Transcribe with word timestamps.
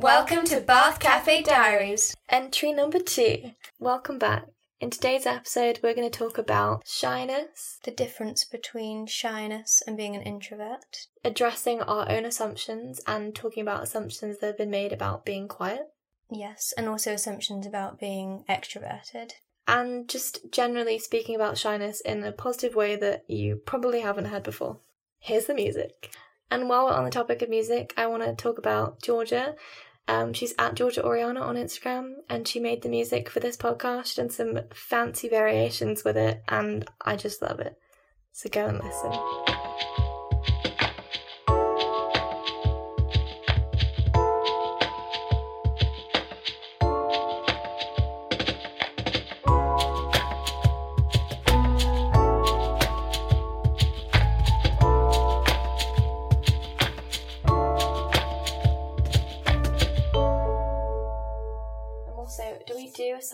Welcome 0.00 0.44
to 0.46 0.60
Bath 0.60 0.98
Cafe 0.98 1.42
Diaries. 1.42 2.16
Entry 2.30 2.72
number 2.72 2.98
two. 2.98 3.52
Welcome 3.78 4.18
back. 4.18 4.46
In 4.80 4.88
today's 4.88 5.26
episode, 5.26 5.78
we're 5.82 5.92
going 5.94 6.10
to 6.10 6.18
talk 6.18 6.38
about 6.38 6.82
shyness, 6.86 7.78
The 7.84 7.90
difference 7.90 8.44
between 8.44 9.06
shyness 9.06 9.82
and 9.86 9.98
being 9.98 10.16
an 10.16 10.22
introvert. 10.22 11.06
addressing 11.22 11.82
our 11.82 12.10
own 12.10 12.24
assumptions, 12.24 13.00
and 13.06 13.34
talking 13.34 13.60
about 13.60 13.82
assumptions 13.82 14.38
that 14.38 14.46
have 14.46 14.56
been 14.58 14.70
made 14.70 14.92
about 14.94 15.26
being 15.26 15.48
quiet, 15.48 15.82
Yes, 16.30 16.72
and 16.78 16.88
also 16.88 17.12
assumptions 17.12 17.66
about 17.66 18.00
being 18.00 18.44
extroverted. 18.48 19.32
and 19.68 20.08
just 20.08 20.50
generally 20.50 20.98
speaking 20.98 21.34
about 21.34 21.58
shyness 21.58 22.00
in 22.00 22.24
a 22.24 22.32
positive 22.32 22.74
way 22.74 22.96
that 22.96 23.24
you 23.28 23.56
probably 23.56 24.00
haven't 24.00 24.24
heard 24.26 24.44
before. 24.44 24.78
Here's 25.18 25.44
the 25.44 25.54
music. 25.54 26.10
And 26.50 26.68
while 26.70 26.86
we're 26.86 26.92
on 26.94 27.04
the 27.04 27.10
topic 27.10 27.42
of 27.42 27.48
music, 27.50 27.92
I 27.98 28.06
want 28.06 28.22
to 28.24 28.34
talk 28.34 28.56
about 28.58 29.02
Georgia. 29.02 29.54
Um, 30.08 30.32
she's 30.32 30.54
at 30.58 30.74
Georgia 30.74 31.04
Oriana 31.04 31.40
on 31.40 31.56
Instagram, 31.56 32.14
and 32.28 32.46
she 32.46 32.58
made 32.58 32.82
the 32.82 32.88
music 32.88 33.28
for 33.28 33.40
this 33.40 33.56
podcast. 33.56 34.18
and 34.18 34.32
some 34.32 34.60
fancy 34.74 35.28
variations 35.28 36.04
with 36.04 36.16
it, 36.16 36.42
and 36.48 36.88
I 37.00 37.16
just 37.16 37.42
love 37.42 37.60
it. 37.60 37.78
So 38.32 38.48
go 38.48 38.66
and 38.66 38.80
listen. 38.82 39.59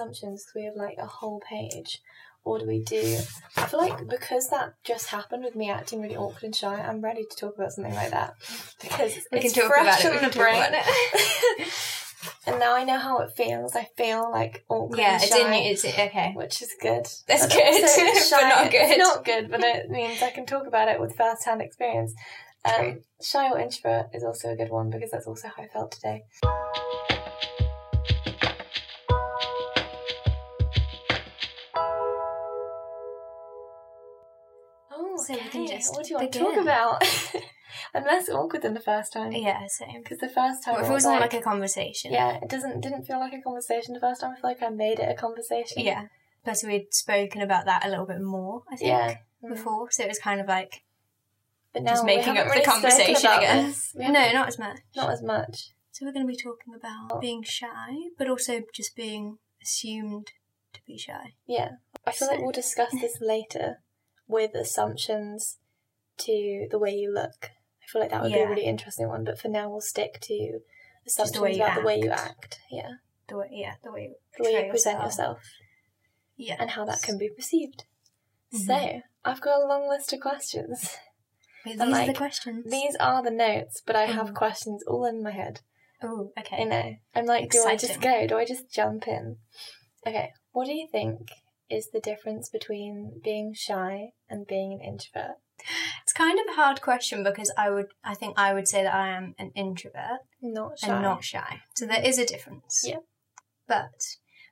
Assumptions 0.07 0.45
because 0.45 0.55
we 0.55 0.65
have 0.65 0.77
like 0.77 0.99
a 0.99 1.07
whole 1.07 1.41
page? 1.41 2.01
Or 2.45 2.61
do 2.61 2.67
we 2.67 2.79
do. 2.79 3.19
I 3.57 3.67
feel 3.67 3.81
like 3.81 4.07
because 4.09 4.51
that 4.51 4.75
just 4.85 5.09
happened 5.09 5.43
with 5.43 5.57
me 5.57 5.69
acting 5.69 6.01
really 6.01 6.17
awkward 6.17 6.45
and 6.45 6.55
shy, 6.55 6.75
I'm 6.81 7.01
ready 7.01 7.25
to 7.29 7.37
talk 7.37 7.57
about 7.57 7.73
something 7.73 7.93
like 7.93 8.13
that. 8.13 8.35
Because 8.81 9.17
We 9.33 9.41
it's 9.41 9.59
fresh 9.59 10.05
about 10.05 10.15
it. 10.15 10.23
on 10.23 10.31
the 10.31 10.37
brain. 10.37 10.63
and 12.47 12.61
now 12.61 12.77
I 12.77 12.85
know 12.85 12.99
how 12.99 13.19
it 13.19 13.33
feels. 13.37 13.75
I 13.75 13.89
feel 13.97 14.31
like 14.31 14.65
awkward 14.69 15.01
yeah, 15.01 15.15
and 15.15 15.23
it's 15.25 15.35
in 15.35 15.53
you. 15.53 15.71
It's 15.73 15.85
okay. 15.85 16.35
which 16.37 16.63
is 16.63 16.73
good. 16.81 17.09
That's 17.27 17.49
good, 17.49 17.83
also 17.83 18.37
but 18.37 18.49
not 18.49 18.71
good. 18.71 18.91
It's 18.91 18.99
not 18.99 19.25
good, 19.25 19.51
but 19.51 19.65
it 19.65 19.91
means 19.91 20.23
I 20.23 20.31
can 20.31 20.47
talk 20.47 20.69
about 20.69 20.87
it 20.87 21.01
with 21.01 21.17
first-hand 21.17 21.61
experience. 21.61 22.15
Um, 22.65 23.01
shy 23.21 23.51
or 23.51 23.59
introvert 23.59 24.07
is 24.13 24.23
also 24.23 24.51
a 24.51 24.57
good 24.57 24.71
one 24.71 24.91
because 24.91 25.11
that's 25.11 25.27
also 25.27 25.49
how 25.49 25.65
I 25.65 25.67
felt 25.67 25.91
today. 25.91 26.23
Oh, 35.47 35.51
So 35.53 35.59
okay. 35.59 35.69
can 35.69 35.77
just 35.79 35.95
what 35.95 36.05
do 36.05 36.11
you 36.11 36.17
want 36.17 36.33
to 36.33 36.39
talk 36.39 36.57
about? 36.57 37.03
I'm 37.95 38.05
less 38.05 38.29
awkward 38.29 38.63
than 38.63 38.75
the 38.75 38.81
first 38.81 39.13
time. 39.13 39.33
Yeah, 39.33 39.67
same. 39.69 40.03
Because 40.03 40.19
the 40.19 40.29
first 40.29 40.65
time 40.65 40.75
Well, 40.75 40.85
it 40.85 40.89
feels 40.89 41.05
like, 41.05 41.21
like 41.21 41.35
a 41.35 41.41
conversation. 41.41 42.13
yeah, 42.13 42.39
it 42.43 42.49
doesn't 42.49 42.81
didn't 42.81 43.05
feel 43.05 43.19
like 43.19 43.33
a 43.33 43.43
conversation 43.43 43.95
the 43.95 44.01
first 44.01 44.21
time. 44.21 44.33
I 44.33 44.41
feel 44.41 44.51
like 44.51 44.63
I 44.63 44.71
made 44.71 44.99
it 44.99 45.11
a 45.11 45.15
conversation. 45.15 45.83
Yeah. 45.83 46.07
Plus, 46.45 46.65
we'd 46.65 46.93
spoken 46.93 47.43
about 47.43 47.65
that 47.67 47.85
a 47.85 47.89
little 47.89 48.07
bit 48.07 48.21
more, 48.21 48.63
I 48.71 48.77
think, 48.77 48.89
yeah. 48.89 49.17
Mm. 49.45 49.55
before. 49.55 49.91
So 49.91 50.05
it 50.05 50.09
was 50.09 50.19
kind 50.19 50.41
of 50.41 50.47
like 50.47 50.85
But 51.73 51.85
just 51.85 52.05
we 52.05 52.17
making 52.17 52.39
up 52.39 52.45
the 52.45 52.51
really 52.51 52.63
spoken 52.63 52.83
conversation 52.83 53.31
again. 53.33 53.75
No, 53.95 54.33
not 54.33 54.49
as 54.49 54.59
much. 54.59 54.79
not 54.95 55.11
as 55.11 55.23
much. 55.23 55.71
So 55.91 56.05
we're 56.05 56.13
going 56.13 56.27
to 56.27 56.31
be 56.31 56.37
talking 56.37 56.75
about 56.75 57.17
oh. 57.17 57.21
being 57.21 57.43
shy, 57.43 58.11
but 58.19 58.29
also 58.29 58.61
just 58.75 58.95
being 58.95 59.39
assumed 59.63 60.31
to 60.75 60.81
be 60.87 60.99
shy. 60.99 61.33
Yeah, 61.47 61.71
I 62.07 62.13
feel 62.13 62.29
like 62.29 62.41
we'll 62.41 62.53
discuss 62.53 62.93
this 62.93 63.19
later 63.21 63.79
with 64.29 64.55
assumptions 64.55 65.59
to 66.19 66.67
the 66.71 66.79
way 66.79 66.91
you 66.91 67.13
look. 67.13 67.51
I 67.83 67.87
feel 67.91 68.01
like 68.03 68.11
that 68.11 68.23
would 68.23 68.33
be 68.33 68.39
a 68.41 68.49
really 68.49 68.65
interesting 68.65 69.09
one. 69.09 69.25
But 69.25 69.39
for 69.39 69.49
now, 69.49 69.69
we'll 69.71 69.81
stick 69.81 70.19
to 70.23 70.35
the 70.35 70.61
assumptions 71.07 71.57
you 71.57 71.63
about 71.63 71.77
the 71.81 71.87
way 71.87 71.99
you 72.01 72.11
act. 72.11 72.21
act. 72.29 72.61
Yeah, 72.71 72.91
The 73.29 73.37
way, 73.39 73.49
yeah, 73.53 73.75
the 73.85 73.93
way 73.93 74.03
you, 74.03 74.15
the 74.37 74.45
way 74.45 74.65
you 74.65 74.71
present 74.71 75.03
yourself 75.03 75.41
Yeah. 76.37 76.57
and 76.59 76.71
how 76.71 76.85
that 76.87 77.03
can 77.03 77.17
be 77.19 77.29
perceived. 77.29 77.85
Mhm. 78.53 78.59
So 78.67 79.01
I've 79.25 79.41
got 79.41 79.63
a 79.63 79.67
long 79.67 79.89
list 79.89 80.13
of 80.13 80.21
questions. 80.21 80.97
Wait, 81.65 81.79
these 81.79 81.81
are 81.81 82.07
the 82.07 82.15
questions. 82.15 82.71
These 82.71 82.97
are 82.97 83.23
the 83.23 83.31
notes, 83.31 83.83
but 83.85 83.97
I 83.97 84.07
have 84.07 84.31
Mhm. 84.31 84.35
questions 84.37 84.83
all 84.87 85.05
in 85.05 85.23
my 85.23 85.33
head. 85.33 85.61
Oh, 86.03 86.33
okay. 86.39 86.63
I 86.63 86.65
know. 86.65 86.95
I'm 87.15 87.27
like, 87.27 87.51
do 87.51 87.65
I 87.65 87.77
just 87.77 88.01
go? 88.01 88.27
Do 88.27 88.37
I 88.39 88.45
just 88.45 88.71
jump 88.71 89.09
in? 89.09 89.39
Okay. 90.07 90.33
What 90.53 90.67
do 90.67 90.75
you 90.75 90.87
think 90.89 91.31
is 91.71 91.91
the 91.93 92.01
difference 92.01 92.49
between 92.49 93.21
being 93.23 93.53
shy 93.55 94.11
and 94.29 94.47
being 94.47 94.73
an 94.73 94.81
introvert? 94.81 95.37
It's 96.03 96.13
kind 96.13 96.39
of 96.39 96.47
a 96.53 96.57
hard 96.57 96.83
question 96.83 97.23
because 97.25 97.53
I 97.57 97.71
would, 97.71 97.87
I 98.05 98.15
think 98.15 98.39
I 98.39 98.53
would 98.53 98.69
say 98.69 98.83
that 98.83 98.95
I 98.95 99.09
am 99.09 99.35
an 99.39 99.51
introvert 99.55 100.21
Not 100.43 100.79
shy. 100.79 100.89
and 100.89 101.03
not 101.03 101.25
shy. 101.25 101.63
So 101.75 101.87
there 101.87 102.03
is 102.05 102.19
a 102.19 102.27
difference. 102.27 102.83
Yeah. 102.87 102.99
But 103.67 103.91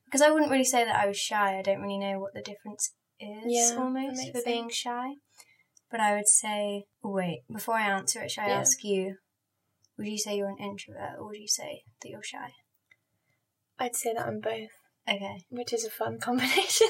because 0.07 0.23
I 0.23 0.31
wouldn't 0.31 0.51
really 0.51 0.65
say 0.65 0.85
that 0.85 0.97
I 0.97 1.07
was 1.07 1.19
shy, 1.19 1.59
I 1.59 1.63
don't 1.63 1.81
really 1.83 1.99
know 1.99 2.19
what 2.19 2.35
the 2.35 2.43
difference 2.43 2.93
is 3.21 3.45
Yeah, 3.47 3.77
almost 3.77 4.33
for 4.33 4.41
being 4.45 4.71
shy. 4.71 5.15
But 5.91 6.01
I 6.01 6.15
would 6.17 6.27
say, 6.29 6.85
oh, 7.05 7.11
wait, 7.11 7.43
before 7.53 7.75
I 7.77 7.87
answer 7.89 8.23
it, 8.23 8.31
should 8.31 8.45
I 8.45 8.49
Yeah. 8.49 8.59
ask 8.61 8.83
you, 8.83 9.17
would 9.97 10.09
you 10.09 10.19
say 10.19 10.37
you're 10.37 10.49
an 10.49 10.59
introvert 10.59 11.19
or 11.19 11.27
would 11.29 11.37
you 11.39 11.47
say 11.47 11.83
that 12.03 12.09
you're 12.09 12.23
shy? 12.23 12.51
I'd 13.79 13.95
say 13.95 14.15
that 14.15 14.27
I'm 14.27 14.41
both, 14.41 14.71
Okay. 15.09 15.45
which 15.51 15.73
is 15.73 15.85
a 15.85 15.91
fun 15.91 16.19
combination. 16.21 16.89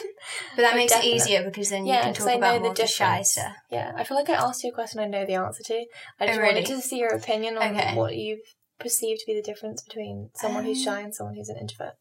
But 0.56 0.62
that 0.62 0.76
makes 0.76 0.92
definite- 0.92 1.10
it 1.12 1.14
easier 1.16 1.42
because 1.44 1.70
then 1.70 1.86
you 1.86 1.92
Yeah, 1.94 2.02
can 2.04 2.14
talk 2.14 2.28
I 2.28 2.32
about 2.34 2.54
the 2.54 2.60
more 2.60 2.68
the 2.74 2.82
difference. 2.82 3.36
Yeah, 3.70 3.92
I 3.96 4.04
feel 4.04 4.16
like 4.16 4.28
I 4.30 4.34
asked 4.34 4.62
you 4.64 4.70
a 4.70 4.74
question 4.74 5.00
I 5.00 5.06
know 5.06 5.24
the 5.24 5.34
answer 5.34 5.62
to. 5.64 5.86
I 6.20 6.26
just 6.26 6.38
Oh, 6.38 6.42
really? 6.42 6.54
wanted 6.62 6.66
to 6.66 6.80
see 6.82 6.98
your 6.98 7.14
opinion 7.14 7.56
on 7.58 7.76
Okay. 7.76 7.94
what 7.94 8.14
you 8.16 8.42
perceive 8.78 9.18
to 9.18 9.24
be 9.26 9.34
the 9.34 9.42
difference 9.42 9.82
between 9.82 10.30
someone 10.34 10.64
who's 10.64 10.78
Um, 10.86 10.94
shy 10.94 11.00
and 11.00 11.14
someone 11.14 11.36
who's 11.36 11.48
an 11.48 11.56
introvert. 11.58 11.94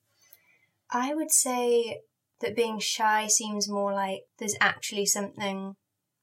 I 0.91 1.13
would 1.13 1.31
say 1.31 2.01
that 2.39 2.55
being 2.55 2.79
shy 2.79 3.27
seems 3.27 3.69
more 3.69 3.93
like 3.93 4.21
there's 4.37 4.55
actually 4.59 5.05
something 5.05 5.75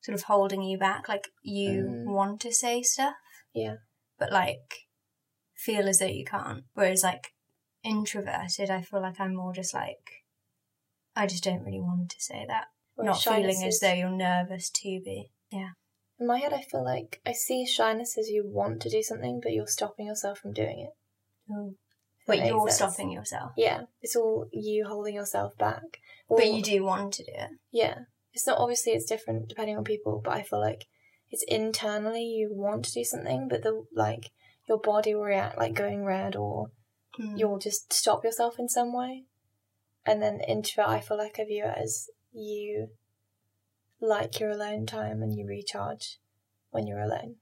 sort 0.02 0.14
of 0.18 0.24
holding 0.24 0.62
you 0.62 0.78
back. 0.78 1.08
Like 1.08 1.28
you 1.42 1.82
Mm. 1.84 2.04
want 2.12 2.40
to 2.42 2.52
say 2.52 2.82
stuff, 2.82 3.14
Yeah. 3.52 3.76
but 4.18 4.32
like 4.32 4.86
feel 5.54 5.88
as 5.88 5.98
though 5.98 6.06
you 6.06 6.24
can't. 6.24 6.64
Whereas 6.74 7.02
like 7.02 7.32
introverted, 7.82 8.70
I 8.70 8.82
feel 8.82 9.00
like 9.00 9.18
I'm 9.20 9.34
more 9.34 9.52
just 9.52 9.72
like 9.74 10.19
I 11.16 11.26
just 11.26 11.44
don't 11.44 11.64
really 11.64 11.80
want 11.80 12.10
to 12.10 12.20
say 12.20 12.44
that. 12.48 12.66
Not 12.98 13.22
feeling 13.22 13.64
as 13.64 13.80
though 13.80 13.92
you're 13.92 14.10
nervous 14.10 14.68
to 14.70 15.00
be. 15.04 15.30
Yeah. 15.50 15.70
In 16.18 16.26
my 16.26 16.38
head, 16.38 16.52
I 16.52 16.60
feel 16.62 16.84
like 16.84 17.20
I 17.24 17.32
see 17.32 17.66
shyness 17.66 18.18
as 18.18 18.28
you 18.28 18.44
want 18.46 18.82
to 18.82 18.90
do 18.90 19.02
something, 19.02 19.40
but 19.42 19.52
you're 19.52 19.66
stopping 19.66 20.06
yourself 20.06 20.38
from 20.38 20.52
doing 20.52 20.80
it. 20.80 20.90
That 21.48 21.74
But 22.26 22.46
you're 22.46 22.68
sense. 22.68 22.76
stopping 22.76 23.10
yourself. 23.10 23.52
Yeah, 23.56 23.84
it's 24.02 24.14
all 24.16 24.48
you 24.52 24.86
holding 24.86 25.14
yourself 25.14 25.56
back. 25.56 25.82
But 26.28 26.46
you 26.46 26.62
do 26.62 26.84
want 26.84 27.14
to 27.14 27.24
do 27.24 27.32
it. 27.34 27.50
Yeah, 27.72 28.00
it's 28.34 28.46
not 28.46 28.58
obviously 28.58 28.92
it's 28.92 29.06
different 29.08 29.48
depending 29.48 29.76
on 29.78 29.84
people, 29.84 30.20
but 30.22 30.34
I 30.34 30.42
feel 30.42 30.60
like 30.60 30.84
it's 31.30 31.42
internally 31.48 32.24
you 32.24 32.50
want 32.52 32.84
to 32.84 32.92
do 32.92 33.02
something, 33.04 33.48
but 33.48 33.62
the 33.62 33.84
like 33.94 34.30
your 34.68 34.78
body 34.78 35.14
will 35.14 35.22
react 35.24 35.58
like 35.58 35.74
going 35.74 36.04
red, 36.04 36.36
or 36.36 36.70
Mm. 37.18 37.36
you'll 37.36 37.58
just 37.58 37.92
stop 37.92 38.22
yourself 38.22 38.58
in 38.60 38.68
some 38.68 38.92
way. 38.92 39.24
And 40.06 40.22
then 40.22 40.40
introvert, 40.40 40.90
I 40.90 41.00
feel 41.00 41.18
like 41.18 41.38
I 41.38 41.44
view 41.44 41.64
it 41.64 41.78
as 41.78 42.08
you 42.32 42.88
like 44.00 44.40
your 44.40 44.50
alone 44.50 44.86
time 44.86 45.22
and 45.22 45.36
you 45.36 45.46
recharge 45.46 46.18
when 46.70 46.86
you're 46.86 47.00
alone. 47.02 47.36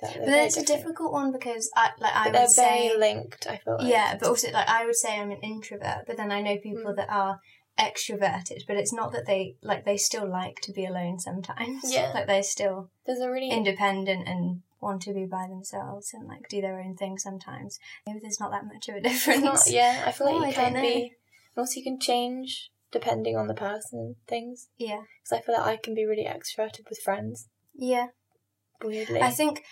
But 0.00 0.14
very 0.14 0.26
that's 0.26 0.56
a 0.56 0.64
difficult 0.64 1.12
one 1.12 1.32
because 1.32 1.70
I 1.76 1.90
like 1.98 2.14
I 2.14 2.24
But 2.24 2.32
they're 2.32 2.42
would 2.42 2.50
say 2.50 2.88
very 2.88 2.98
linked. 2.98 3.46
I 3.48 3.56
feel 3.58 3.78
like 3.78 3.88
Yeah, 3.88 4.16
but 4.18 4.28
also 4.28 4.50
like 4.50 4.68
I 4.68 4.84
would 4.84 4.96
say 4.96 5.18
I'm 5.18 5.30
an 5.30 5.40
introvert, 5.42 6.04
but 6.06 6.16
then 6.16 6.32
I 6.32 6.40
know 6.40 6.56
people 6.58 6.92
Mm. 6.92 6.96
that 6.96 7.10
are 7.10 7.40
extroverted, 7.78 8.66
but 8.66 8.76
it's 8.76 8.92
not 8.92 9.12
that 9.12 9.26
they 9.26 9.56
like 9.62 9.84
they 9.84 9.96
still 9.96 10.28
like 10.28 10.56
to 10.62 10.72
be 10.72 10.84
alone 10.84 11.18
sometimes. 11.18 11.82
Yeah. 11.92 12.10
Like 12.14 12.26
they're 12.26 12.42
still 12.42 12.90
there's 13.06 13.20
a 13.20 13.30
really 13.30 13.50
independent 13.50 14.28
and 14.28 14.62
want 14.80 15.02
to 15.02 15.14
be 15.14 15.24
by 15.24 15.46
themselves 15.48 16.12
and 16.12 16.26
like 16.26 16.48
do 16.48 16.60
their 16.60 16.80
own 16.80 16.96
thing 16.96 17.16
sometimes. 17.16 17.78
Maybe 18.06 18.18
there's 18.20 18.40
not 18.40 18.50
that 18.50 18.66
much 18.66 18.88
of 18.88 18.96
a 18.96 19.00
difference. 19.08 19.42
Not, 19.44 19.60
yeah, 19.68 20.02
I 20.04 20.12
feel 20.12 20.26
like 20.26 20.34
Oh, 20.36 20.38
you 20.40 20.46
I 20.46 20.52
can 20.52 20.74
be, 20.74 21.14
also 21.56 21.78
you 21.78 21.84
can 21.84 21.98
change 22.00 22.70
depending 22.90 23.36
on 23.36 23.46
the 23.46 23.54
person 23.54 23.98
and 23.98 24.16
things. 24.28 24.68
Yeah. 24.76 25.02
Because 25.22 25.38
I 25.38 25.40
feel 25.40 25.54
like 25.56 25.66
I 25.66 25.76
can 25.76 25.94
be 25.94 26.04
really 26.04 26.24
extroverted 26.24 26.88
with 26.88 26.98
friends, 27.00 27.48
Yeah. 27.74 28.08
weirdly. 28.82 29.20
I 29.20 29.30
think 29.30 29.64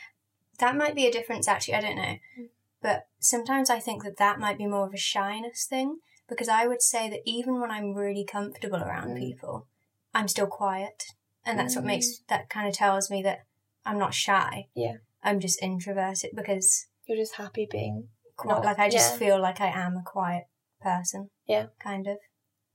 that 0.59 0.77
might 0.77 0.95
be 0.95 1.07
a 1.07 1.13
difference 1.13 1.47
actually, 1.49 1.75
I 1.75 1.81
don't 1.81 1.97
know. 1.97 2.17
Mm. 2.39 2.49
But 2.83 3.09
sometimes 3.19 3.69
I 3.69 3.79
think 3.79 4.05
that 4.05 4.17
that 4.17 4.39
might 4.39 4.57
be 4.59 4.67
more 4.67 4.87
of 4.87 4.95
a 4.95 4.99
shyness 4.99 5.67
thing 5.67 5.99
because 6.29 6.49
I 6.49 6.67
would 6.67 6.81
say 6.83 7.11
that 7.11 7.21
even 7.27 7.61
when 7.61 7.71
I'm 7.71 7.93
really 7.95 8.25
comfortable 8.25 8.79
around 8.83 9.11
Mm. 9.17 9.19
people, 9.21 9.67
I'm 10.15 10.29
still 10.29 10.47
quiet. 10.47 11.03
And 11.45 11.59
that's 11.59 11.75
what 11.77 11.85
Mm. 11.85 11.89
makes 11.89 12.21
that 12.29 12.49
kind 12.49 12.69
of 12.69 12.75
tells 12.75 13.11
me 13.11 13.23
that 13.23 13.41
I'm 13.85 13.99
not 13.99 14.15
shy. 14.15 14.69
Yeah. 14.75 14.99
I'm 15.23 15.41
just 15.41 15.61
introverted 15.63 16.31
because 16.35 16.87
You're 17.07 17.19
just 17.19 17.35
happy 17.35 17.67
being 17.71 18.09
Quite, 18.37 18.55
not- 18.55 18.65
like 18.65 18.79
I 18.79 18.89
just 18.89 19.13
yeah. 19.13 19.19
feel 19.19 19.41
like 19.41 19.61
I 19.61 19.69
am 19.69 19.97
a 19.97 20.03
quiet 20.03 20.45
person. 20.81 21.31
Yeah. 21.47 21.67
Kind 21.83 22.07
of. 22.07 22.17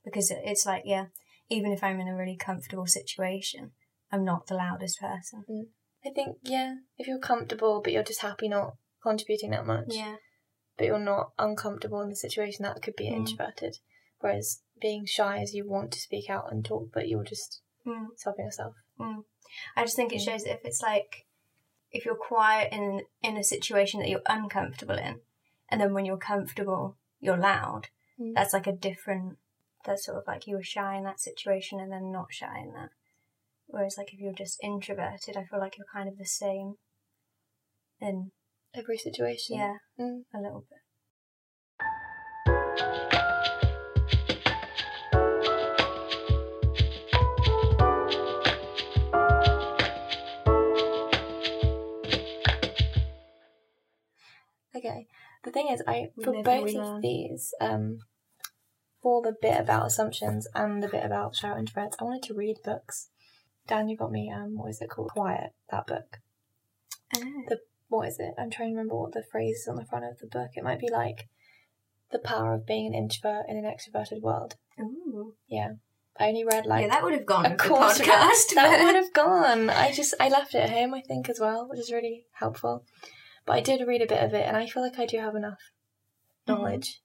Because 0.03 0.31
it's 0.31 0.65
like, 0.65 0.83
yeah, 0.85 1.05
even 1.49 1.71
if 1.71 1.83
I'm 1.83 1.99
in 1.99 2.07
a 2.07 2.15
really 2.15 2.37
comfortable 2.37 2.85
situation, 2.87 3.71
I'm 4.11 4.23
not 4.23 4.47
the 4.47 4.55
loudest 4.55 4.99
person. 4.99 5.43
I 6.05 6.11
think 6.11 6.37
yeah, 6.43 6.75
if 6.97 7.07
you're 7.07 7.17
comfortable 7.19 7.81
but 7.83 7.91
you're 7.91 8.03
just 8.03 8.21
happy 8.21 8.47
not 8.47 8.73
contributing 9.01 9.51
that 9.51 9.65
much, 9.65 9.87
Yeah. 9.89 10.17
but 10.77 10.85
you're 10.85 10.99
not 10.99 11.31
uncomfortable 11.39 12.01
in 12.01 12.09
the 12.09 12.15
situation, 12.15 12.63
that 12.63 12.81
could 12.83 12.95
be 12.95 13.09
Mm. 13.09 13.15
introverted. 13.17 13.77
Whereas 14.19 14.61
being 14.79 15.05
shy 15.05 15.41
is 15.41 15.53
you 15.53 15.67
want 15.67 15.91
to 15.93 15.99
speak 15.99 16.29
out 16.29 16.51
and 16.51 16.63
talk, 16.63 16.89
but 16.93 17.07
you're 17.07 17.23
just 17.23 17.61
Mm. 17.85 18.07
stopping 18.15 18.45
yourself. 18.45 18.75
I 19.75 19.83
just 19.83 19.95
think 19.95 20.11
it 20.13 20.17
Mm. 20.21 20.25
shows 20.25 20.43
if 20.45 20.63
it's 20.63 20.81
like 20.81 21.25
if 21.91 22.03
you're 22.05 22.15
quiet 22.15 22.73
in 22.73 23.05
in 23.23 23.37
a 23.37 23.43
situation 23.43 23.99
that 24.01 24.09
you're 24.09 24.21
uncomfortable 24.25 24.97
in, 24.97 25.21
and 25.69 25.79
then 25.81 25.93
when 25.93 26.05
you're 26.05 26.17
comfortable, 26.17 26.97
you're 27.19 27.37
loud. 27.37 27.89
Mm. 28.19 28.33
That's 28.35 28.53
like 28.53 28.67
a 28.67 28.71
different. 28.71 29.37
That's 29.85 30.05
sort 30.05 30.17
of 30.17 30.23
like 30.27 30.47
you 30.47 30.55
were 30.55 30.63
shy 30.63 30.97
in 30.97 31.03
that 31.03 31.19
situation 31.19 31.79
and 31.79 31.91
then 31.91 32.11
not 32.11 32.27
shy 32.31 32.59
in 32.59 32.73
that. 32.73 32.89
Whereas 33.67 33.95
like 33.97 34.13
if 34.13 34.19
you're 34.19 34.33
just 34.33 34.57
introverted, 34.63 35.37
I 35.37 35.43
feel 35.45 35.59
like 35.59 35.77
you're 35.77 35.87
kind 35.93 36.09
of 36.09 36.17
the 36.17 36.25
same. 36.25 36.75
In 38.01 38.31
Every 38.73 38.97
situation. 38.97 39.57
yeah, 39.57 39.77
Mm. 39.97 40.23
a 40.33 40.39
little 40.41 40.65
bit. 40.69 40.79
Okay. 54.75 55.07
The 55.45 55.51
thing 55.51 55.69
is, 55.69 55.81
I 55.87 56.09
We 56.17 56.23
for 56.23 56.43
both 56.43 56.75
of 56.75 57.01
these, 57.01 57.53
um, 57.61 57.99
for 59.01 59.21
the 59.21 59.35
bit 59.39 59.59
about 59.59 59.85
assumptions 59.85 60.47
and 60.55 60.81
the 60.81 60.87
bit 60.87 61.05
about 61.05 61.35
shy 61.35 61.49
introverts, 61.49 61.93
I 61.99 62.03
wanted 62.03 62.23
to 62.23 62.33
read 62.33 62.57
books. 62.65 63.09
Dan, 63.67 63.87
you 63.87 63.95
got 63.95 64.11
me. 64.11 64.31
Um, 64.35 64.57
what 64.57 64.71
is 64.71 64.81
it 64.81 64.89
called? 64.89 65.11
Quiet. 65.11 65.51
That 65.69 65.87
book. 65.87 66.17
Oh. 67.15 67.43
What 67.87 68.07
is 68.07 68.19
it? 68.19 68.33
I'm 68.39 68.49
trying 68.49 68.69
to 68.69 68.77
remember 68.77 68.95
what 68.95 69.13
the 69.13 69.23
phrase 69.31 69.57
is 69.57 69.67
on 69.67 69.75
the 69.75 69.85
front 69.85 70.05
of 70.05 70.17
the 70.17 70.27
book. 70.27 70.49
It 70.55 70.63
might 70.63 70.79
be 70.79 70.89
like, 70.91 71.29
"The 72.11 72.19
power 72.19 72.55
of 72.55 72.65
being 72.65 72.87
an 72.87 72.95
introvert 72.95 73.45
in 73.47 73.57
an 73.57 73.63
extroverted 73.63 74.21
world." 74.21 74.55
Ooh. 74.79 75.35
Yeah. 75.47 75.73
I 76.17 76.29
only 76.29 76.45
read 76.45 76.65
like 76.65 76.83
yeah, 76.83 76.87
that 76.87 77.03
would 77.03 77.13
have 77.13 77.25
gone 77.25 77.45
a 77.45 77.49
the 77.49 77.55
quarter 77.55 78.03
podcast. 78.03 78.55
that 78.55 78.83
would 78.83 78.95
have 78.95 79.13
gone. 79.13 79.69
I 79.69 79.91
just 79.91 80.15
I 80.19 80.29
left 80.29 80.55
it 80.55 80.59
at 80.59 80.69
home, 80.71 80.93
I 80.93 81.01
think, 81.01 81.29
as 81.29 81.39
well, 81.39 81.67
which 81.69 81.79
is 81.79 81.91
really 81.91 82.25
helpful. 82.33 82.85
But 83.45 83.53
I 83.53 83.61
did 83.61 83.87
read 83.87 84.01
a 84.01 84.07
bit 84.07 84.23
of 84.23 84.33
it, 84.33 84.45
and 84.47 84.57
I 84.57 84.65
feel 84.67 84.83
like 84.83 84.97
I 84.99 85.05
do 85.05 85.17
have 85.19 85.35
enough 85.35 85.59
Mhm. 86.47 86.55
knowledge. 86.57 87.01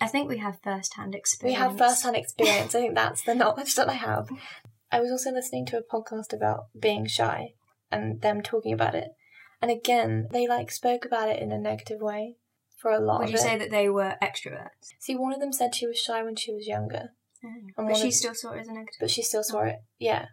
I 0.00 0.06
think 0.06 0.28
we 0.28 0.38
have 0.38 0.60
first-hand 0.62 1.14
experience. 1.14 1.58
We 1.58 1.60
have 1.60 1.76
first-hand 1.76 2.16
experience. 2.22 2.74
I 2.74 2.80
think 2.80 2.94
that's 2.94 3.22
the 3.22 3.34
knowledge 3.34 3.74
that 3.74 3.88
I 3.88 3.94
have. 3.94 4.28
I 4.92 5.00
was 5.00 5.10
also 5.10 5.32
listening 5.32 5.66
to 5.66 5.78
a 5.78 5.82
podcast 5.82 6.32
about 6.32 6.66
being 6.78 7.06
shy 7.06 7.54
and 7.90 8.20
them 8.20 8.42
talking 8.42 8.72
about 8.72 8.94
it, 8.94 9.08
and 9.60 9.70
again, 9.70 10.28
they 10.30 10.46
like 10.46 10.70
spoke 10.70 11.04
about 11.04 11.28
it 11.28 11.40
in 11.42 11.50
a 11.52 11.58
negative 11.58 12.00
way 12.00 12.36
for 12.76 12.90
a 12.92 13.00
lot 13.00 13.20
Would 13.20 13.30
you 13.30 13.36
it. 13.36 13.40
say 13.40 13.56
that 13.58 13.70
they 13.70 13.88
were 13.88 14.16
extroverts? 14.22 14.92
See, 15.00 15.16
one 15.16 15.32
of 15.32 15.40
them 15.40 15.52
said 15.52 15.74
she 15.74 15.86
was 15.86 15.98
shy 15.98 16.22
when 16.22 16.36
she 16.36 16.52
was 16.54 16.66
younger, 16.68 17.10
But 17.76 17.96
she 17.96 18.08
of- 18.08 18.14
still 18.14 18.34
saw 18.34 18.52
it 18.52 18.60
as 18.60 18.68
a 18.68 18.72
negative. 18.72 18.98
but 19.00 19.10
she 19.10 19.22
still 19.22 19.42
saw 19.42 19.62
it. 19.62 19.76
Yeah. 19.98 20.26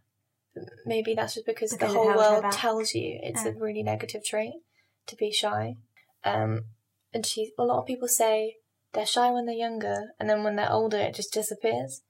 Maybe 0.86 1.16
that's 1.16 1.34
just 1.34 1.48
because, 1.48 1.72
Because 1.74 1.94
the 1.94 1.98
whole 2.00 2.16
world 2.16 2.46
tells 2.52 2.94
you 2.94 3.20
it's 3.24 3.44
a 3.46 3.50
Oh. 3.50 3.54
really 3.58 3.82
negative 3.82 4.24
trait 4.24 4.54
to 5.08 5.16
be 5.16 5.32
shy. 5.32 5.76
Um, 6.24 6.66
and 7.14 7.26
she, 7.26 7.52
a 7.58 7.64
lot 7.64 7.80
of 7.80 7.86
people 7.86 8.08
say 8.08 8.56
they're 8.94 9.06
shy 9.06 9.32
when 9.32 9.46
they're 9.46 9.56
younger, 9.56 10.14
and 10.20 10.30
then 10.30 10.44
when 10.44 10.56
they're 10.56 10.72
older, 10.72 10.98
it 10.98 11.16
just 11.16 11.34
disappears. 11.34 12.02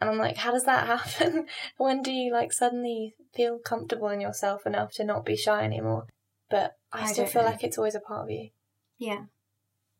And 0.00 0.08
I'm 0.08 0.18
like, 0.18 0.38
how 0.38 0.52
does 0.52 0.64
that 0.64 0.86
happen? 1.18 1.46
when 1.76 2.02
do 2.02 2.12
you 2.12 2.32
like 2.32 2.52
suddenly 2.52 3.14
feel 3.34 3.58
comfortable 3.58 4.08
in 4.08 4.20
yourself 4.20 4.66
enough 4.66 4.92
to 4.94 5.04
not 5.04 5.24
be 5.24 5.36
shy 5.36 5.64
anymore? 5.64 6.06
But 6.48 6.72
I, 6.92 7.02
I 7.02 7.12
still 7.12 7.26
feel 7.26 7.42
know. 7.42 7.48
like 7.48 7.62
it's 7.62 7.78
always 7.78 7.94
a 7.94 8.00
part 8.00 8.24
of 8.24 8.30
you. 8.30 8.50
Yeah. 8.98 9.24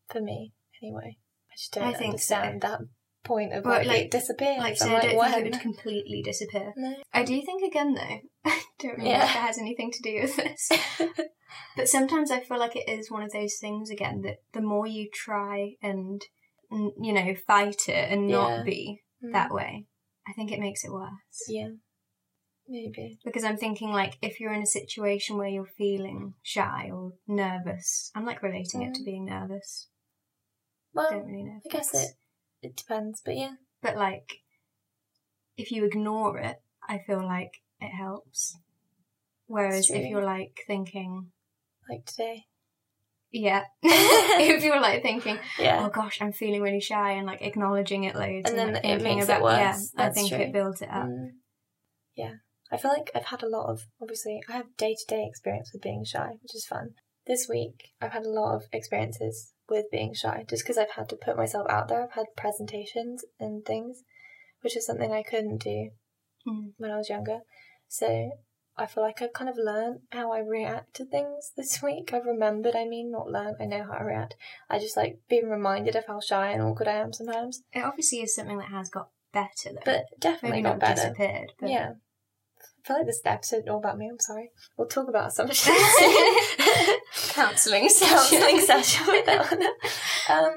For 0.08 0.20
me, 0.20 0.52
anyway. 0.82 1.16
I 1.50 1.56
just 1.56 1.72
don't 1.72 1.84
I 1.84 1.92
think 1.92 2.20
so. 2.20 2.34
understand 2.34 2.62
that 2.62 2.81
point 3.25 3.52
of 3.52 3.64
like, 3.64 3.87
like- 3.87 4.00
it 4.06 4.11
disappears. 4.11 4.58
Like, 4.58 4.76
so 4.76 4.88
I 4.88 4.93
like, 4.94 5.02
don't 5.02 5.17
when? 5.17 5.32
think 5.32 5.46
it 5.46 5.52
would 5.52 5.61
completely 5.61 6.22
disappear. 6.22 6.72
No. 6.76 6.94
I 7.12 7.22
do 7.25 7.40
think 7.43 7.62
again 7.62 7.94
though, 7.94 8.20
I 8.44 8.61
don't 8.78 8.99
know 8.99 9.05
Yeah. 9.05 9.25
if 9.25 9.31
it 9.31 9.38
has 9.38 9.58
anything 9.58 9.90
to 9.93 10.02
do 10.02 10.20
with 10.22 10.37
this. 10.37 10.70
but 11.76 11.88
sometimes 11.88 12.31
I 12.31 12.40
feel 12.40 12.58
like 12.58 12.76
it 12.76 12.88
is 12.88 13.11
one 13.11 13.22
of 13.22 13.32
those 13.32 13.56
things 13.61 13.90
again 13.90 14.22
that 14.22 14.37
the 14.52 14.62
more 14.62 14.87
you 14.87 15.08
try 15.12 15.72
and, 15.82 16.20
you 16.70 17.12
know, 17.12 17.34
fight 17.46 17.88
it 17.88 18.11
and 18.12 18.28
Yeah. 18.31 18.37
not 18.37 18.64
be 18.64 19.00
Mm. 19.23 19.32
that 19.34 19.52
way, 19.52 19.84
I 20.26 20.32
think 20.32 20.50
it 20.50 20.58
makes 20.61 20.82
it 20.82 20.90
worse. 20.90 21.11
Yeah. 21.46 21.69
Maybe. 22.66 23.19
Because 23.25 23.44
I'm 23.44 23.56
thinking 23.58 23.90
like 23.90 24.16
if 24.23 24.40
you're 24.40 24.55
in 24.55 24.62
a 24.62 24.66
situation 24.66 25.37
where 25.37 25.49
you're 25.49 25.66
feeling 25.76 26.34
shy 26.43 26.88
or 26.90 27.12
nervous, 27.26 28.11
I'm 28.14 28.25
like 28.25 28.43
relating 28.43 28.81
it 28.82 28.94
to 28.94 29.02
Mm. 29.02 29.05
being 29.05 29.25
nervous. 29.26 29.88
Well, 30.94 31.11
don't 31.11 31.26
really 31.26 31.43
know. 31.44 31.61
I 31.64 31.69
guess 31.70 31.93
it 31.94 32.08
it 32.62 32.77
depends, 32.77 33.21
but 33.25 33.37
yeah. 33.37 33.55
But 33.83 33.97
like, 33.97 34.41
if 35.57 35.71
you 35.73 35.85
ignore 35.85 36.39
it, 36.39 36.57
I 36.89 36.99
feel 37.07 37.25
like 37.25 37.53
it 37.81 37.91
helps. 37.91 38.57
Whereas 39.47 39.91
if 39.91 40.07
you're 40.09 40.25
like 40.25 40.61
thinking, 40.67 41.33
Like 41.89 42.05
today. 42.07 42.45
yeah, 43.33 43.65
if 43.83 44.62
you're 44.62 44.81
like 44.81 45.03
thinking, 45.03 45.39
Yeah. 45.59 45.85
oh 45.85 45.89
gosh, 45.89 46.19
I'm 46.21 46.33
feeling 46.33 46.62
really 46.62 46.81
shy, 46.81 47.12
and 47.12 47.27
like 47.27 47.43
acknowledging 47.43 48.05
it 48.05 48.15
loads, 48.15 48.49
And 48.49 48.59
then 48.59 48.75
like, 48.75 48.85
it 48.85 49.03
makes 49.03 49.23
it 49.29 49.33
about, 49.33 49.43
yeah, 49.59 49.73
worse. 49.73 49.93
I 49.97 50.11
think 50.11 50.29
true. 50.29 50.39
it 50.39 50.53
builds 50.53 50.83
it 50.83 50.91
up. 50.91 51.07
Mm. 51.07 51.31
Yeah. 52.17 52.35
I 52.73 52.77
feel 52.77 52.93
like 52.93 53.11
I've 53.15 53.25
had 53.27 53.43
a 53.43 53.49
lot 53.49 53.69
of 53.71 53.81
obviously 54.01 54.41
I 54.49 54.53
have 54.53 54.77
day 54.77 54.95
to 54.95 55.05
day 55.17 55.27
experience 55.29 55.71
with 55.73 55.83
being 55.83 56.05
shy, 56.05 56.29
which 56.41 56.55
is 56.55 56.65
fun. 56.67 56.91
This 57.31 57.49
week 57.49 57.93
I've 58.03 58.11
had 58.12 58.25
a 58.25 58.29
lot 58.29 58.56
of 58.56 58.65
experiences 58.73 59.53
with 59.69 59.88
being 59.93 60.15
shy, 60.15 60.44
just 60.49 60.65
because 60.65 60.77
I've 60.77 60.91
had 60.97 61.09
to 61.11 61.17
put 61.17 61.37
myself 61.37 61.65
out 61.71 61.87
there. 61.87 62.03
I've 62.03 62.11
had 62.15 62.27
presentations 62.37 63.25
and 63.38 63.65
things, 63.65 64.03
which 64.62 64.77
is 64.77 64.85
something 64.85 65.12
I 65.12 65.23
couldn't 65.23 65.59
do 65.59 65.91
Mm. 66.44 66.73
when 66.79 66.91
I 66.91 66.97
was 66.97 67.09
younger. 67.09 67.43
So 67.87 68.32
I 68.77 68.87
feel 68.87 69.05
like 69.05 69.23
I've 69.23 69.32
kind 69.32 69.49
of 69.49 69.56
learned 69.56 70.00
how 70.11 70.32
I 70.32 70.41
react 70.41 70.94
to 70.94 71.05
things 71.05 71.53
this 71.56 71.81
week. 71.88 72.12
I've 72.12 72.25
remembered, 72.25 72.75
I 72.75 72.85
mean, 72.85 73.12
not 73.12 73.29
learned, 73.31 73.59
I 73.61 73.67
know 73.67 73.85
how 73.85 73.93
I 73.93 74.03
react. 74.03 74.35
I 74.69 74.81
just 74.81 74.97
like 74.97 75.21
being 75.29 75.49
reminded 75.49 75.94
of 75.94 76.06
how 76.06 76.19
shy 76.19 76.50
and 76.50 76.61
awkward 76.62 76.88
I 76.88 76.94
am 76.94 77.12
sometimes. 77.12 77.62
It 77.73 77.85
obviously 77.85 78.23
is 78.23 78.35
something 78.35 78.59
that 78.59 78.71
has 78.71 78.90
got 78.90 79.11
better 79.33 79.73
though. 79.73 79.83
But 79.85 80.07
definitely 80.19 80.62
maybe 80.62 80.62
got 80.64 80.78
not 80.78 80.81
better. 80.81 80.95
disappeared. 81.11 81.52
But 81.61 81.71
Yeah. 81.71 81.93
I 82.85 82.87
feel 82.88 82.97
like 82.99 83.07
this 83.07 83.21
episode 83.25 83.69
all 83.69 83.79
about 83.79 83.99
me, 83.99 84.09
I'm 84.11 84.19
sorry. 84.19 84.50
We'll 84.76 84.88
talk 84.88 85.09
about 85.09 85.29
assumptions. 85.29 85.76
counselling 87.31 87.88
Counselling 88.00 88.61
session 88.67 89.07
with 89.07 89.26
that 89.26 89.50
one. 89.50 89.62
Um, 90.29 90.52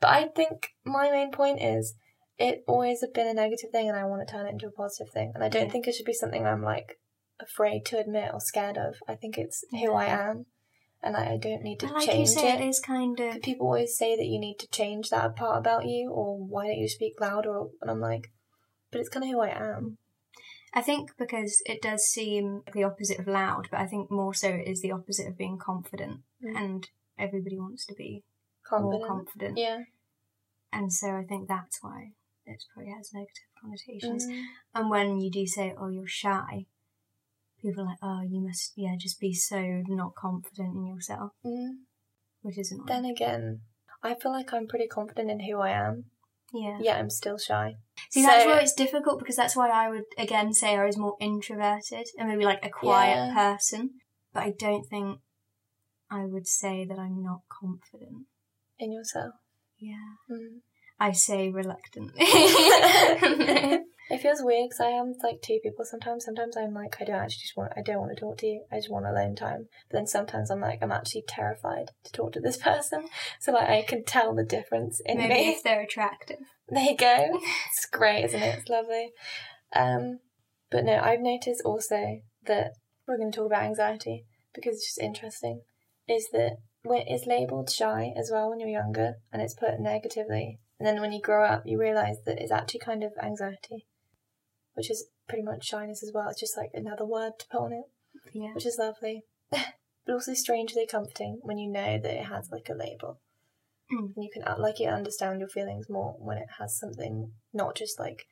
but 0.00 0.10
I 0.10 0.28
think 0.34 0.68
my 0.84 1.10
main 1.10 1.30
point 1.30 1.62
is 1.62 1.94
it 2.38 2.62
always 2.66 3.00
has 3.00 3.10
been 3.14 3.28
a 3.28 3.34
negative 3.34 3.70
thing 3.72 3.88
and 3.88 3.96
I 3.96 4.04
want 4.04 4.26
to 4.26 4.32
turn 4.32 4.46
it 4.46 4.50
into 4.52 4.66
a 4.66 4.72
positive 4.72 5.12
thing. 5.12 5.32
And 5.34 5.42
I 5.44 5.48
don't 5.48 5.66
Yeah. 5.66 5.70
think 5.70 5.86
it 5.86 5.94
should 5.94 6.06
be 6.06 6.12
something 6.12 6.44
I'm 6.46 6.62
like 6.62 6.98
afraid 7.40 7.84
to 7.86 7.98
admit 7.98 8.30
or 8.32 8.40
scared 8.40 8.76
of. 8.76 8.96
I 9.08 9.14
think 9.14 9.38
it's 9.38 9.64
who 9.70 9.92
I 9.94 10.06
am 10.06 10.46
and 11.02 11.16
I, 11.16 11.32
I 11.34 11.36
don't 11.36 11.62
need 11.62 11.80
to 11.80 11.86
like 11.86 12.06
change 12.06 12.28
say, 12.30 12.52
it. 12.52 12.60
it 12.60 12.68
is 12.68 12.80
kind 12.80 13.18
of 13.20 13.42
People 13.42 13.66
always 13.66 13.96
say 13.96 14.16
that 14.16 14.26
you 14.26 14.38
need 14.38 14.58
to 14.60 14.68
change 14.68 15.10
that 15.10 15.36
part 15.36 15.58
about 15.58 15.86
you 15.86 16.10
or 16.10 16.36
why 16.38 16.66
don't 16.66 16.78
you 16.78 16.88
speak 16.88 17.20
louder? 17.20 17.62
And 17.80 17.90
I'm 17.90 18.00
like, 18.00 18.28
but 18.90 19.00
it's 19.00 19.08
kind 19.08 19.24
of 19.24 19.30
who 19.30 19.40
I 19.40 19.48
am. 19.48 19.98
I 20.76 20.82
think 20.82 21.16
because 21.16 21.62
it 21.66 21.80
does 21.80 22.02
seem 22.02 22.62
the 22.72 22.82
opposite 22.84 23.20
of 23.20 23.28
loud, 23.28 23.68
but 23.70 23.78
I 23.80 23.86
think 23.86 24.10
more 24.10 24.34
so 24.34 24.48
it 24.48 24.66
is 24.66 24.80
the 24.82 24.90
opposite 24.92 25.28
of 25.28 25.38
being 25.38 25.56
confident, 25.58 26.22
Mm. 26.42 26.56
and 26.56 26.90
everybody 27.16 27.56
wants 27.58 27.86
to 27.86 27.94
be 27.94 28.24
Confident. 28.66 28.98
more 29.00 29.06
confident, 29.08 29.56
Yeah. 29.58 29.84
and 30.72 30.92
so 30.92 31.14
I 31.14 31.24
think 31.24 31.46
that's 31.48 31.80
why 31.82 32.12
it 32.44 32.62
probably 32.74 32.90
has 32.92 33.12
negative 33.14 33.48
connotations. 33.60 34.26
Mm. 34.26 34.44
And 34.74 34.90
when 34.90 35.18
you 35.20 35.30
do 35.30 35.46
say, 35.46 35.72
"Oh, 35.78 35.88
you're 35.88 36.08
shy," 36.08 36.66
people 37.62 37.84
are 37.84 37.86
like, 37.86 37.98
"Oh, 38.02 38.22
you 38.22 38.40
must, 38.40 38.72
yeah, 38.76 38.96
just 38.98 39.20
be 39.20 39.32
so 39.32 39.60
not 39.86 40.14
confident 40.16 40.74
in 40.74 40.86
yourself," 40.86 41.32
Mm. 41.44 41.84
which 42.42 42.58
is 42.58 42.72
annoying. 42.72 42.86
Then 42.86 43.04
again, 43.04 43.62
I 44.02 44.14
feel 44.16 44.32
like 44.32 44.52
I'm 44.52 44.66
pretty 44.66 44.88
confident 44.88 45.30
in 45.30 45.40
who 45.40 45.60
I 45.60 45.70
am. 45.70 46.10
Yeah. 46.54 46.78
Yeah, 46.80 46.96
I'm 46.96 47.10
still 47.10 47.36
shy. 47.38 47.74
See, 48.10 48.22
that's 48.22 48.46
why 48.46 48.60
it's 48.60 48.72
difficult 48.74 49.18
because 49.18 49.36
that's 49.36 49.56
why 49.56 49.68
I 49.70 49.90
would 49.90 50.04
again 50.16 50.52
say 50.54 50.76
I 50.76 50.86
was 50.86 50.96
more 50.96 51.16
introverted 51.20 52.06
and 52.18 52.28
maybe 52.28 52.44
like 52.44 52.64
a 52.64 52.70
quiet 52.70 53.16
Yeah. 53.16 53.34
person. 53.34 53.90
But 54.32 54.42
I 54.44 54.52
don't 54.58 54.84
think 54.84 55.18
I 56.10 56.24
would 56.24 56.46
say 56.46 56.84
that 56.84 56.98
I'm 56.98 57.22
not 57.22 57.40
confident. 57.48 58.26
in 58.78 58.92
yourself. 58.92 59.34
Yeah. 59.78 60.16
Mm. 60.30 60.60
I 60.98 61.12
say 61.12 61.50
reluctantly. 61.50 62.24
It 64.10 64.20
feels 64.20 64.42
weird 64.42 64.68
because 64.68 64.80
I 64.80 64.90
am 64.90 65.14
like 65.22 65.40
two 65.40 65.60
people 65.62 65.84
sometimes. 65.84 66.24
Sometimes 66.24 66.56
I'm 66.56 66.74
like, 66.74 66.96
I 67.00 67.04
don't 67.04 67.16
actually 67.16 67.40
just 67.40 67.56
want, 67.56 67.72
I 67.74 67.80
don't 67.80 68.00
want 68.00 68.14
to 68.14 68.20
talk 68.20 68.36
to 68.38 68.46
you. 68.46 68.64
I 68.70 68.76
just 68.76 68.90
want 68.90 69.06
alone 69.06 69.34
time. 69.34 69.68
But 69.90 69.96
then 69.96 70.06
sometimes 70.06 70.50
I'm 70.50 70.60
like, 70.60 70.80
I'm 70.82 70.92
actually 70.92 71.24
terrified 71.26 71.90
to 72.04 72.12
talk 72.12 72.32
to 72.32 72.40
this 72.40 72.56
person. 72.62 73.06
So 73.40 73.52
like, 73.52 73.68
I 73.68 73.82
can 73.82 74.04
tell 74.04 74.34
the 74.34 74.44
difference 74.44 75.00
in 75.06 75.18
Maybe 75.18 75.34
me. 75.34 75.48
if 75.50 75.62
they're 75.62 75.82
attractive. 75.82 76.40
There 76.68 76.84
you 76.84 76.96
go. 76.96 77.40
It's 77.70 77.86
great, 77.90 78.24
isn't 78.26 78.42
it? 78.42 78.58
It's 78.58 78.68
lovely. 78.68 79.10
Um, 79.74 80.20
but 80.70 80.84
no, 80.84 81.00
I've 81.02 81.20
noticed 81.20 81.62
also 81.64 82.20
that 82.46 82.72
we're 83.08 83.16
going 83.18 83.32
to 83.32 83.36
talk 83.36 83.46
about 83.46 83.64
anxiety 83.64 84.26
because 84.54 84.74
it's 84.74 84.86
just 84.86 85.00
interesting. 85.00 85.62
Is 86.08 86.28
that 86.32 86.58
when 86.82 87.04
it's 87.06 87.26
labelled 87.26 87.70
shy 87.70 88.12
as 88.18 88.30
well 88.30 88.50
when 88.50 88.60
you're 88.60 88.68
younger 88.68 89.14
and 89.32 89.40
it's 89.40 89.54
put 89.54 89.80
negatively, 89.80 90.58
and 90.78 90.86
then 90.86 91.00
when 91.00 91.12
you 91.12 91.20
grow 91.20 91.44
up, 91.44 91.62
you 91.66 91.78
realise 91.78 92.16
that 92.26 92.38
it's 92.38 92.52
actually 92.52 92.80
kind 92.80 93.02
of 93.04 93.12
anxiety, 93.22 93.86
which 94.74 94.90
is 94.90 95.06
pretty 95.28 95.42
much 95.44 95.64
shyness 95.66 96.02
as 96.02 96.12
well. 96.14 96.28
It's 96.28 96.40
just 96.40 96.56
like 96.56 96.70
another 96.74 97.06
word 97.06 97.32
to 97.38 97.46
put 97.50 97.60
on 97.60 97.72
it, 97.72 97.84
Yeah. 98.32 98.52
which 98.54 98.66
is 98.66 98.76
lovely, 98.78 99.22
but 99.50 100.12
also 100.12 100.34
strangely 100.34 100.86
comforting 100.86 101.38
when 101.42 101.58
you 101.58 101.70
know 101.70 101.98
that 101.98 102.14
it 102.20 102.24
has 102.26 102.50
like 102.50 102.68
a 102.68 102.74
label. 102.74 103.20
Mm. 103.92 104.12
And 104.16 104.24
you 104.24 104.30
can 104.32 104.42
uh, 104.44 104.56
like 104.58 104.80
you 104.80 104.88
understand 104.88 105.40
your 105.40 105.48
feelings 105.48 105.88
more 105.90 106.16
when 106.18 106.38
it 106.38 106.48
has 106.58 106.78
something 106.78 107.32
not 107.52 107.76
just 107.76 107.98
like 108.00 108.26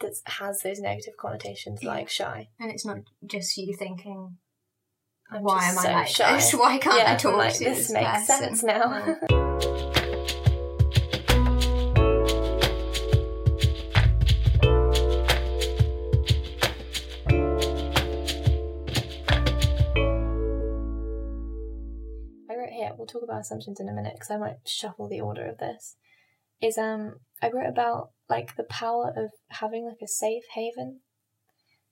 that 0.00 0.14
has 0.26 0.60
those 0.60 0.78
negative 0.80 1.14
connotations 1.18 1.80
Yeah. 1.82 1.90
like 1.90 2.08
shy. 2.08 2.48
And 2.60 2.70
it's 2.70 2.84
not 2.86 2.98
just 3.26 3.56
you 3.56 3.74
thinking, 3.76 4.38
I'm 5.30 5.42
why 5.42 5.64
am 5.70 5.78
I 5.78 5.92
like 5.92 6.08
shy. 6.08 6.34
this? 6.34 6.52
Why 6.54 6.78
can't 6.78 6.96
yeah, 6.98 7.12
I 7.12 7.16
talk 7.16 7.36
like, 7.36 7.54
to 7.54 7.64
this 7.64 7.78
this 7.88 7.92
makes 7.92 8.26
person? 8.26 8.56
sense 8.56 8.62
now. 8.62 9.16
talk 23.14 23.22
about 23.24 23.40
assumptions 23.40 23.80
in 23.80 23.88
a 23.88 23.92
minute 23.92 24.14
because 24.14 24.30
I 24.30 24.36
might 24.36 24.56
shuffle 24.66 25.08
the 25.08 25.20
order 25.20 25.46
of 25.46 25.58
this. 25.58 25.96
Is 26.60 26.78
um 26.78 27.16
I 27.42 27.50
wrote 27.50 27.68
about 27.68 28.10
like 28.28 28.56
the 28.56 28.64
power 28.64 29.12
of 29.16 29.30
having 29.48 29.86
like 29.86 30.02
a 30.02 30.08
safe 30.08 30.44
haven. 30.54 31.00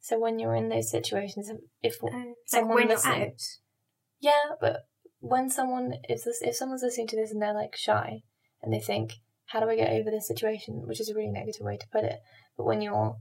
So 0.00 0.19
when 0.19 0.38
you're 0.38 0.55
in 0.57 0.69
those 0.69 0.91
situations, 0.91 1.50
if 1.83 1.97
Oh, 2.02 2.07
like 2.09 2.25
Someone 2.47 2.75
when 2.76 2.88
listening. 2.88 3.23
out. 3.23 3.43
yeah, 4.21 4.55
but 4.61 4.81
when 5.21 5.49
someone 5.50 5.95
if 6.09 6.25
this 6.25 6.43
if 6.43 6.57
someone's 6.57 6.83
listening 6.83 7.07
to 7.09 7.17
this 7.17 7.31
and 7.31 7.41
they're 7.41 7.55
like 7.55 7.76
shy 7.76 8.23
and 8.62 8.73
they 8.73 8.81
think, 8.81 9.14
how 9.47 9.61
do 9.61 9.69
I 9.69 9.76
get 9.76 9.93
over 9.93 10.11
this 10.11 10.26
situation? 10.26 10.87
Which 10.87 11.00
is 11.00 11.09
a 11.09 11.14
really 11.14 11.31
negative 11.31 11.62
way 11.62 11.76
to 11.76 11.87
put 11.93 12.05
it. 12.05 12.21
But 12.57 12.64
when 12.64 12.81
you're 12.81 13.17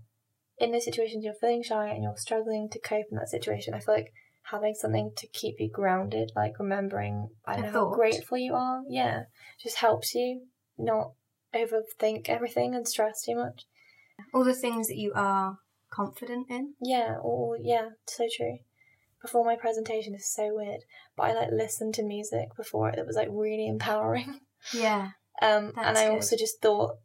in 0.58 0.72
those 0.72 0.86
situations, 0.86 1.24
you're 1.24 1.34
feeling 1.34 1.64
shy 1.64 1.88
and 1.90 2.04
you're 2.04 2.18
struggling 2.18 2.70
to 2.72 2.80
cope 2.80 3.06
in 3.12 3.18
that 3.18 3.30
situation. 3.30 3.74
I 3.74 3.80
feel 3.80 3.96
like 3.96 4.14
having 4.44 4.74
something 4.74 5.12
to 5.18 5.28
keep 5.28 5.60
you 5.60 5.70
grounded, 5.70 6.32
like 6.36 6.60
remembering 6.60 7.30
I 7.46 7.56
don't 7.56 7.66
know 7.74 7.90
how 7.90 7.96
grateful 7.96 8.38
you 8.38 8.54
are, 8.54 8.82
yeah, 8.90 9.24
just 9.62 9.78
helps 9.78 10.16
you 10.16 10.48
not 10.78 11.12
overthink 11.54 12.30
everything 12.30 12.76
and 12.76 12.88
stress 12.88 13.24
too 13.24 13.36
much. 13.36 13.66
All 14.34 14.44
the 14.44 14.54
things 14.54 14.88
that 14.88 14.98
you 14.98 15.12
are 15.16 15.58
confident 15.90 16.48
in. 16.50 16.74
Yeah, 16.82 17.18
or 17.22 17.58
yeah, 17.62 17.90
so 18.08 18.28
true. 18.36 18.60
Before 19.22 19.46
my 19.46 19.56
presentation 19.56 20.16
is 20.16 20.34
so 20.34 20.50
weird, 20.56 20.82
but 21.16 21.24
I 21.24 21.34
like 21.34 21.52
listened 21.52 21.94
to 21.96 22.04
music 22.04 22.56
before 22.58 22.90
it 22.90 22.96
that 22.96 23.06
was 23.06 23.16
like 23.16 23.30
really 23.32 23.68
empowering. 23.68 24.40
Yeah. 24.74 25.12
Um, 25.42 25.72
and 25.76 25.98
I 25.98 26.06
good. 26.06 26.14
also 26.14 26.38
just 26.38 26.62
thought 26.62 26.98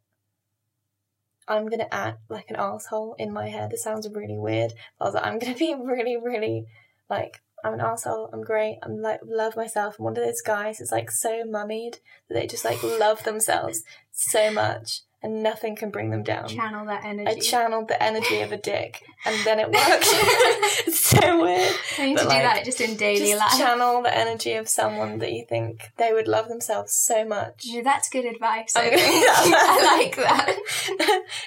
I'm 1.49 1.69
gonna 1.69 1.89
act 1.91 2.19
like 2.29 2.51
an 2.51 2.57
asshole 2.57 3.15
in 3.19 3.33
my 3.33 3.49
head. 3.49 3.71
This 3.71 3.83
sounds 3.83 4.07
really 4.13 4.37
weird. 4.37 4.73
But 4.99 5.05
I 5.05 5.09
was 5.09 5.15
like, 5.15 5.27
I'm 5.27 5.39
gonna 5.39 5.55
be 5.55 5.75
really, 5.81 6.17
really 6.17 6.67
like 7.09 7.43
I'm 7.65 7.75
an 7.75 7.81
asshole. 7.81 8.31
I'm 8.33 8.43
great. 8.43 8.79
I'm 8.83 9.01
like 9.03 9.21
love 9.25 9.57
myself. 9.57 9.97
I'm 9.99 10.05
one 10.05 10.17
of 10.17 10.25
those 10.25 10.43
guys 10.43 10.79
that's 10.79 10.93
like 10.93 11.11
so 11.11 11.45
mummied 11.45 11.99
that 12.29 12.35
they 12.35 12.47
just 12.47 12.65
like 12.65 12.83
love 12.83 13.25
themselves 13.25 13.83
so 14.13 14.51
much, 14.51 15.01
and 15.27 15.43
nothing 15.43 15.75
can 15.75 15.91
bring 15.91 16.11
them 16.11 16.23
down. 16.23 16.47
Channel 16.49 16.87
that 16.87 17.05
energy. 17.05 17.29
I 17.29 17.41
channeled 17.41 17.89
the 17.89 18.01
energy 18.01 18.41
of 18.43 18.53
a 18.53 18.57
dick, 18.57 19.03
and 19.25 19.37
then 19.45 19.59
it 19.59 19.67
worked. 19.73 20.95
so 20.95 21.43
weird. 21.43 21.75
I 21.99 22.07
need 22.07 22.15
but, 22.15 22.23
to 22.23 22.29
do 22.29 22.43
that 22.43 22.65
just 22.65 22.81
in 22.81 22.97
daily 22.97 23.31
Just 23.33 23.41
life. 23.41 23.59
channel 23.59 24.03
the 24.03 24.17
energy 24.17 24.53
of 24.53 24.69
someone 24.69 25.19
that 25.19 25.33
you 25.33 25.45
think 25.49 25.91
they 25.97 26.13
would 26.13 26.29
love 26.29 26.47
themselves 26.49 26.95
so 26.95 27.25
much. 27.25 27.63
Yeah, 27.65 27.83
that's 27.83 28.09
good 28.09 28.25
advice. 28.25 28.73
I. 28.77 28.91
I 28.95 29.97
like 29.99 30.17
that. 30.17 30.57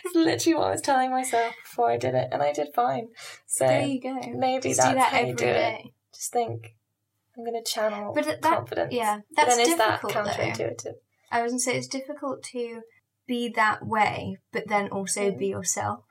it's 0.03 0.15
literally 0.15 0.55
what 0.57 0.67
I 0.67 0.71
was 0.71 0.81
telling 0.81 1.11
myself 1.11 1.53
before 1.63 1.89
I 1.91 1.97
did 1.97 2.15
it, 2.15 2.27
and 2.31 2.41
I 2.41 2.51
did 2.51 2.73
fine. 2.75 3.07
So 3.47 3.65
There 3.65 3.81
you 3.83 4.01
go. 4.01 4.19
maybe 4.35 4.69
Just 4.69 4.81
that's 4.81 4.89
do 4.91 4.95
that 4.95 5.11
how 5.13 5.17
every 5.19 5.29
you 5.29 5.35
do 5.35 5.45
day. 5.45 5.81
it. 5.85 5.91
Just 6.13 6.33
think, 6.33 6.75
I'm 7.37 7.45
going 7.45 7.61
to 7.63 7.71
channel 7.71 8.13
But 8.13 8.25
that- 8.25 8.41
confidence. 8.41 8.93
Yeah, 8.93 9.19
But 9.35 9.45
that's 9.45 9.55
then 9.57 9.67
is 9.69 9.77
that 9.77 10.01
difficult. 10.01 10.25
though. 10.25 10.31
counterintuitive? 10.31 10.93
I 11.31 11.43
was 11.43 11.51
gonna 11.51 11.59
say 11.59 11.77
it's 11.77 11.87
difficult 11.87 12.41
to 12.51 12.81
be 13.29 13.47
that 13.47 13.85
way, 13.85 14.39
but 14.51 14.67
then 14.67 14.89
also 14.89 15.31
be 15.31 15.47
yourself. 15.47 16.03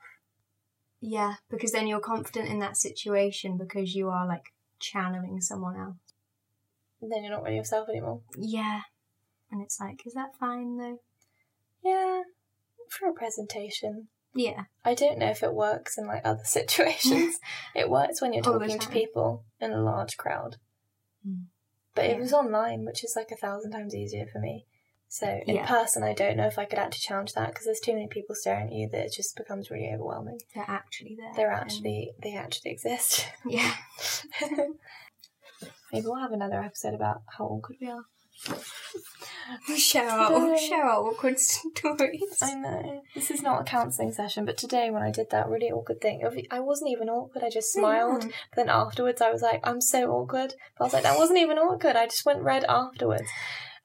Yeah, 1.01 1.35
because 1.51 1.73
then 1.73 1.85
you're 1.85 1.99
confident 1.99 2.49
in 2.49 2.59
that 2.59 2.77
situation 2.77 3.57
because 3.57 3.93
you 3.93 4.09
are 4.09 4.25
like 4.25 4.53
channeling 4.79 5.41
someone 5.41 5.77
else. 5.77 5.97
And 7.01 7.11
then 7.11 7.23
you're 7.23 7.33
not 7.33 7.43
really 7.43 7.57
yourself 7.57 7.89
anymore. 7.89 8.21
Yeah, 8.37 8.81
and 9.51 9.61
it's 9.61 9.79
like, 9.79 10.01
is 10.05 10.13
that 10.13 10.37
fine 10.39 10.77
though? 10.77 10.99
Yeah, 11.83 12.21
for 12.89 13.09
a 13.09 13.13
presentation. 13.13 14.07
Yeah, 14.33 14.63
I 14.85 14.93
don't 14.93 15.19
know 15.19 15.29
if 15.29 15.43
it 15.43 15.53
works 15.53 15.97
in 15.97 16.07
like 16.07 16.21
other 16.23 16.43
situations. 16.45 17.35
it 17.75 17.89
works 17.89 18.21
when 18.21 18.33
you're 18.33 18.47
All 18.47 18.59
talking 18.59 18.79
to 18.79 18.89
people 18.89 19.43
in 19.59 19.71
a 19.71 19.81
large 19.81 20.15
crowd. 20.15 20.55
Mm. 21.27 21.47
But 21.95 22.05
it 22.05 22.19
was 22.19 22.31
online, 22.31 22.85
which 22.85 23.03
is 23.03 23.13
like 23.17 23.31
a 23.31 23.35
thousand 23.35 23.71
times 23.71 23.93
easier 23.93 24.25
for 24.31 24.39
me. 24.39 24.65
So 25.11 25.25
in 25.47 25.55
Yeah. 25.55 25.65
person, 25.65 26.03
I 26.03 26.13
don't 26.13 26.37
know 26.37 26.45
if 26.45 26.59
I 26.59 26.65
could 26.65 26.77
actually 26.77 26.99
challenge 27.01 27.33
that 27.33 27.47
because 27.49 27.65
there's 27.65 27.79
too 27.79 27.93
many 27.93 28.07
people 28.07 28.35
staring 28.35 28.67
at 28.67 28.73
you 28.73 28.87
that 28.89 29.05
it 29.07 29.11
just 29.11 29.35
becomes 29.35 29.71
really 29.71 29.91
overwhelming. 29.91 30.39
they're 30.53 30.63
actually 30.67 31.15
there. 31.15 31.33
They're 31.35 31.51
actually 31.51 32.11
they 32.21 32.35
actually 32.35 32.71
exist. 32.71 33.27
yeah. 33.45 33.73
Maybe 35.91 36.05
we'll 36.05 36.21
have 36.21 36.31
another 36.31 36.61
episode 36.61 36.93
about 36.93 37.23
how 37.37 37.45
awkward 37.45 37.77
we 37.81 37.89
are. 37.89 38.05
Share 39.75 40.07
our 40.09 40.57
share 40.57 40.85
our 40.85 41.07
awkward 41.09 41.39
stories. 41.39 42.37
I 42.41 42.53
know 42.53 43.01
this 43.15 43.31
is 43.31 43.41
not 43.41 43.61
a 43.61 43.63
counselling 43.63 44.11
session, 44.13 44.45
but 44.45 44.57
today 44.57 44.91
when 44.91 45.01
I 45.01 45.09
did 45.11 45.31
that 45.31 45.49
really 45.49 45.71
awkward 45.71 45.99
thing, 46.01 46.21
I 46.51 46.59
wasn't 46.59 46.91
even 46.91 47.09
awkward. 47.09 47.43
I 47.43 47.49
just 47.49 47.73
smiled. 47.73 48.23
Yeah. 48.25 48.29
But 48.51 48.55
then 48.55 48.69
afterwards, 48.69 49.21
I 49.21 49.31
was 49.31 49.41
like, 49.41 49.59
I'm 49.67 49.81
so 49.81 50.11
awkward. 50.11 50.53
But 50.77 50.83
I 50.83 50.85
was 50.85 50.93
like, 50.93 51.03
that 51.03 51.17
wasn't 51.17 51.39
even 51.39 51.57
awkward. 51.57 51.95
I 51.95 52.05
just 52.05 52.25
went 52.25 52.43
red 52.43 52.63
afterwards. 52.65 53.27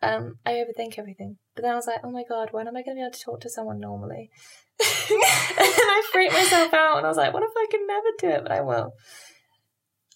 Um, 0.05 0.39
I 0.45 0.53
overthink 0.53 0.99
everything. 0.99 1.39
But 1.55 1.63
then 1.63 1.73
I 1.73 1.77
was 1.77 1.87
like, 1.87 2.01
oh 2.05 2.11
my 2.11 2.25
god, 2.29 2.49
when 2.53 2.69
am 2.69 2.77
I 2.77 2.83
going 2.83 2.97
to 2.97 3.01
be 3.01 3.03
able 3.03 3.13
to 3.13 3.21
talk 3.21 3.41
to 3.41 3.51
someone 3.51 3.81
normally? 3.81 4.31
and 4.81 4.85
I 5.11 6.03
freaked 6.13 6.33
myself 6.33 6.75
out, 6.75 6.99
and 6.99 7.07
I 7.07 7.09
was 7.09 7.17
like, 7.17 7.33
what 7.33 7.43
if 7.43 7.51
I 7.57 7.67
can 7.71 7.87
never 7.87 8.09
do 8.19 8.29
it? 8.29 8.43
But 8.43 8.53
I 8.53 8.61
will. 8.61 8.93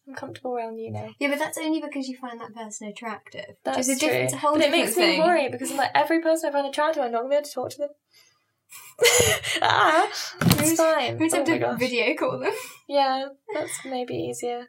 I'm 0.09 0.14
comfortable 0.14 0.57
around 0.57 0.78
you 0.78 0.90
now. 0.90 1.11
Yeah, 1.21 1.28
but 1.28 1.38
that's 1.38 1.59
only 1.59 1.80
because 1.80 2.09
you 2.09 2.16
find 2.16 2.40
that 2.40 2.54
person 2.54 2.88
attractive. 2.88 3.57
That's 3.64 3.76
which 3.76 3.88
is 3.88 3.97
a 3.97 3.99
true. 3.99 4.09
different, 4.09 4.25
it's 4.25 4.33
a 4.33 4.38
whole 4.38 4.54
but 4.54 4.62
it 4.62 4.71
makes 4.71 4.95
thing. 4.95 5.21
me 5.21 5.25
worry 5.25 5.49
because 5.50 5.71
I'm 5.71 5.76
like 5.76 5.90
every 5.95 6.21
person 6.23 6.49
I 6.49 6.52
find 6.52 6.66
attractive, 6.66 7.02
I'm 7.02 7.12
not 7.12 7.18
gonna 7.18 7.30
be 7.30 7.37
able 7.37 7.45
to 7.45 7.52
talk 7.52 7.71
to 7.71 7.78
them. 7.78 7.88
ah, 9.62 10.09
it's 10.40 10.76
fine. 10.76 11.18
We 11.18 11.26
just 11.26 11.37
oh 11.37 11.38
have 11.38 11.47
to 11.47 11.59
gosh. 11.59 11.78
video 11.78 12.14
call 12.14 12.38
them. 12.38 12.52
Yeah, 12.88 13.28
that's 13.52 13.85
maybe 13.85 14.14
easier. 14.14 14.68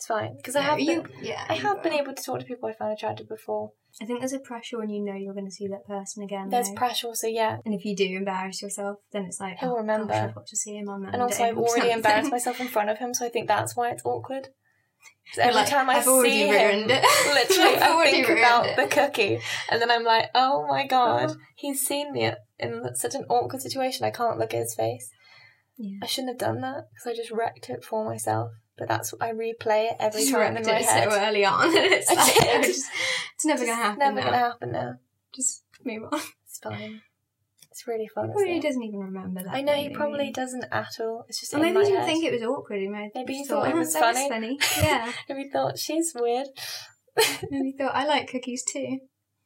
It's 0.00 0.06
fine. 0.06 0.34
Because 0.38 0.56
I 0.56 0.60
Yeah, 0.60 0.66
have 0.68 0.78
been, 0.78 1.08
yeah, 1.20 1.44
I 1.46 1.54
have 1.56 1.82
been 1.82 1.92
able 1.92 2.14
to 2.14 2.22
talk 2.22 2.40
to 2.40 2.46
people 2.46 2.70
I 2.70 2.72
found 2.72 2.94
attractive 2.94 3.28
before. 3.28 3.72
I 4.00 4.06
think 4.06 4.20
there's 4.20 4.32
a 4.32 4.38
pressure 4.38 4.78
when 4.78 4.88
you 4.88 5.04
know 5.04 5.12
you're 5.14 5.34
going 5.34 5.44
to 5.44 5.50
see 5.52 5.68
that 5.68 5.86
person 5.86 6.22
again. 6.22 6.48
There's 6.48 6.68
though. 6.70 6.74
pressure, 6.74 7.08
also 7.08 7.26
yeah, 7.26 7.58
and 7.66 7.74
if 7.74 7.84
you 7.84 7.94
do 7.94 8.06
embarrass 8.06 8.62
yourself, 8.62 8.96
then 9.12 9.24
it's 9.24 9.38
like, 9.38 9.58
He'll 9.58 9.72
oh, 9.72 9.76
remember. 9.76 10.14
Gosh, 10.14 10.22
I've 10.22 10.34
got 10.34 10.46
to 10.46 10.56
see 10.56 10.74
him 10.78 10.88
on 10.88 11.02
Monday. 11.02 11.12
and 11.16 11.22
also 11.22 11.44
I've 11.44 11.58
already 11.58 11.90
embarrassed 11.90 12.30
myself 12.36 12.60
in 12.60 12.68
front 12.68 12.88
of 12.88 12.96
him, 12.96 13.12
so 13.12 13.26
I 13.26 13.28
think 13.28 13.46
that's 13.46 13.76
why 13.76 13.90
it's 13.90 14.02
awkward. 14.06 14.48
Every 15.38 15.54
like, 15.54 15.68
time 15.68 15.90
I 15.90 15.96
I've 15.96 16.04
see 16.04 16.46
him, 16.46 16.88
it. 16.88 16.88
literally, 17.50 17.76
I 17.76 18.10
think 18.10 18.28
about 18.30 18.66
it. 18.68 18.76
the 18.76 18.86
cookie, 18.86 19.38
and 19.70 19.82
then 19.82 19.90
I'm 19.90 20.04
like, 20.04 20.30
oh 20.34 20.66
my 20.66 20.86
god, 20.86 21.32
Oh. 21.32 21.36
he's 21.56 21.82
seen 21.82 22.12
me 22.14 22.30
in 22.58 22.94
such 22.94 23.14
an 23.14 23.24
awkward 23.28 23.60
situation. 23.60 24.06
I 24.06 24.10
can't 24.10 24.38
look 24.38 24.54
at 24.54 24.60
his 24.60 24.74
face. 24.74 25.10
Yeah. 25.76 25.98
I 26.02 26.06
shouldn't 26.06 26.30
have 26.32 26.38
done 26.48 26.62
that 26.62 26.84
because 26.94 27.06
I 27.06 27.14
just 27.14 27.30
wrecked 27.30 27.68
it 27.68 27.84
for 27.84 28.04
myself. 28.04 28.50
But 28.80 28.88
that's 28.88 29.12
what 29.12 29.22
I 29.22 29.32
replay 29.32 29.90
it 29.92 29.96
every 30.00 30.22
Just 30.22 30.32
time 30.32 30.56
in 30.56 30.64
my 30.64 30.70
it 30.78 30.84
head. 30.84 31.10
so 31.12 31.16
early 31.20 31.44
on, 31.44 31.64
and 31.76 31.76
it's 31.76 32.10
like, 32.14 32.62
just, 32.66 32.86
it's 33.34 33.44
never 33.44 33.64
going 33.64 33.76
to 33.78 33.82
happen. 33.82 33.98
Never 34.00 34.16
now. 34.16 34.24
gonna 34.24 34.36
happen 34.38 34.72
now. 34.72 34.92
Just 35.32 35.62
move 35.84 36.02
on. 36.10 36.20
It's 36.46 36.58
fine. 36.58 37.02
It's 37.70 37.86
really 37.86 38.08
fun. 38.12 38.26
He 38.28 38.32
probably 38.32 38.58
doesn't 38.60 38.82
even 38.82 38.98
remember 38.98 39.44
that. 39.44 39.54
I 39.54 39.60
know 39.60 39.74
he 39.74 39.82
maybe. 39.84 39.94
probably 39.94 40.30
doesn't 40.32 40.64
at 40.72 40.88
all. 40.98 41.24
It's 41.28 41.38
just 41.38 41.54
Or 41.54 41.58
maybe 41.58 41.78
he 41.78 41.84
didn't 41.84 41.98
head. 41.98 42.06
think 42.06 42.24
it 42.24 42.32
was 42.32 42.42
awkward. 42.42 42.80
He 42.80 42.88
might 42.88 43.10
Maybe 43.14 43.34
he 43.34 43.38
just 43.40 43.50
thought 43.50 43.68
it 43.68 43.74
"Oh, 43.74 43.78
was 43.78 43.92
that 43.92 44.16
funny." 44.28 44.58
Yeah. 44.82 45.12
Maybe 45.28 45.44
he 45.44 45.50
thought 45.50 45.78
she's 45.78 46.12
weird. 46.18 46.48
Maybe 47.48 47.72
he 47.72 47.76
thought 47.78 47.94
I 47.94 48.06
like 48.06 48.28
cookies 48.28 48.64
too. 48.64 48.98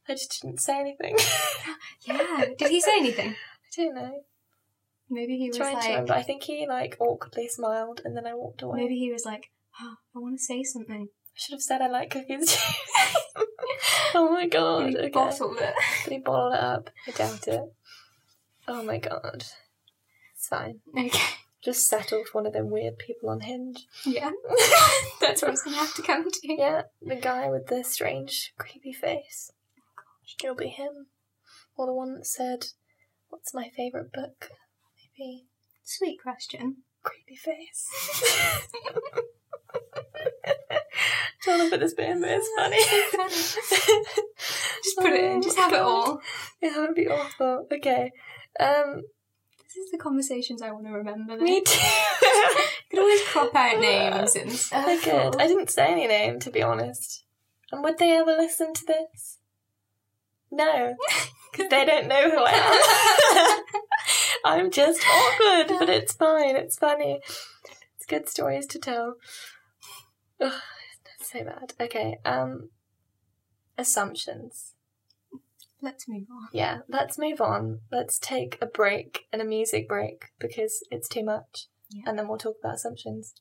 I 0.09 0.12
just 0.14 0.41
didn't 0.41 0.61
say 0.61 0.81
anything. 0.81 1.19
Yeah. 2.07 2.45
Did 2.59 2.71
he 2.71 2.81
say 2.81 2.97
anything? 2.97 3.31
I 3.37 3.83
don't 3.83 3.95
know. 3.95 4.12
Maybe 5.11 5.37
he 5.37 5.49
was 5.49 5.59
Trying 5.59 5.73
to 5.73 5.79
like, 5.81 5.89
remember. 5.89 6.13
I 6.15 6.23
think 6.23 6.43
he 6.45 6.67
like 6.67 6.97
awkwardly 6.99 7.49
smiled 7.49 8.01
and 8.05 8.17
then 8.17 8.27
I 8.27 8.35
walked 8.35 8.63
away. 8.63 8.81
maybe 8.81 8.99
he 8.99 9.13
was 9.13 9.25
like, 9.25 9.51
oh, 9.81 9.97
I 10.15 10.19
want 10.19 10.39
to 10.39 10.45
say 10.45 10.63
something. 10.63 11.09
I 11.11 11.33
should 11.35 11.55
have 11.55 11.63
said 11.63 11.81
I 11.81 11.89
like 11.89 12.11
cookies. 12.11 12.57
oh 14.15 14.31
my 14.33 14.47
god. 14.47 14.91
He 14.91 14.97
Okay. 14.97 15.09
bottled 15.11 15.59
it. 15.59 15.75
But 16.05 16.13
he 16.13 16.19
bottled 16.19 16.55
it 16.55 16.61
up. 16.61 16.91
I 17.07 17.11
doubt 17.11 17.49
it. 17.49 17.63
Oh 18.67 18.83
my 18.83 18.99
god. 18.99 19.45
It's 20.35 20.49
fine. 20.49 20.81
Okay. 20.97 21.19
Just 21.63 21.89
settle 21.89 22.25
for 22.25 22.39
one 22.39 22.47
of 22.47 22.53
them 22.53 22.71
weird 22.71 22.99
people 22.99 23.31
on 23.31 23.41
Hinge. 23.41 23.87
Yeah. 24.05 24.31
That's 25.21 25.41
what 25.43 25.53
it's 25.53 25.63
gonna 25.63 25.77
have 25.77 25.95
to 25.95 26.03
come 26.03 26.31
to. 26.31 26.39
Yeah, 26.43 26.83
the 27.01 27.17
guy 27.17 27.49
with 27.49 27.69
the 27.69 27.83
strange, 27.85 28.53
creepy 28.59 28.93
face. 28.93 29.51
Oh 29.99 30.03
It'll 30.43 30.57
be 30.57 30.69
him. 30.69 31.07
Or 31.77 31.87
the 31.87 31.95
one 31.95 32.15
that 32.15 32.27
said, 32.27 32.67
What's 33.31 33.55
my 33.55 33.71
favourite 33.75 34.13
book? 34.13 34.51
Maybe 35.18 35.47
Sweet 35.85 36.18
question. 36.23 36.78
Creepy 37.02 37.37
Face. 37.37 37.88
Want 41.47 41.62
to 41.64 41.68
put 41.71 41.80
this 41.80 41.92
bit 41.92 42.09
in, 42.09 42.23
but 42.23 42.30
it's 42.30 42.49
funny. 42.56 42.78
Just 44.83 44.97
put 44.99 45.12
it 45.12 45.25
in. 45.25 45.42
Just 45.42 45.59
have 45.59 45.75
it 45.75 45.78
all. 45.80 46.23
Yeah, 46.62 46.71
that 46.71 46.80
would 46.80 46.94
be 46.94 47.06
awful. 47.06 47.66
Okay. 47.71 48.12
Um, 48.59 49.02
This 49.68 49.76
is 49.85 49.90
the 49.90 49.99
conversations 49.99 50.62
I 50.62 50.71
want 50.71 50.87
to 50.87 50.92
remember. 50.92 51.37
Me 51.37 51.56
You 51.56 51.64
too. 51.64 51.80
could 52.90 53.00
always 53.00 53.23
crop 53.25 53.54
out 53.54 53.78
names 53.78 54.37
and 54.37 54.52
stuff. 54.52 54.87
I 54.87 54.97
could. 54.97 55.37
I 55.38 55.47
didn't 55.47 55.68
say 55.71 55.88
any 55.88 56.06
name, 56.06 56.38
to 56.40 56.50
be 56.50 56.62
honest. 56.62 57.25
And 57.71 57.85
would 57.85 57.99
they 57.99 58.12
ever 58.16 58.33
listen 58.33 58.73
to 58.73 58.87
this? 58.87 59.38
No, 60.50 60.94
because 61.52 61.68
they 61.68 61.85
don't 61.85 62.09
know 62.09 62.30
who 62.30 62.38
I 62.38 62.52
am. 62.52 63.61
I'm 64.45 64.71
just 64.71 65.03
awkward, 65.07 65.79
but 65.79 65.89
it's 65.89 66.13
fine. 66.13 66.57
It's 66.57 66.79
funny. 66.79 67.21
It's 67.97 68.07
good 68.07 68.29
stories 68.29 68.67
to 68.69 68.79
tell. 68.79 69.15
Ugh, 70.41 70.53
that's 71.05 71.33
so 71.33 71.45
bad. 71.45 71.73
Okay. 71.81 72.19
Um, 72.25 72.71
assumptions. 73.79 74.75
Let's 75.81 76.09
move 76.09 76.27
on. 76.31 76.49
Yeah, 76.53 76.79
let's 76.89 77.19
move 77.19 77.41
on. 77.41 77.81
Let's 77.93 78.19
take 78.19 78.59
a 78.61 78.67
break 78.67 79.27
and 79.33 79.43
a 79.43 79.45
music 79.45 79.89
break 79.89 80.27
because 80.39 80.83
it's 80.91 81.09
too 81.09 81.25
much. 81.25 81.69
Yeah. 81.91 82.05
And 82.07 82.19
then 82.19 82.29
we'll 82.29 82.39
talk 82.39 82.57
about 82.63 82.77
assumptions. 82.77 83.35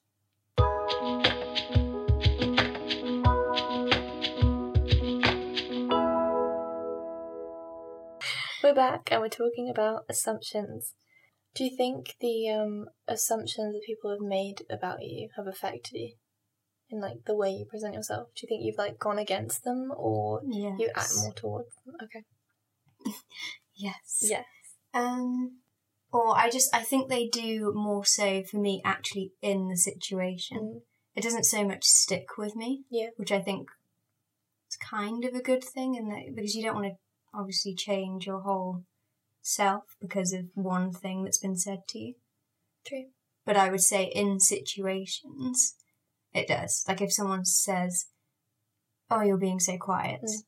We're 8.63 8.73
back 8.73 9.09
and 9.11 9.19
we're 9.21 9.27
talking 9.27 9.69
about 9.69 10.05
assumptions. 10.09 10.93
Do 11.53 11.65
you 11.65 11.75
think 11.75 12.15
the 12.21 12.49
um, 12.49 12.85
assumptions 13.09 13.73
that 13.73 13.81
people 13.85 14.09
have 14.11 14.21
made 14.21 14.61
about 14.71 15.01
you 15.01 15.27
have 15.35 15.47
affected 15.47 15.97
you 15.97 16.13
in 16.89 17.01
like 17.01 17.25
the 17.25 17.35
way 17.35 17.49
you 17.49 17.65
present 17.69 17.93
yourself? 17.93 18.29
Do 18.33 18.43
you 18.43 18.47
think 18.47 18.61
you've 18.63 18.77
like 18.77 18.97
gone 18.97 19.19
against 19.19 19.65
them 19.65 19.91
or 19.93 20.39
Yes. 20.47 20.79
you 20.79 20.89
act 20.95 21.11
more 21.17 21.33
towards 21.33 21.69
them? 21.85 21.95
Okay. 22.03 22.23
Yes. 23.75 24.19
Yeah. 24.21 24.43
Um, 24.93 25.57
or 26.11 26.37
I 26.37 26.51
just 26.51 26.73
I 26.75 26.83
think 26.83 27.09
they 27.09 27.27
do 27.27 27.73
more 27.75 28.05
so 28.05 28.43
for 28.43 28.57
me 28.57 28.83
actually 28.85 29.31
in 29.41 29.67
the 29.67 29.75
situation. 29.75 30.57
Mm. 30.59 30.81
It 31.15 31.23
doesn't 31.23 31.45
so 31.45 31.65
much 31.65 31.83
stick 31.83 32.37
with 32.37 32.55
me. 32.55 32.83
Yeah. 32.91 33.07
Which 33.17 33.31
I 33.31 33.41
think 33.41 33.67
is 34.69 34.77
kind 34.77 35.25
of 35.25 35.33
a 35.33 35.41
good 35.41 35.63
thing, 35.63 35.95
in 35.95 36.07
that 36.09 36.35
because 36.35 36.53
you 36.53 36.63
don't 36.63 36.75
want 36.75 36.85
to 36.85 37.02
obviously 37.33 37.73
change 37.75 38.25
your 38.25 38.41
whole 38.41 38.83
self 39.41 39.83
because 39.99 40.33
of 40.33 40.45
one 40.53 40.91
thing 40.91 41.23
that's 41.23 41.39
been 41.39 41.55
said 41.57 41.87
to 41.89 41.99
you. 41.99 42.13
True. 42.85 43.05
But 43.45 43.57
I 43.57 43.69
would 43.69 43.81
say 43.81 44.05
in 44.05 44.39
situations, 44.39 45.75
it 46.33 46.47
does. 46.47 46.83
Like 46.87 47.01
if 47.01 47.11
someone 47.13 47.45
says, 47.45 48.07
"Oh, 49.09 49.21
you're 49.21 49.37
being 49.37 49.59
so 49.59 49.77
quiet," 49.77 50.21
Mm. 50.23 50.43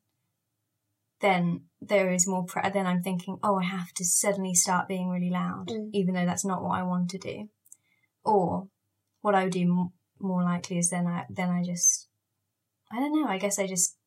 then 1.22 1.66
there 1.82 2.12
is 2.12 2.28
more. 2.28 2.46
Then 2.74 2.88
I'm 2.88 3.02
thinking, 3.02 3.38
"Oh, 3.44 3.58
I 3.60 3.64
have 3.64 3.92
to 3.94 4.06
suddenly 4.06 4.54
start 4.54 4.88
being 4.88 5.10
really 5.10 5.30
loud, 5.30 5.68
Mm. 5.70 5.90
even 5.94 6.14
though 6.14 6.26
that's 6.26 6.46
not 6.46 6.62
what 6.64 6.78
I 6.80 6.84
want 6.84 7.10
to 7.12 7.18
do." 7.18 7.50
Or 8.24 8.70
what 9.22 9.36
I 9.36 9.44
would 9.44 9.54
do 9.54 9.62
m- 9.62 9.94
more 10.20 10.44
likely 10.44 10.78
is 10.78 10.90
then 10.90 11.08
I 11.08 11.26
then 11.30 11.50
I 11.50 11.64
just, 11.64 12.08
I 12.92 13.00
don't 13.00 13.14
know. 13.14 13.28
I 13.28 13.38
guess 13.38 13.60
I 13.60 13.68
just 13.68 13.98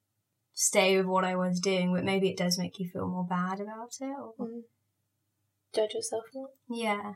stay 0.61 0.97
with 0.97 1.07
what 1.07 1.25
I 1.25 1.37
was 1.37 1.61
doing, 1.61 1.93
but 1.95 2.03
maybe 2.05 2.29
it 2.29 2.37
does 2.37 2.59
make 2.59 2.81
you 2.81 2.89
feel 2.93 3.07
more 3.07 3.25
bad 3.25 3.61
about 3.61 3.93
it. 4.01 4.07
Or, 4.07 4.35
Mm. 4.41 4.63
Judge 5.73 5.95
yourself 5.95 6.25
more. 6.35 6.49
yeah. 6.69 7.13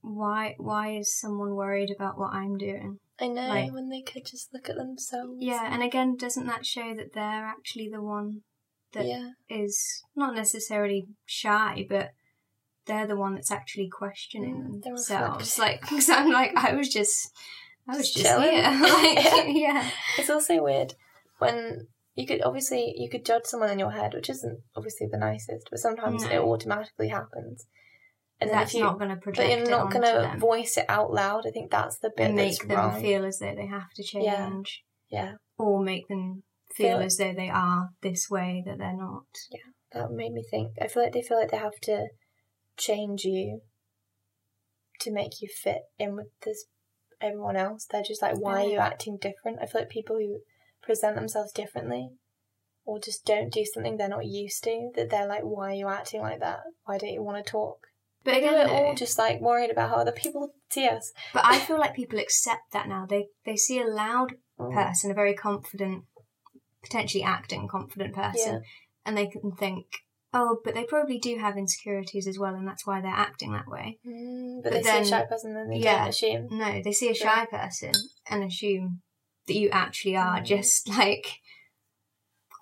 Why 0.00 0.54
why 0.58 0.90
is 0.92 1.18
someone 1.18 1.56
worried 1.56 1.90
about 1.90 2.16
what 2.18 2.32
I'm 2.32 2.56
doing? 2.56 3.00
I 3.18 3.26
know 3.26 3.48
Like- 3.48 3.72
when 3.72 3.88
they 3.88 4.02
could 4.02 4.24
just 4.26 4.52
look 4.54 4.68
at 4.68 4.76
themselves. 4.76 5.38
Yeah, 5.40 5.68
and 5.72 5.82
again, 5.82 6.14
doesn't 6.16 6.46
that 6.46 6.64
show 6.64 6.94
that 6.94 7.14
they're 7.14 7.46
actually 7.46 7.88
the 7.88 8.00
one 8.00 8.42
that 8.92 9.04
is 9.48 10.04
yeah, 10.14 10.22
not 10.24 10.36
necessarily 10.36 11.08
shy, 11.26 11.84
but 11.88 12.10
they're 12.86 13.08
the 13.08 13.16
one 13.16 13.34
that's 13.34 13.50
actually 13.50 13.88
questioning 13.88 14.56
Mm, 14.76 14.82
themselves? 14.82 15.58
Like, 15.58 15.80
because 15.88 16.08
I'm 16.08 16.30
like, 16.30 16.52
I 16.54 16.74
was 16.74 16.88
just, 16.88 17.32
I 17.88 17.96
was 17.96 18.12
Just 18.12 18.18
just 18.24 18.40
here. 18.40 18.62
like, 18.62 19.24
Yeah. 19.24 19.44
yeah. 19.46 19.90
it's 20.16 20.30
also 20.30 20.62
weird 20.62 20.94
when 21.38 21.88
you 22.18 22.26
could 22.26 22.42
obviously 22.42 22.94
you 22.96 23.08
could 23.08 23.24
judge 23.24 23.44
someone 23.44 23.70
in 23.70 23.78
your 23.78 23.92
head, 23.92 24.12
which 24.14 24.28
isn't 24.28 24.58
obviously 24.76 25.06
the 25.10 25.18
nicest, 25.18 25.68
but 25.70 25.78
sometimes 25.78 26.24
No. 26.24 26.30
it 26.30 26.38
automatically 26.38 27.08
happens. 27.08 27.66
And 28.40 28.50
that's 28.50 28.74
you, 28.74 28.82
not 28.84 28.98
going 28.98 29.10
to 29.10 29.16
project. 29.16 29.48
but 29.48 29.58
you're 29.58 29.68
not 29.70 29.90
going 29.90 30.04
to 30.04 30.38
voice 30.38 30.76
it 30.76 30.84
out 30.88 31.12
loud. 31.12 31.44
I 31.46 31.50
think 31.50 31.70
that's 31.70 31.98
the 31.98 32.10
bit 32.16 32.28
and 32.30 32.38
that's 32.38 32.60
make 32.60 32.68
them 32.68 32.76
wrong. 32.78 33.00
feel 33.00 33.24
as 33.24 33.38
though 33.38 33.54
they 33.54 33.66
have 33.66 33.90
to 33.96 34.02
change, 34.02 34.24
Yeah. 34.24 34.60
Yeah, 35.10 35.32
or 35.58 35.82
make 35.82 36.06
them 36.08 36.42
feel 36.74 36.98
Feel- 36.98 37.06
as 37.06 37.16
though 37.16 37.32
they 37.34 37.48
are 37.50 37.90
this 38.02 38.28
way 38.30 38.62
that 38.66 38.78
they're 38.78 38.96
not. 38.96 39.24
Yeah, 39.50 39.70
that 39.92 40.10
made 40.12 40.32
me 40.32 40.44
think. 40.50 40.72
I 40.80 40.86
feel 40.88 41.02
like 41.04 41.12
they 41.12 41.22
feel 41.22 41.38
like 41.40 41.50
they 41.50 41.56
have 41.56 41.80
to 41.82 42.08
change 42.76 43.24
you 43.24 43.60
to 45.00 45.10
make 45.12 45.40
you 45.40 45.48
fit 45.48 45.82
in 45.98 46.14
with 46.16 46.28
this 46.44 46.66
everyone 47.20 47.56
else. 47.56 47.86
They're 47.90 48.02
just 48.02 48.22
like, 48.22 48.38
why 48.38 48.64
are 48.64 48.68
you 48.68 48.78
acting 48.78 49.16
different? 49.20 49.58
I 49.60 49.66
feel 49.66 49.80
like 49.80 49.90
people 49.90 50.16
who 50.16 50.40
present 50.88 51.14
themselves 51.16 51.52
differently 51.52 52.08
or 52.86 52.98
just 52.98 53.26
don't 53.26 53.52
do 53.52 53.64
something 53.66 53.96
they're 53.98 54.08
not 54.08 54.24
used 54.24 54.64
to, 54.64 54.90
that 54.96 55.10
they're 55.10 55.28
like, 55.28 55.42
why 55.42 55.70
are 55.72 55.74
you 55.74 55.86
acting 55.88 56.22
like 56.22 56.40
that? 56.40 56.60
Why 56.86 56.96
don't 56.96 57.12
you 57.12 57.22
want 57.22 57.44
to 57.44 57.50
talk? 57.50 57.86
But 58.24 58.38
again, 58.38 58.54
we're 58.54 58.74
all 58.74 58.94
just 58.94 59.18
like 59.18 59.40
worried 59.42 59.70
about 59.70 59.90
how 59.90 59.96
other 59.96 60.12
people 60.12 60.54
see 60.70 60.88
us. 60.88 61.12
but 61.34 61.44
I 61.44 61.58
feel 61.58 61.78
like 61.78 61.94
people 61.94 62.18
accept 62.18 62.72
that 62.72 62.88
now. 62.88 63.04
They 63.08 63.26
they 63.44 63.56
see 63.56 63.78
a 63.80 63.84
loud 63.86 64.32
Mm. 64.58 64.74
person, 64.74 65.10
a 65.10 65.14
very 65.14 65.34
confident, 65.34 66.04
potentially 66.82 67.22
acting 67.22 67.68
confident 67.68 68.12
person, 68.14 68.54
Yeah. 68.54 68.60
and 69.06 69.16
they 69.16 69.26
can 69.28 69.52
think, 69.52 69.86
oh, 70.34 70.58
but 70.64 70.74
they 70.74 70.82
probably 70.84 71.18
do 71.18 71.36
have 71.38 71.56
insecurities 71.56 72.26
as 72.26 72.38
well, 72.40 72.54
and 72.56 72.66
that's 72.66 72.84
why 72.86 73.00
they're 73.00 73.10
acting 73.28 73.52
that 73.52 73.68
way. 73.68 73.98
Mm, 74.04 74.62
but, 74.62 74.72
But 74.72 74.72
they 74.72 74.82
then- 74.82 75.04
see 75.04 75.10
a 75.14 75.14
shy 75.20 75.24
person 75.26 75.56
and 75.56 75.70
they 75.72 75.76
yeah. 75.76 75.98
don't 76.00 76.08
assume. 76.08 76.48
No, 76.50 76.82
they 76.82 76.92
see 76.92 77.08
a 77.08 77.12
Yeah. 77.12 77.24
shy 77.26 77.46
person 77.46 77.92
and 78.28 78.42
assume 78.42 79.02
that 79.48 79.56
you 79.56 79.68
actually 79.70 80.16
are 80.16 80.38
Mm. 80.40 80.44
just 80.44 80.88
like 80.98 81.40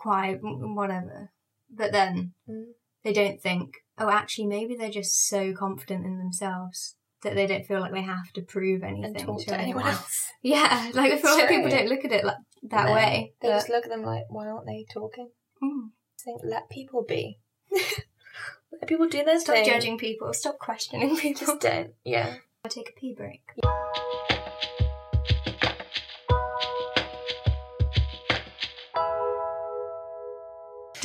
quiet, 0.01 0.41
whatever. 0.43 1.31
But 1.71 1.93
then 1.93 2.33
Mm. 2.49 2.73
they 3.05 3.13
don't 3.13 3.41
think, 3.41 3.85
oh, 3.99 4.09
actually, 4.11 4.47
maybe 4.47 4.75
they're 4.77 4.91
just 4.91 5.27
so 5.29 5.53
confident 5.53 6.05
in 6.07 6.19
themselves 6.19 6.97
that 7.23 7.35
they 7.35 7.47
don't 7.47 7.67
feel 7.67 7.81
like 7.81 7.93
they 7.93 8.03
have 8.03 8.33
to 8.35 8.43
prove 8.43 8.83
anything 8.83 9.15
talk 9.15 9.41
to 9.45 9.59
anyone 9.59 9.87
else. 9.87 10.33
Yeah, 10.43 10.91
like 10.95 11.13
I 11.13 11.19
feel 11.19 11.35
like 11.37 11.49
people 11.49 11.71
don't 11.71 11.89
look 11.89 12.05
at 12.05 12.13
it 12.13 12.25
like 12.25 12.37
that 12.65 12.87
No, 12.87 12.95
way. 12.95 13.33
They 13.41 13.49
but- 13.49 13.55
just 13.55 13.69
look 13.69 13.85
at 13.85 13.91
them 13.91 14.03
like, 14.03 14.25
why 14.29 14.47
aren't 14.49 14.67
they 14.67 14.87
talking? 14.93 15.31
Mm. 15.63 15.91
think 16.25 16.41
let 16.45 16.69
people 16.71 17.03
be. 17.03 17.39
let 17.73 18.87
people 18.89 19.09
do 19.09 19.25
their 19.25 19.41
stuff. 19.41 19.57
Stop 19.57 19.65
thing. 19.65 19.65
judging 19.67 19.99
people. 19.99 20.33
Stop 20.35 20.59
questioning 20.59 21.17
people. 21.17 21.47
Just 21.47 21.61
don't. 21.61 21.95
Yeah. 22.05 22.37
I'll 22.65 22.71
take 22.71 22.91
a 22.91 23.01
pee 23.01 23.15
break. 23.15 23.43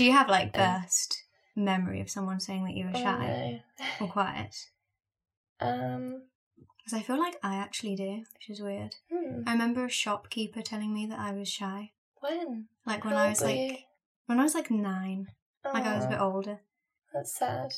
Do 0.01 0.05
you 0.07 0.13
have 0.13 0.29
like 0.29 0.53
burst 0.53 1.25
memory 1.55 2.01
of 2.01 2.09
someone 2.09 2.39
saying 2.39 2.65
that 2.65 2.73
you 2.73 2.87
were 2.87 2.93
shy 2.95 3.61
Oh, 3.79 4.05
or 4.05 4.07
quiet? 4.07 4.55
Um. 5.59 6.23
Because 6.57 6.97
I 6.97 7.03
feel 7.03 7.19
like 7.19 7.35
I 7.43 7.57
actually 7.57 7.95
do, 7.95 8.23
which 8.33 8.49
is 8.49 8.59
weird. 8.63 8.95
hmm, 9.11 9.43
I 9.45 9.51
remember 9.51 9.85
a 9.85 9.89
shopkeeper 9.89 10.63
telling 10.63 10.91
me 10.91 11.05
that 11.05 11.19
I 11.19 11.33
was 11.33 11.47
shy. 11.47 11.91
When? 12.19 12.65
Like 12.83 13.05
when 13.05 13.13
How 13.13 13.25
I 13.25 13.29
was 13.29 13.43
like 13.43 13.55
you? 13.55 13.77
when 14.25 14.39
I 14.39 14.43
was 14.43 14.55
like 14.55 14.71
nine. 14.71 15.27
Like 15.63 15.85
I 15.85 15.95
was 15.95 16.05
a 16.05 16.09
bit 16.09 16.19
older. 16.19 16.61
That's 17.13 17.37
sad. 17.37 17.71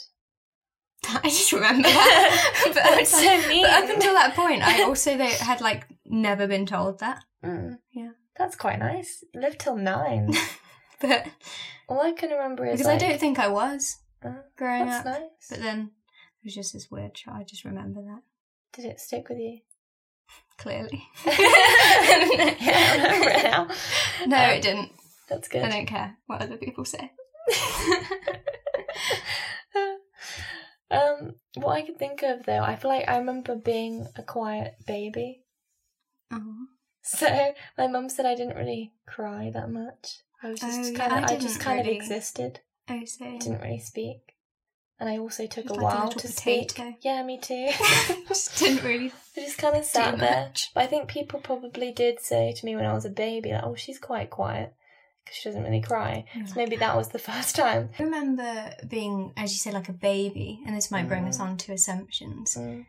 I 1.09 1.23
just 1.23 1.51
remember 1.51 1.89
that. 1.89 2.61
but, 2.73 2.75
That's 2.75 3.11
so 3.11 3.49
mean. 3.49 3.63
but 3.63 3.83
up 3.83 3.89
until 3.89 4.13
that 4.13 4.33
point, 4.33 4.61
I 4.65 4.83
also 4.83 5.17
they 5.17 5.31
had 5.31 5.59
like 5.59 5.87
never 6.05 6.47
been 6.47 6.65
told 6.65 6.99
that. 6.99 7.25
Mm. 7.43 7.79
Yeah. 7.91 8.11
That's 8.37 8.55
quite 8.55 8.79
nice. 8.79 9.25
You 9.33 9.41
lived 9.41 9.59
till 9.59 9.75
nine. 9.75 10.33
But 11.03 11.27
All 11.89 11.99
I 12.01 12.13
can 12.13 12.29
remember 12.31 12.65
is 12.65 12.77
because 12.79 12.87
like, 12.87 13.03
I 13.03 13.09
don't 13.09 13.19
think 13.19 13.37
I 13.37 13.49
was 13.49 13.97
uh, 14.23 14.29
growing 14.57 14.87
up. 14.87 15.03
nice. 15.03 15.21
But 15.49 15.59
then 15.59 15.91
it 16.41 16.45
was 16.45 16.55
just 16.55 16.71
this 16.71 16.89
weird 16.89 17.17
shot. 17.17 17.35
I 17.35 17.43
just 17.43 17.65
remember 17.65 18.01
that 18.01 18.21
Did 18.71 18.85
it 18.85 18.99
stick 19.01 19.27
with 19.27 19.37
you? 19.37 19.59
clearly. 20.57 21.03
yeah, 21.25 21.33
I 21.35 22.99
remember 23.01 23.29
it 23.29 23.43
now. 23.43 23.67
no, 24.27 24.37
Um, 24.37 24.49
it 24.51 24.61
didn't. 24.61 24.91
That's 25.27 25.47
good. 25.49 25.63
I 25.63 25.69
don't 25.69 25.87
care 25.87 26.15
what 26.27 26.41
other 26.41 26.55
people 26.57 26.85
say. 26.85 27.11
um, 30.91 31.35
what 31.55 31.73
I 31.73 31.81
can 31.81 31.95
think 31.95 32.23
of 32.23 32.45
though, 32.45 32.61
I 32.63 32.75
feel 32.77 32.91
like 32.91 33.09
I 33.09 33.17
remember 33.17 33.55
being 33.55 34.07
a 34.15 34.23
quiet 34.23 34.75
baby. 34.87 35.43
Oh. 36.31 36.67
So 37.01 37.53
my 37.77 37.87
mum 37.87 38.07
said 38.09 38.25
I 38.25 38.35
didn't 38.35 38.55
really 38.55 38.93
cry 39.05 39.51
that 39.53 39.69
much. 39.69 40.21
I 40.43 40.49
was 40.49 40.63
Oh, 40.63 40.67
just 40.67 40.91
yeah, 40.93 40.97
kind 41.07 41.23
of, 41.23 41.29
I 41.29 41.33
I, 41.33 41.37
just 41.37 41.47
didn't 41.55 41.61
kind 41.61 41.77
really- 41.85 41.97
of 41.97 42.03
existed. 42.03 42.59
Oh, 42.89 43.05
so 43.05 43.25
Didn't 43.25 43.61
really 43.61 43.79
speak, 43.79 44.35
and 44.99 45.07
I 45.09 45.17
also 45.17 45.47
took 45.47 45.69
a 45.69 45.73
like 45.73 45.81
while 45.81 46.05
little 46.07 46.19
to 46.19 46.27
potato. 46.27 46.67
speak. 46.73 46.97
Yeah, 47.01 47.23
me 47.23 47.39
too. 47.39 47.69
just 48.27 48.59
didn't 48.59 48.83
really 48.83 49.11
I 49.37 49.41
just 49.41 49.57
kind 49.57 49.75
of 49.77 49.85
sat 49.85 50.17
there. 50.19 50.47
much. 50.47 50.71
But 50.73 50.83
I 50.83 50.87
think 50.87 51.07
people 51.07 51.39
probably 51.39 51.91
did 51.93 52.19
say 52.19 52.53
to 52.53 52.65
me 52.65 52.75
when 52.75 52.85
I 52.85 52.93
was 52.93 53.05
a 53.05 53.09
baby, 53.09 53.51
like, 53.53 53.63
"Oh, 53.63 53.75
she's 53.75 53.99
quite 53.99 54.29
quiet 54.29 54.73
because 55.23 55.37
she 55.37 55.47
doesn't 55.49 55.63
really 55.63 55.79
cry." 55.81 56.25
So 56.45 56.53
maybe 56.57 56.75
that 56.75 56.97
was 56.97 57.07
the 57.09 57.19
first 57.31 57.55
time. 57.55 57.89
I 57.97 58.03
remember 58.03 58.73
being, 58.87 59.31
as 59.37 59.53
you 59.53 59.57
said, 59.59 59.73
like 59.73 59.87
a 59.89 59.93
baby, 59.93 60.61
and 60.67 60.75
this 60.75 60.91
might 60.91 61.07
bring 61.07 61.25
us 61.25 61.37
Mm. 61.37 61.41
on 61.45 61.57
to 61.59 61.71
assumptions. 61.71 62.55
Mm. 62.55 62.85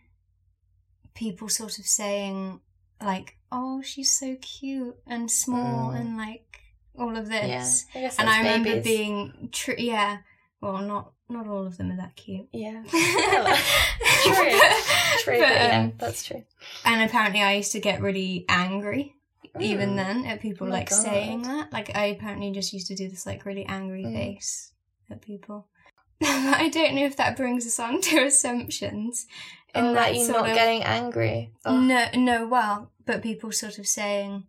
People 1.15 1.49
sort 1.49 1.79
of 1.79 1.87
saying, 1.87 2.61
like, 3.01 3.37
oh, 3.53 3.81
she's 3.83 4.11
so 4.19 4.35
cute 4.41 4.97
and 5.07 5.31
small, 5.31 5.93
Mm. 5.93 6.01
and 6.01 6.17
like 6.17 6.61
all 6.99 7.17
of 7.17 7.31
Yeah, 7.31 7.47
this. 7.59 7.85
I 7.95 8.11
And 8.19 8.29
I 8.31 8.39
remember 8.39 8.71
babies. 8.71 8.85
being, 8.85 9.49
tr- 9.53 9.73
yeah, 9.79 10.19
well, 10.61 10.79
not 10.79 11.13
not 11.29 11.47
all 11.49 11.67
of 11.67 11.79
them 11.79 11.91
are 11.91 11.97
that 11.97 12.17
cute. 12.17 12.49
yeah. 12.53 12.83
true, 12.91 12.93
true. 15.25 15.35
But, 15.35 15.35
but 15.39 15.39
yeah, 15.39 15.81
um, 15.85 15.93
that's 15.99 16.25
true. 16.25 16.45
And 16.85 17.03
apparently, 17.09 17.43
I 17.43 17.55
used 17.55 17.73
to 17.73 17.81
get 17.81 18.01
really 18.03 18.45
angry 18.49 19.15
even 19.61 19.91
Mm. 19.91 19.97
then 19.97 20.27
at 20.27 20.41
people 20.41 20.67
Oh 20.67 20.71
my 20.71 20.79
like 20.79 20.91
saying 20.91 21.43
that. 21.43 21.73
Like 21.73 21.95
I 21.97 22.07
apparently 22.07 22.51
just 22.51 22.73
used 22.73 22.89
to 22.89 22.95
do 22.97 23.09
this 23.09 23.25
like 23.25 23.47
really 23.47 23.65
angry 23.67 24.05
Mm. 24.05 24.13
face 24.15 24.73
at 25.11 25.23
people. 25.23 25.69
I 26.23 26.69
don't 26.71 26.95
know 26.95 27.05
if 27.05 27.17
that 27.17 27.37
brings 27.37 27.67
us 27.67 27.79
on 27.79 28.01
to 28.01 28.25
assumptions. 28.25 29.27
in 29.75 29.85
Oh, 29.87 29.95
that 29.95 30.11
that 30.11 30.15
you 30.17 30.25
sort 30.25 30.41
not 30.43 30.51
of- 30.51 30.57
getting 30.57 30.83
angry. 30.83 31.53
Oh, 31.65 31.79
No, 31.81 32.07
no. 32.17 32.47
Well, 32.49 32.91
but 33.07 33.23
people 33.23 33.53
sort 33.53 33.79
of 33.79 33.87
saying 33.87 34.45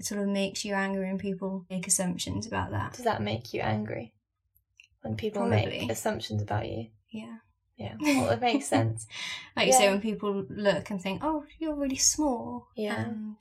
it 0.00 0.06
sort 0.06 0.20
of 0.20 0.26
makes 0.28 0.64
you 0.64 0.74
angry, 0.74 1.08
and 1.08 1.20
people 1.20 1.64
make 1.70 1.86
assumptions 1.86 2.46
about 2.46 2.70
that. 2.72 2.94
Does 2.94 3.04
that 3.04 3.22
make 3.22 3.54
you 3.54 3.60
angry 3.60 4.12
when 5.02 5.14
people 5.14 5.42
Probably. 5.42 5.66
make 5.66 5.90
assumptions 5.92 6.40
about 6.42 6.66
you? 6.68 6.88
Yeah, 7.10 7.36
Yeah, 7.76 7.94
well, 8.00 8.30
it 8.30 8.40
makes 8.40 8.66
sense. 8.66 9.06
like 9.56 9.66
you 9.66 9.72
say, 9.74 9.88
when 9.90 10.00
people 10.00 10.46
look 10.48 10.90
and 10.90 11.00
think, 11.00 11.20
"Oh, 11.22 11.44
you're 11.58 11.74
really 11.74 11.96
small," 11.96 12.68
Yeah. 12.74 12.98
and 13.00 13.36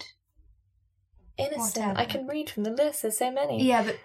Innocent. 1.37 1.97
I 1.97 2.03
can 2.05 2.27
read 2.27 2.49
from 2.49 2.63
the 2.63 2.71
list. 2.71 3.01
There's 3.03 3.17
so 3.17 3.31
many. 3.31 3.63
yeah, 3.63 3.83
but 3.83 3.97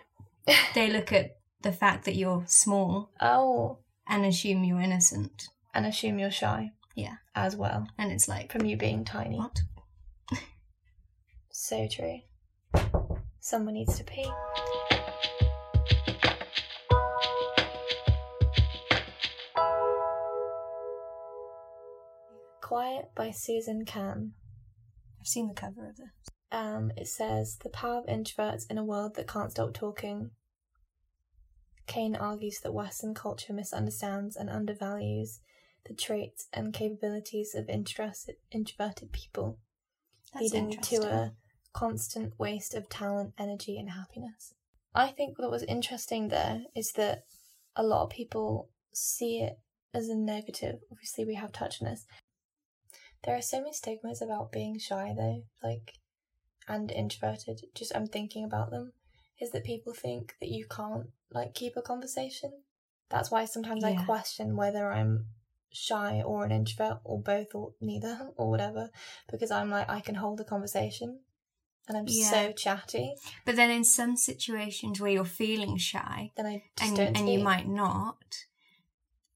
they 0.77 0.89
look 0.89 1.13
at 1.13 1.39
the 1.63 1.73
fact 1.73 2.05
that 2.05 2.15
you're 2.15 2.45
small 2.47 3.11
Oh, 3.21 3.79
and 4.07 4.25
assume 4.25 4.63
you're 4.63 4.81
innocent, 4.81 5.49
and 5.75 5.85
assume 5.87 6.19
you're 6.21 6.31
shy. 6.31 6.73
Yeah. 6.95 7.17
As 7.35 7.57
well, 7.57 7.89
and 7.99 8.13
it's 8.13 8.29
like, 8.29 8.53
from 8.53 8.65
you 8.65 8.77
being 8.77 9.05
tiny. 9.05 9.39
what? 9.39 9.59
So 11.51 11.89
true. 11.89 12.21
Someone 13.45 13.75
needs 13.75 13.99
to 13.99 14.05
pee. 14.05 14.27
Quiet 22.63 23.11
by 23.15 23.31
Susan 23.33 23.85
Cain. 23.85 24.33
I've 25.21 25.27
seen 25.27 25.49
the 25.49 25.53
cover 25.53 25.91
of 25.91 25.97
this. 25.97 26.07
Um, 26.51 26.91
it 26.97 27.07
says 27.07 27.59
the 27.63 27.69
power 27.69 27.99
of 27.99 28.07
introverts 28.07 28.63
in 28.71 28.79
a 28.79 28.85
world 28.85 29.15
that 29.17 29.29
can't 29.29 29.51
stop 29.51 29.75
talking. 29.75 30.31
Cain 31.87 32.17
argues 32.17 32.61
that 32.63 32.73
Western 32.73 33.13
culture 33.13 33.53
misunderstands 33.53 34.37
and 34.37 34.49
undervalues 34.49 35.41
the 35.85 35.93
traits 35.93 36.49
and 36.51 36.73
capabilities 36.73 37.55
of 37.55 37.69
introverted, 37.69 38.37
introverted 38.51 39.13
people, 39.13 39.59
That's 40.33 40.51
leading 40.51 40.71
to 40.71 40.97
a 41.03 41.33
constant 41.75 42.33
waste 42.39 42.73
of 42.75 42.89
talent, 42.89 43.35
energy, 43.39 43.77
and 43.79 43.91
happiness. 43.91 44.55
I 44.95 45.09
think 45.09 45.39
what 45.39 45.51
was 45.51 45.65
interesting 45.65 46.29
there 46.29 46.63
is 46.75 46.93
that 46.93 47.25
a 47.77 47.83
lot 47.83 48.05
of 48.05 48.11
people 48.11 48.71
see 48.93 49.41
it 49.41 49.59
as 49.93 50.09
a 50.09 50.15
negative. 50.15 50.77
Obviously, 50.91 51.25
we 51.25 51.35
have 51.35 51.53
touched 51.53 51.83
on 51.83 51.91
this. 51.91 52.07
There 53.25 53.37
are 53.37 53.43
so 53.43 53.59
many 53.59 53.73
stigmas 53.73 54.23
about 54.23 54.53
being 54.53 54.79
shy, 54.79 55.13
though, 55.17 55.43
like, 55.63 55.95
and 56.69 56.91
introverted. 56.91 57.61
Just 57.75 57.95
I'm 57.95 58.07
thinking 58.07 58.45
about 58.45 58.71
them. 58.71 58.93
Is 59.41 59.51
that 59.51 59.65
people 59.65 59.93
think 59.93 60.37
that 60.41 60.51
you 60.51 60.67
can't 60.71 61.09
like 61.33 61.55
keep 61.55 61.77
a 61.77 61.83
conversation? 61.83 62.53
That's 63.11 63.31
why 63.31 63.45
sometimes 63.45 63.83
I 63.85 63.97
question 64.05 64.57
whether 64.57 64.91
I'm 64.91 65.27
shy 65.73 66.23
or 66.25 66.45
an 66.45 66.53
introvert 66.53 67.01
or 67.03 67.21
both 67.21 67.49
or 67.53 67.73
neither 67.81 68.31
or 68.37 68.49
whatever 68.49 68.91
because 69.31 69.51
I'm 69.51 69.71
like 69.71 69.91
I 69.91 70.01
can 70.01 70.15
hold 70.15 70.41
a 70.41 70.45
conversation 70.45 71.19
and 71.89 71.97
I'm 71.99 72.05
Yeah. 72.09 72.31
so 72.31 72.53
chatty 72.53 73.15
But 73.45 73.57
then 73.57 73.71
in 73.71 73.85
some 73.85 74.17
situations 74.17 75.01
where 75.01 75.11
you're 75.11 75.25
feeling 75.25 75.77
shy 75.77 76.31
then 76.37 76.47
I 76.47 76.63
just 76.77 76.89
and, 76.89 76.97
don't 76.97 77.17
and 77.17 77.29
you 77.33 77.39
might 77.41 77.69
not, 77.69 78.25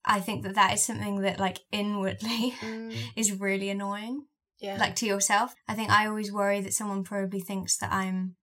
I 0.05 0.21
think 0.21 0.43
that 0.45 0.55
that 0.55 0.73
is 0.75 0.83
something 0.85 1.21
that 1.21 1.39
like 1.39 1.59
inwardly 1.73 2.55
Mm, 2.61 2.95
is 3.17 3.33
really 3.33 3.69
annoying. 3.71 4.27
yeah 4.59 4.77
Like 4.79 4.97
to 4.97 5.07
yourself. 5.07 5.55
I 5.67 5.75
think 5.75 5.91
I 5.91 6.07
always 6.07 6.33
worry 6.33 6.61
that 6.63 6.75
someone 6.75 7.05
probably 7.05 7.41
thinks 7.41 7.77
that 7.79 7.93
I'm 7.93 8.37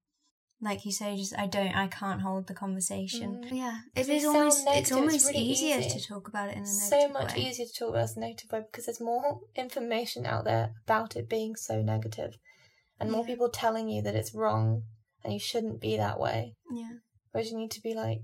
like 0.61 0.85
you 0.85 0.91
say, 0.91 1.17
just 1.17 1.37
I 1.37 1.47
don't 1.47 1.75
I 1.75 1.87
can't 1.87 2.21
hold 2.21 2.47
the 2.47 2.53
conversation. 2.53 3.41
Mm. 3.43 3.51
Yeah. 3.51 3.77
It 3.95 4.07
is 4.09 4.23
almost 4.25 4.59
it's 4.59 4.65
negative, 4.65 4.81
it's 4.83 4.91
almost 4.93 5.27
really 5.27 5.39
easier 5.45 5.79
easy. 5.79 5.99
to 5.99 6.07
talk 6.07 6.27
about 6.27 6.49
it 6.49 6.55
in 6.57 6.63
a 6.63 6.65
so 6.65 7.07
much 7.09 7.35
way. 7.35 7.41
easier 7.41 7.65
to 7.65 7.73
talk 7.73 7.89
about 7.89 8.03
as 8.03 8.15
a 8.17 8.19
negative 8.21 8.51
way 8.51 8.61
because 8.61 8.85
there's 8.85 9.01
more 9.01 9.41
information 9.55 10.25
out 10.25 10.45
there 10.45 10.73
about 10.85 11.15
it 11.17 11.27
being 11.29 11.55
so 11.55 11.81
negative 11.81 12.37
and 12.99 13.11
more 13.11 13.21
Yeah. 13.21 13.27
people 13.27 13.49
telling 13.49 13.89
you 13.89 14.01
that 14.03 14.15
it's 14.15 14.33
wrong 14.33 14.83
and 15.23 15.33
you 15.33 15.39
shouldn't 15.39 15.79
be 15.81 15.97
that 15.97 16.19
way 16.19 16.55
Yeah. 16.71 16.93
whereas 17.31 17.51
you 17.51 17.57
need 17.57 17.71
to 17.71 17.81
be 17.81 17.93
like 17.93 18.19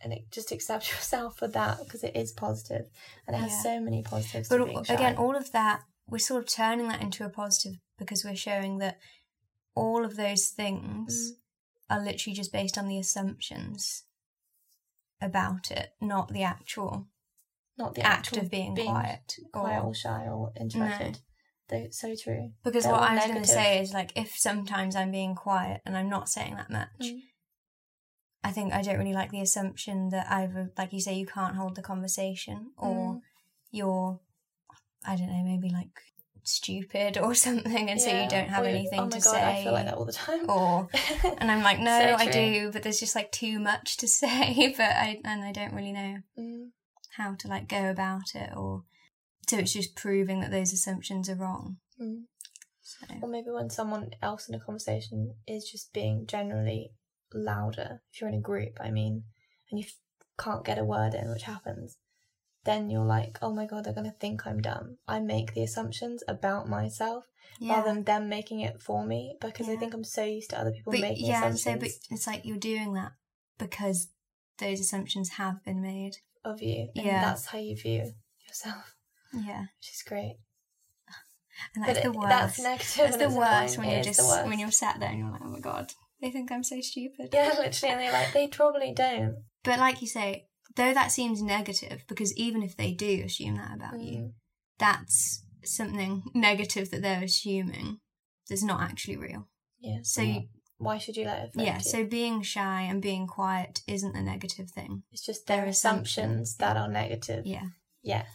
and 0.00 0.12
it, 0.12 0.30
just 0.30 0.50
accept 0.50 0.90
yourself 0.90 1.38
for 1.38 1.46
that 1.48 1.78
because 1.84 2.02
it 2.02 2.16
is 2.16 2.32
positive 2.32 2.86
and 3.26 3.36
it 3.36 3.40
has 3.40 3.52
Yeah. 3.52 3.62
so 3.62 3.80
many 3.80 4.02
positives 4.02 4.48
But 4.48 4.64
being 4.64 4.78
again, 4.88 5.16
all 5.16 5.36
of 5.36 5.52
that, 5.52 5.82
we're 6.08 6.18
sort 6.18 6.42
of 6.42 6.48
turning 6.48 6.88
that 6.88 7.00
into 7.00 7.24
a 7.24 7.28
positive 7.28 7.78
because 7.98 8.24
we're 8.24 8.34
showing 8.34 8.78
that 8.78 8.98
all 9.76 10.04
of 10.04 10.16
those 10.16 10.48
things 10.48 11.32
Mm. 11.32 11.36
are 11.90 12.04
literally 12.04 12.34
just 12.34 12.52
based 12.52 12.76
on 12.76 12.88
the 12.88 12.98
assumptions 12.98 14.04
about 15.20 15.70
it, 15.70 15.90
not 16.00 16.32
the 16.32 16.42
actual 16.42 17.06
not 17.78 17.94
the 17.94 18.02
act 18.02 18.36
of 18.36 18.50
being, 18.50 18.74
quiet. 18.76 19.36
quiet 19.52 19.82
Or, 19.82 19.88
or 19.88 19.94
shy 19.94 20.26
or 20.28 20.52
introverted 20.60 21.20
Though 21.68 21.86
so 21.90 22.14
true 22.14 22.52
because 22.64 22.84
They're 22.84 22.92
what 22.92 23.02
I 23.02 23.14
was 23.14 23.24
going 23.26 23.42
to 23.42 23.48
say 23.48 23.80
is 23.80 23.92
like, 23.94 24.12
if 24.16 24.36
sometimes 24.36 24.94
I'm 24.94 25.10
being 25.10 25.34
quiet 25.34 25.80
and 25.86 25.96
I'm 25.96 26.08
not 26.08 26.28
saying 26.28 26.56
that 26.56 26.70
much, 26.70 26.88
Mm. 27.00 27.20
I 28.44 28.50
think 28.50 28.72
I 28.72 28.82
don't 28.82 28.98
really 28.98 29.12
like 29.12 29.30
the 29.30 29.40
assumption 29.40 30.08
that 30.10 30.26
either, 30.30 30.72
like 30.76 30.92
you 30.92 31.00
say, 31.00 31.14
you 31.14 31.26
can't 31.26 31.54
hold 31.56 31.76
the 31.76 31.82
conversation 31.82 32.72
or 32.76 33.14
Mm. 33.14 33.20
you're, 33.70 34.20
I 35.06 35.14
don't 35.16 35.28
know, 35.28 35.44
maybe 35.44 35.70
like 35.70 36.02
stupid 36.42 37.16
or 37.16 37.34
something, 37.46 37.88
and 37.88 38.00
so 38.00 38.10
you 38.10 38.28
don't 38.28 38.48
have 38.48 38.64
Or 38.64 38.68
anything 38.68 38.98
oh 39.00 39.04
my 39.04 39.10
to 39.10 39.20
God, 39.20 39.22
say. 39.22 39.42
I 39.60 39.62
feel 39.62 39.72
like 39.72 39.84
that 39.86 39.94
all 39.94 40.04
the 40.04 40.12
time 40.12 40.50
or 40.50 40.88
and 41.38 41.50
I'm 41.50 41.62
like, 41.62 41.78
no, 41.78 41.98
So 42.00 42.16
I 42.18 42.26
do, 42.26 42.70
but 42.72 42.82
there's 42.82 43.00
just 43.00 43.14
like 43.14 43.30
too 43.30 43.60
much 43.60 43.96
to 43.98 44.08
say, 44.20 44.74
but 44.76 44.90
I 44.90 45.20
and 45.24 45.44
I 45.44 45.52
don't 45.52 45.72
really 45.72 45.92
know 45.92 46.18
Mm. 46.38 46.70
how 47.16 47.34
to 47.34 47.48
like 47.48 47.68
go 47.68 47.90
about 47.90 48.34
it, 48.34 48.50
or 48.56 48.82
so 49.52 49.58
it's 49.58 49.72
just 49.72 49.96
proving 49.96 50.40
that 50.40 50.50
those 50.50 50.72
assumptions 50.72 51.28
are 51.28 51.36
wrong. 51.36 51.76
Mm. 52.00 52.22
So 52.82 53.06
Or 53.22 53.28
maybe 53.28 53.50
when 53.50 53.70
someone 53.70 54.10
else 54.20 54.48
in 54.48 54.54
a 54.54 54.60
conversation 54.60 55.34
is 55.46 55.70
just 55.70 55.92
being 55.92 56.26
generally 56.26 56.90
louder, 57.32 58.02
if 58.12 58.20
you're 58.20 58.28
in 58.30 58.36
a 58.36 58.40
group, 58.40 58.78
I 58.80 58.90
mean, 58.90 59.24
and 59.70 59.78
you 59.80 59.86
f- 59.86 59.94
can't 60.44 60.64
get 60.64 60.78
a 60.78 60.84
word 60.84 61.14
in, 61.14 61.30
which 61.30 61.44
happens, 61.44 61.96
then 62.64 62.90
you're 62.90 63.04
like, 63.04 63.38
oh 63.42 63.52
my 63.52 63.66
god, 63.66 63.84
they're 63.84 63.94
going 63.94 64.10
to 64.10 64.18
think 64.18 64.46
I'm 64.46 64.60
dumb. 64.60 64.98
I 65.06 65.20
make 65.20 65.54
the 65.54 65.62
assumptions 65.62 66.22
about 66.28 66.68
myself 66.68 67.24
yeah, 67.60 67.74
rather 67.76 67.92
than 67.94 68.04
them 68.04 68.28
making 68.28 68.60
it 68.60 68.80
for 68.80 69.04
me 69.04 69.36
because 69.40 69.68
I 69.68 69.76
think 69.76 69.94
I'm 69.94 70.04
so 70.04 70.24
used 70.24 70.50
to 70.50 70.60
other 70.60 70.70
people 70.72 70.92
but 70.92 71.00
making 71.00 71.26
yeah, 71.26 71.42
so 71.42 71.48
assumptions 71.48 71.98
but 72.08 72.14
it's 72.14 72.26
like 72.26 72.44
you're 72.44 72.56
doing 72.56 72.94
that 72.94 73.12
because 73.58 74.08
those 74.58 74.80
assumptions 74.80 75.30
have 75.30 75.64
been 75.64 75.82
made. 75.82 76.16
of 76.44 76.60
you. 76.62 76.88
And 76.96 77.06
Yeah. 77.06 77.20
that's 77.20 77.46
how 77.46 77.58
you 77.58 77.76
view 77.76 78.12
yourself, 78.48 78.94
Yeah, 79.34 79.64
she's 79.80 80.02
great. 80.02 80.36
and 81.74 81.84
that's 81.84 82.00
but 82.00 82.04
the 82.04 82.12
worst. 82.12 82.28
that's 82.28 82.60
negative. 82.60 82.96
That's 82.96 83.16
the 83.16 83.30
worst 83.38 83.78
when 83.78 83.90
you're 83.90 84.02
just 84.02 84.46
when 84.46 84.58
you're 84.58 84.70
sat 84.70 85.00
there 85.00 85.10
and 85.10 85.18
you're 85.18 85.30
like, 85.30 85.42
oh 85.44 85.48
my 85.50 85.60
god, 85.60 85.92
they 86.20 86.30
think 86.30 86.50
I'm 86.52 86.64
so 86.64 86.80
stupid. 86.80 87.30
Yeah, 87.32 87.48
literally, 87.58 87.92
and 87.92 88.00
they're 88.00 88.12
like, 88.12 88.32
they 88.32 88.48
probably 88.48 88.92
don't. 88.92 89.36
But 89.64 89.78
like 89.78 90.00
you 90.02 90.08
say, 90.08 90.46
though 90.76 90.92
that 90.94 91.12
seems 91.12 91.42
negative, 91.42 92.04
because 92.08 92.36
even 92.36 92.62
if 92.62 92.76
they 92.76 92.92
do 92.92 93.22
assume 93.24 93.56
that 93.56 93.74
about 93.74 94.00
you, 94.00 94.18
Mm. 94.18 94.32
that's 94.78 95.44
something 95.64 96.22
negative 96.34 96.90
that 96.90 97.02
they're 97.02 97.22
assuming 97.24 97.98
that's 98.48 98.62
not 98.64 98.80
actually 98.82 99.16
real. 99.16 99.48
Yeah. 99.80 99.98
So 100.02 100.22
you, 100.22 100.42
why 100.78 100.98
should 100.98 101.16
you 101.16 101.26
let 101.26 101.44
it 101.44 101.50
yeah, 101.54 101.76
you? 101.76 101.82
so 101.82 102.04
being 102.04 102.42
shy 102.42 102.82
and 102.82 103.00
being 103.00 103.26
quiet 103.28 103.82
isn't 103.86 104.12
the 104.14 104.22
negative 104.22 104.70
thing. 104.70 105.04
it's 105.12 105.24
just 105.24 105.46
their 105.46 105.58
their 105.58 105.66
assumptions 105.66 106.50
assumptions. 106.50 106.56
that 106.56 106.76
are 106.76 106.88
negative. 106.88 107.46
Yeah. 107.46 107.66
Yes. 108.02 108.26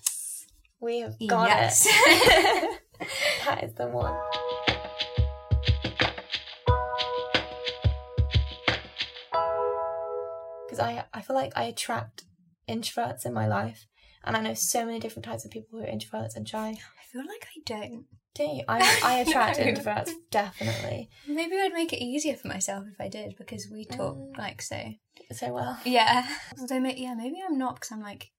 We 0.80 1.00
have 1.00 1.16
got 1.28 1.48
Yes. 1.48 1.88
it. 1.90 2.82
that 3.46 3.64
is 3.64 3.74
the 3.74 3.88
one. 3.88 4.16
Because 10.66 10.80
I, 10.80 11.06
I 11.14 11.22
feel 11.22 11.36
like 11.36 11.54
I 11.56 11.64
attract 11.64 12.26
introverts 12.68 13.26
in 13.26 13.34
my 13.34 13.48
life, 13.48 13.88
and 14.24 14.36
I 14.36 14.42
know 14.42 14.54
so 14.54 14.86
many 14.86 15.00
different 15.00 15.26
types 15.26 15.46
of 15.46 15.52
people 15.52 15.80
who 15.80 15.86
are 15.86 15.88
introverts 15.88 16.36
and 16.36 16.48
shy. 16.48 16.70
I 16.70 17.06
feel 17.12 17.22
like 17.22 17.48
I 17.56 17.62
don't. 17.66 18.06
Do 18.36 18.44
you? 18.44 18.64
I, 18.68 19.00
I 19.04 19.14
attract 19.20 19.60
No. 19.60 19.66
introverts 19.66 20.12
definitely 20.30 21.10
Maybe 21.28 21.56
I'd 21.60 21.74
make 21.74 21.94
it 21.94 22.04
easier 22.04 22.36
for 22.36 22.50
myself 22.50 22.86
if 22.92 23.00
I 23.00 23.08
did 23.08 23.36
because 23.38 23.68
we 23.72 23.86
talk 23.86 24.16
Mm. 24.18 24.38
like 24.38 24.62
so. 24.62 24.94
so 25.32 25.54
well. 25.54 25.80
Yeah. 25.86 26.28
Although, 26.60 26.76
yeah, 26.86 27.14
maybe 27.16 27.42
I'm 27.48 27.58
not 27.58 27.76
because 27.76 27.92
I'm 27.92 28.02
like, 28.02 28.32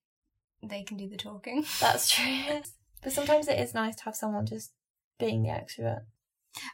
they 0.63 0.83
can 0.83 0.97
do 0.97 1.09
the 1.09 1.17
talking. 1.17 1.65
That's 1.81 2.11
true. 2.11 2.63
But 3.03 3.13
sometimes 3.13 3.49
it 3.49 3.59
is 3.59 3.75
nice 3.75 3.97
to 3.97 4.05
have 4.05 4.17
someone 4.17 4.47
just 4.47 4.73
being 5.19 5.43
the 5.43 5.51
extrovert. 5.51 6.03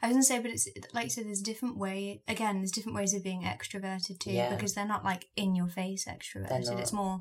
I 0.00 0.06
was 0.08 0.14
gonna 0.14 0.22
say, 0.22 0.38
but 0.38 0.50
it's 0.50 0.68
like 0.94 1.04
you 1.04 1.10
said, 1.10 1.26
there's 1.26 1.40
different 1.42 1.76
way. 1.76 2.22
Again, 2.26 2.56
there's 2.58 2.70
different 2.70 2.96
ways 2.96 3.12
of 3.12 3.22
being 3.22 3.42
extroverted 3.42 4.18
too, 4.18 4.32
Yeah. 4.32 4.54
because 4.54 4.72
they're 4.74 4.86
not 4.86 5.04
like 5.04 5.28
in 5.36 5.54
your 5.54 5.68
face 5.68 6.06
extroverted. 6.06 6.78
It's 6.78 6.92
more 6.92 7.20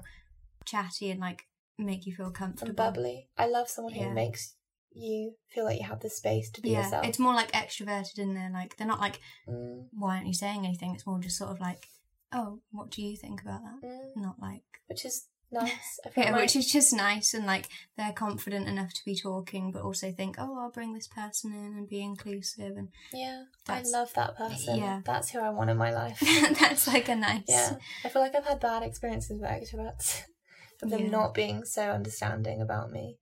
chatty 0.66 1.12
and 1.12 1.20
like 1.20 1.48
make 1.78 2.06
you 2.06 2.14
feel 2.16 2.32
comfortable. 2.32 2.70
and 2.70 2.76
bubbly. 2.78 3.28
I 3.38 3.48
love 3.48 3.68
someone 3.70 3.94
Yeah. 3.94 4.10
who 4.10 4.14
makes 4.14 4.56
you 4.96 5.34
feel 5.50 5.66
like 5.66 5.80
you 5.80 5.88
have 5.88 6.00
the 6.02 6.10
space 6.10 6.50
to 6.52 6.62
be 6.62 6.70
Yeah, 6.70 6.84
yourself. 6.84 7.06
it's 7.08 7.20
more 7.20 7.34
like 7.34 7.52
extroverted 7.52 8.20
in 8.20 8.36
there. 8.36 8.52
Like 8.52 8.78
they're 8.78 8.88
not 8.88 9.00
like, 9.02 9.20
Mm, 9.48 9.88
why 9.92 10.16
aren't 10.16 10.28
you 10.28 10.34
saying 10.36 10.66
anything? 10.66 10.94
It's 10.94 11.06
more 11.08 11.20
just 11.20 11.38
sort 11.38 11.52
of 11.52 11.60
like, 11.60 11.88
oh, 12.32 12.62
what 12.72 12.92
do 12.92 13.02
you 13.02 13.18
think 13.18 13.42
about 13.42 13.62
that? 13.64 13.88
mm, 13.88 14.16
Not 14.16 14.40
like 14.40 14.64
which 14.88 15.04
is 15.04 15.28
nice. 15.54 16.00
Yeah, 16.18 16.36
which 16.40 16.56
is 16.56 16.72
just 16.72 16.94
nice 16.94 17.34
and 17.34 17.46
like 17.46 17.70
they're 17.98 18.12
confident 18.14 18.68
enough 18.68 18.94
to 18.94 19.02
be 19.06 19.16
talking, 19.16 19.72
but 19.72 19.82
also 19.84 20.12
think, 20.12 20.36
oh, 20.40 20.58
I'll 20.60 20.72
bring 20.72 20.94
this 20.94 21.08
person 21.08 21.54
in 21.54 21.78
and 21.78 21.88
be 21.88 22.02
inclusive, 22.02 22.76
and 22.78 22.90
yeah, 23.14 23.44
I 23.70 23.82
love 23.86 24.12
that 24.16 24.36
person. 24.38 24.78
yeah. 24.78 25.02
that's 25.06 25.30
who 25.30 25.40
I 25.40 25.50
want 25.52 25.70
in 25.70 25.78
my 25.78 25.92
life. 25.94 26.20
that's 26.60 26.88
like 26.88 27.08
a 27.10 27.16
nice. 27.16 27.44
yeah, 27.48 27.76
I 28.04 28.10
feel 28.10 28.22
like 28.22 28.36
I've 28.36 28.46
had 28.46 28.60
bad 28.60 28.84
experiences 28.84 29.40
with 29.40 29.50
extroverts, 29.50 30.24
them 30.82 31.00
Yeah. 31.00 31.10
not 31.10 31.34
being 31.34 31.64
so 31.66 31.90
understanding 31.92 32.62
about 32.62 32.92
me. 32.92 33.18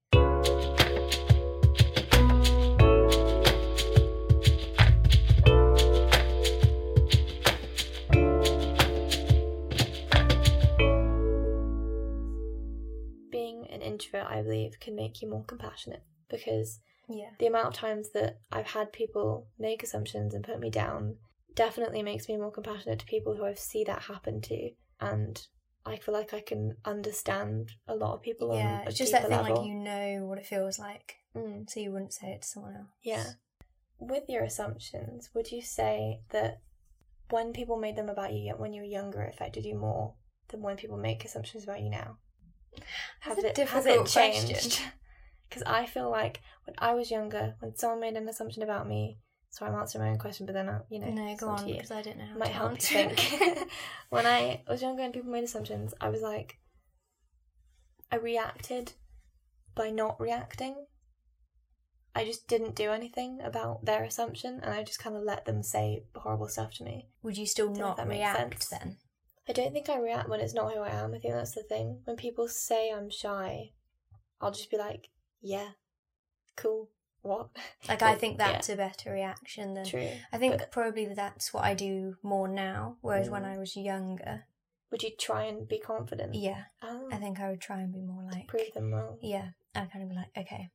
Introvert, 14.13 14.31
I 14.31 14.41
believe, 14.41 14.79
can 14.79 14.95
make 14.95 15.21
you 15.21 15.29
more 15.29 15.43
compassionate 15.43 16.03
because 16.29 16.79
yeah, 17.07 17.31
the 17.39 17.47
amount 17.47 17.67
of 17.67 17.73
times 17.73 18.09
that 18.13 18.39
I've 18.51 18.67
had 18.67 18.93
people 18.93 19.47
make 19.59 19.83
assumptions 19.83 20.33
and 20.33 20.43
put 20.43 20.59
me 20.59 20.69
down 20.69 21.15
definitely 21.55 22.03
makes 22.03 22.29
me 22.29 22.37
more 22.37 22.51
compassionate 22.51 22.99
to 22.99 23.05
people 23.05 23.35
who 23.35 23.45
I 23.45 23.53
see 23.55 23.83
that 23.85 24.03
happen 24.03 24.39
to, 24.41 24.69
and 24.99 25.45
I 25.85 25.97
feel 25.97 26.13
like 26.13 26.33
I 26.33 26.41
can 26.41 26.77
understand 26.85 27.71
a 27.87 27.95
lot 27.95 28.13
of 28.13 28.21
people. 28.21 28.55
yeah. 28.55 28.81
on 28.81 28.85
a 28.87 28.89
It's 28.89 28.97
just 28.97 29.11
that 29.11 29.23
thing 29.23 29.31
level. 29.31 29.55
like 29.57 29.65
you 29.67 29.73
know 29.75 30.25
what 30.25 30.37
it 30.37 30.45
feels 30.45 30.79
like, 30.79 31.15
Mm, 31.35 31.69
so 31.69 31.79
you 31.79 31.91
wouldn't 31.91 32.13
say 32.13 32.27
it 32.31 32.41
to 32.43 32.47
someone 32.47 32.75
else. 32.75 32.87
yeah. 33.03 33.23
With 33.99 34.23
your 34.29 34.43
assumptions, 34.43 35.29
would 35.35 35.51
you 35.51 35.61
say 35.61 36.21
that 36.31 36.61
when 37.29 37.53
people 37.53 37.77
made 37.77 37.95
them 37.95 38.09
about 38.09 38.33
you 38.33 38.53
when 38.57 38.73
you 38.73 38.81
were 38.81 38.87
younger, 38.87 39.21
it 39.21 39.33
affected 39.33 39.63
you 39.63 39.75
more 39.75 40.15
than 40.49 40.61
when 40.61 40.75
people 40.75 40.97
make 40.97 41.23
assumptions 41.23 41.63
about 41.63 41.81
you 41.81 41.89
now? 41.89 42.17
That's 42.75 42.85
Has 43.21 43.37
it 43.43 43.57
has 43.57 43.85
it 43.85 44.05
changed? 44.07 44.81
Because 45.49 45.63
I 45.67 45.85
feel 45.85 46.09
like 46.09 46.41
when 46.65 46.75
I 46.79 46.93
was 46.93 47.11
younger, 47.11 47.55
when 47.59 47.75
someone 47.75 47.99
made 47.99 48.15
an 48.15 48.27
assumption 48.29 48.63
about 48.63 48.87
me, 48.87 49.17
so 49.49 49.65
I'm 49.65 49.75
answering 49.75 50.05
my 50.05 50.11
own 50.11 50.17
question, 50.17 50.45
but 50.45 50.53
then 50.53 50.69
I, 50.69 50.79
you 50.89 50.99
know, 50.99 51.09
No, 51.09 51.35
go 51.35 51.49
on 51.49 51.65
because 51.65 51.91
I 51.91 52.01
don't 52.01 52.17
know 52.17 52.25
how 52.25 52.37
might 52.37 52.45
to 52.47 52.51
help 52.53 52.71
answer. 52.71 53.01
you 53.01 53.09
think. 53.09 53.69
when 54.09 54.25
I 54.25 54.63
was 54.67 54.81
younger 54.81 55.03
and 55.03 55.13
people 55.13 55.31
made 55.31 55.43
assumptions, 55.43 55.93
I 55.99 56.09
was 56.09 56.21
like, 56.21 56.57
I 58.11 58.15
reacted 58.15 58.93
by 59.75 59.89
not 59.89 60.19
reacting. 60.19 60.85
I 62.13 62.25
just 62.25 62.47
didn't 62.47 62.75
do 62.75 62.91
anything 62.91 63.39
about 63.41 63.85
their 63.85 64.03
assumption, 64.03 64.59
and 64.61 64.73
I 64.73 64.83
just 64.83 64.99
kind 64.99 65.15
of 65.15 65.23
let 65.23 65.45
them 65.45 65.63
say 65.63 66.03
horrible 66.15 66.47
stuff 66.49 66.73
to 66.75 66.83
me. 66.83 67.07
Would 67.23 67.37
you 67.37 67.45
still 67.45 67.67
Don't 67.67 67.77
know 67.79 67.91
if 67.91 67.97
not 67.97 68.07
react 68.07 68.63
sense. 68.63 68.67
then? 68.67 68.97
I 69.51 69.53
don't 69.53 69.73
think 69.73 69.89
I 69.89 69.97
react 69.99 70.29
when 70.29 70.39
it's 70.39 70.53
not 70.53 70.71
who 70.73 70.79
I 70.79 70.91
am. 70.91 71.13
I 71.13 71.19
think 71.19 71.33
that's 71.33 71.51
the 71.51 71.63
thing. 71.63 71.99
When 72.05 72.15
people 72.15 72.47
say 72.47 72.89
I'm 72.89 73.09
shy, 73.09 73.71
I'll 74.39 74.51
just 74.51 74.71
be 74.71 74.77
like, 74.77 75.09
yeah, 75.41 75.71
cool. 76.55 76.89
What? 77.21 77.49
Like 77.89 78.01
I 78.01 78.15
think 78.15 78.37
that's 78.37 78.69
a 78.69 78.77
better 78.77 79.11
reaction 79.11 79.73
than. 79.73 79.83
True. 79.85 80.07
I 80.31 80.37
think 80.37 80.57
But 80.57 80.71
probably 80.71 81.05
that's 81.13 81.53
what 81.53 81.65
I 81.65 81.73
do 81.73 82.15
more 82.23 82.47
now, 82.47 82.95
whereas 83.01 83.29
when 83.29 83.43
Mm. 83.43 83.55
I 83.55 83.57
was 83.57 83.75
younger, 83.75 84.45
would 84.89 85.03
you 85.03 85.11
try 85.19 85.43
and 85.43 85.67
be 85.67 85.79
confident? 85.79 86.33
yeah, 86.33 86.63
Oh, 86.81 87.09
I 87.11 87.17
think 87.17 87.41
I 87.41 87.49
would 87.49 87.59
try 87.59 87.79
and 87.81 87.91
be 87.91 87.99
more 88.01 88.23
like, 88.23 88.47
prove 88.47 88.71
them 88.73 88.93
wrong. 88.93 89.17
yeah, 89.21 89.49
I'd 89.75 89.91
kind 89.91 90.03
of 90.03 90.09
be 90.11 90.15
like, 90.15 90.31
okay, 90.37 90.69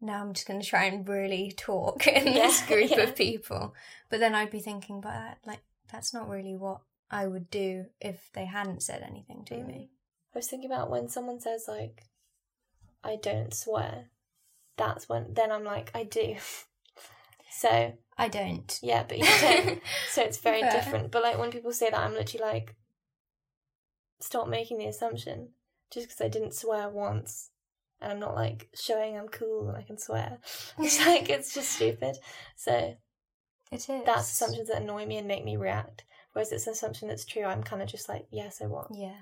now 0.00 0.20
I'm 0.22 0.32
just 0.32 0.46
going 0.46 0.60
to 0.60 0.66
try 0.66 0.84
and 0.84 1.08
really 1.08 1.50
talk 1.56 2.06
in 2.06 2.26
Yeah, 2.34 2.46
this 2.46 2.62
group 2.62 2.90
yeah. 2.96 3.00
of 3.00 3.16
people. 3.16 3.74
But 4.10 4.20
then 4.20 4.36
I'd 4.36 4.50
be 4.52 4.60
thinking, 4.60 5.00
but 5.00 5.38
like, 5.44 5.62
that's 5.90 6.14
not 6.14 6.28
really 6.28 6.54
what 6.54 6.82
I 7.10 7.26
would 7.26 7.50
do 7.50 7.86
if 8.00 8.30
they 8.32 8.46
hadn't 8.46 8.82
said 8.82 9.02
anything 9.02 9.44
to 9.46 9.54
Mm. 9.54 9.66
me. 9.66 9.90
I 10.34 10.38
was 10.38 10.48
thinking 10.48 10.70
about 10.70 10.90
when 10.90 11.08
someone 11.08 11.40
says 11.40 11.66
like, 11.68 12.02
"I 13.04 13.16
don't 13.16 13.54
swear," 13.54 14.10
that's 14.76 15.08
when 15.08 15.34
then 15.34 15.50
I'm 15.52 15.64
like, 15.64 15.90
"I 15.94 16.02
do." 16.04 16.36
so 17.50 17.96
I 18.18 18.28
don't. 18.28 18.78
yeah, 18.82 19.04
but 19.04 19.18
you 19.18 19.24
don't. 19.40 19.80
so 20.08 20.22
it's 20.22 20.38
very 20.38 20.62
Fair. 20.62 20.72
different. 20.72 21.10
But 21.10 21.22
like 21.22 21.38
when 21.38 21.50
people 21.52 21.72
say 21.72 21.90
that, 21.90 21.98
I'm 22.00 22.14
literally 22.14 22.44
like, 22.44 22.74
"Stop 24.20 24.48
making 24.48 24.78
the 24.78 24.86
assumption." 24.86 25.50
Just 25.90 26.08
because 26.08 26.20
I 26.20 26.28
didn't 26.28 26.54
swear 26.54 26.88
once, 26.88 27.50
and 28.00 28.10
I'm 28.10 28.18
not 28.18 28.34
like 28.34 28.68
showing 28.74 29.16
I'm 29.16 29.28
cool 29.28 29.68
and 29.68 29.76
I 29.76 29.82
can 29.82 29.98
swear. 29.98 30.38
It's 30.78 31.06
like 31.06 31.30
it's 31.30 31.54
just 31.54 31.70
stupid. 31.70 32.16
So 32.56 32.96
It 33.70 33.88
is. 33.88 34.04
that's 34.04 34.32
assumptions 34.32 34.68
that 34.68 34.82
annoy 34.82 35.06
me 35.06 35.18
and 35.18 35.28
make 35.28 35.44
me 35.44 35.56
react. 35.56 36.04
Whereas 36.36 36.52
it's 36.52 36.66
an 36.66 36.74
assumption 36.74 37.08
that's 37.08 37.24
true. 37.24 37.44
I'm 37.44 37.62
kind 37.62 37.80
of 37.80 37.88
just 37.88 38.10
like, 38.10 38.26
yeah, 38.30 38.50
so 38.50 38.68
what? 38.68 38.88
Yeah, 38.94 39.16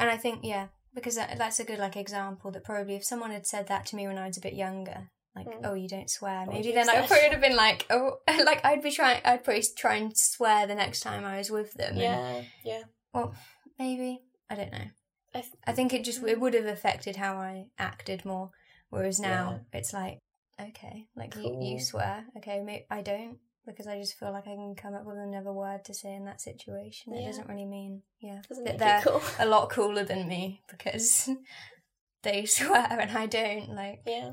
and 0.00 0.10
I 0.10 0.16
think 0.16 0.40
yeah, 0.42 0.66
because 0.92 1.14
that, 1.14 1.38
that's 1.38 1.60
a 1.60 1.64
good 1.64 1.78
like 1.78 1.96
example 1.96 2.50
that 2.50 2.64
probably 2.64 2.96
if 2.96 3.04
someone 3.04 3.30
had 3.30 3.46
said 3.46 3.68
that 3.68 3.86
to 3.86 3.96
me 3.96 4.08
when 4.08 4.18
I 4.18 4.26
was 4.26 4.36
a 4.36 4.40
bit 4.40 4.54
younger, 4.54 5.10
like 5.36 5.46
Mm. 5.46 5.60
oh 5.62 5.74
you 5.74 5.88
don't 5.88 6.10
swear, 6.10 6.40
maybe 6.46 6.56
would 6.58 6.66
you 6.66 6.72
then 6.74 6.88
I 6.90 7.06
probably 7.06 7.22
would 7.22 7.32
have 7.34 7.40
been 7.40 7.54
like 7.56 7.86
oh 7.88 8.18
like 8.44 8.64
I'd 8.64 8.82
be 8.82 8.90
trying 8.90 9.20
I'd 9.24 9.44
probably 9.44 9.62
try 9.76 9.94
and 9.94 10.12
swear 10.16 10.66
the 10.66 10.74
next 10.74 11.00
time 11.00 11.24
I 11.24 11.38
was 11.38 11.50
with 11.52 11.72
them. 11.74 11.92
and- 11.92 12.00
Yeah, 12.00 12.42
yeah. 12.64 12.82
well, 13.12 13.32
maybe 13.78 14.20
I 14.50 14.56
don't 14.56 14.72
know. 14.72 14.88
I 15.36 15.40
th- 15.40 15.54
I 15.68 15.72
think 15.72 15.92
it 15.94 16.02
just 16.04 16.20
it 16.24 16.40
would 16.40 16.54
have 16.54 16.66
affected 16.66 17.14
how 17.16 17.36
I 17.36 17.66
acted 17.78 18.24
more. 18.24 18.50
Whereas 18.90 19.20
now 19.20 19.60
it's 19.72 19.92
like 19.92 20.18
okay, 20.60 21.06
like 21.16 21.36
you, 21.36 21.42
Cool. 21.42 21.62
you 21.62 21.80
swear, 21.80 22.24
okay, 22.38 22.60
maybe 22.60 22.86
I 22.90 23.02
don't 23.02 23.38
because 23.66 23.86
I 23.86 23.98
just 23.98 24.18
feel 24.18 24.32
like 24.32 24.46
I 24.46 24.54
can 24.54 24.74
come 24.76 24.94
up 24.94 25.04
with 25.06 25.16
another 25.18 25.52
word 25.52 25.84
to 25.86 25.94
say 25.94 26.14
in 26.14 26.24
that 26.26 26.40
situation. 26.40 27.14
It 27.14 27.26
doesn't 27.26 27.48
really 27.48 27.64
mean 27.66 28.02
yeah 28.20 28.40
Doesn't 28.48 28.64
that 28.64 28.78
they're 28.78 29.00
cool. 29.02 29.22
a 29.38 29.46
lot 29.46 29.70
cooler 29.70 30.04
than 30.04 30.28
me 30.28 30.60
because 30.68 31.28
they 32.22 32.44
swear 32.46 32.86
and 32.90 33.16
I 33.16 33.26
don't. 33.26 33.70
Like 33.74 34.00
Yeah. 34.06 34.32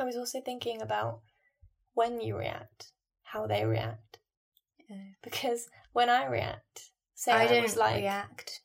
I 0.00 0.04
was 0.04 0.16
also 0.16 0.40
thinking 0.40 0.80
about 0.80 1.20
when 1.94 2.20
you 2.20 2.36
react, 2.36 2.92
how 3.24 3.46
they 3.46 3.64
react. 3.64 4.18
uh, 4.90 4.94
Because 5.22 5.68
when 5.92 6.08
I 6.08 6.26
react, 6.26 6.90
say 7.14 7.32
I 7.32 7.42
I, 7.42 7.46
don't 7.48 7.62
was 7.62 7.76
like 7.76 7.96
react 7.96 8.60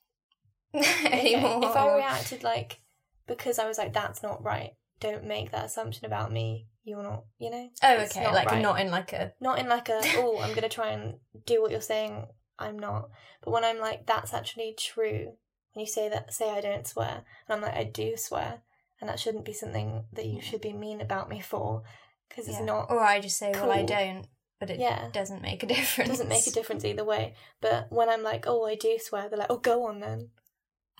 anymore. 0.74 1.60
If 1.64 1.76
I 1.76 1.94
reacted 1.96 2.42
like 2.44 2.80
because 3.26 3.58
I 3.58 3.66
was 3.66 3.78
like, 3.78 3.92
that's 3.92 4.22
not 4.22 4.42
right. 4.44 4.72
Don't 5.00 5.24
make 5.24 5.50
that 5.50 5.66
assumption 5.66 6.06
about 6.06 6.32
me. 6.32 6.66
You're 6.84 7.02
not, 7.02 7.24
you 7.38 7.50
know. 7.50 7.70
oh, 7.82 7.94
It's 7.94 8.14
okay, 8.14 8.24
not 8.24 8.34
like 8.34 8.50
right. 8.50 8.62
not 8.62 8.78
in 8.80 8.90
like 8.90 9.12
a 9.12 9.32
Not 9.40 9.58
in 9.58 9.68
like 9.68 9.88
a 9.88 10.00
oh, 10.16 10.38
I'm 10.40 10.54
gonna 10.54 10.68
try 10.68 10.90
and 10.90 11.14
do 11.46 11.62
what 11.62 11.70
you're 11.70 11.80
saying. 11.80 12.26
I'm 12.58 12.78
not. 12.78 13.08
But 13.42 13.50
when 13.52 13.64
I'm 13.64 13.78
like, 13.78 14.06
that's 14.06 14.32
actually 14.34 14.74
true. 14.78 15.32
When 15.72 15.84
you 15.84 15.86
say 15.86 16.08
that, 16.08 16.32
say 16.32 16.50
I 16.50 16.60
don't 16.60 16.86
swear, 16.86 17.24
and 17.48 17.56
I'm 17.56 17.60
like, 17.60 17.74
I 17.74 17.84
do 17.84 18.16
swear, 18.16 18.62
and 19.00 19.08
that 19.10 19.18
shouldn't 19.18 19.44
be 19.44 19.52
something 19.52 20.04
that 20.12 20.26
you 20.26 20.40
should 20.40 20.60
be 20.60 20.72
mean 20.72 21.00
about 21.00 21.28
me 21.28 21.40
for, 21.40 21.82
because 22.28 22.46
it's 22.48 22.58
yeah. 22.60 22.64
not. 22.64 22.90
Or 22.90 23.00
I 23.00 23.20
just 23.20 23.38
say, 23.38 23.50
well, 23.52 23.72
I 23.72 23.82
don't, 23.82 24.26
but 24.60 24.70
it 24.70 24.78
Yeah. 24.78 25.08
doesn't 25.12 25.42
make 25.42 25.62
a 25.64 25.66
difference. 25.74 26.08
It 26.10 26.12
doesn't 26.12 26.28
make 26.28 26.46
a 26.46 26.50
difference 26.52 26.84
either 26.84 27.04
way. 27.04 27.34
But 27.60 27.90
when 27.90 28.08
I'm 28.08 28.22
like, 28.22 28.44
oh, 28.46 28.64
I 28.66 28.76
do 28.76 28.96
swear, 29.00 29.28
they're 29.28 29.38
like, 29.38 29.50
oh, 29.50 29.56
go 29.58 29.86
on 29.88 29.98
then. 30.00 30.30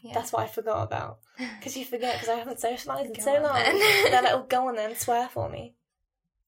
Yeah. 0.04 0.12
That's 0.14 0.32
what 0.32 0.42
I 0.42 0.46
forgot 0.46 0.82
about. 0.84 1.18
Because 1.58 1.76
you 1.76 1.84
forget 1.84 2.14
because 2.14 2.28
I 2.28 2.36
haven't 2.36 2.58
socialised 2.58 3.06
in 3.06 3.12
Go 3.14 3.22
so 3.22 3.34
on 3.36 3.42
long. 3.42 3.54
They're 3.54 4.22
like, 4.22 4.32
oh, 4.34 4.46
go 4.48 4.68
on 4.68 4.76
then, 4.76 4.94
swear 4.94 5.28
for 5.28 5.48
me. 5.48 5.74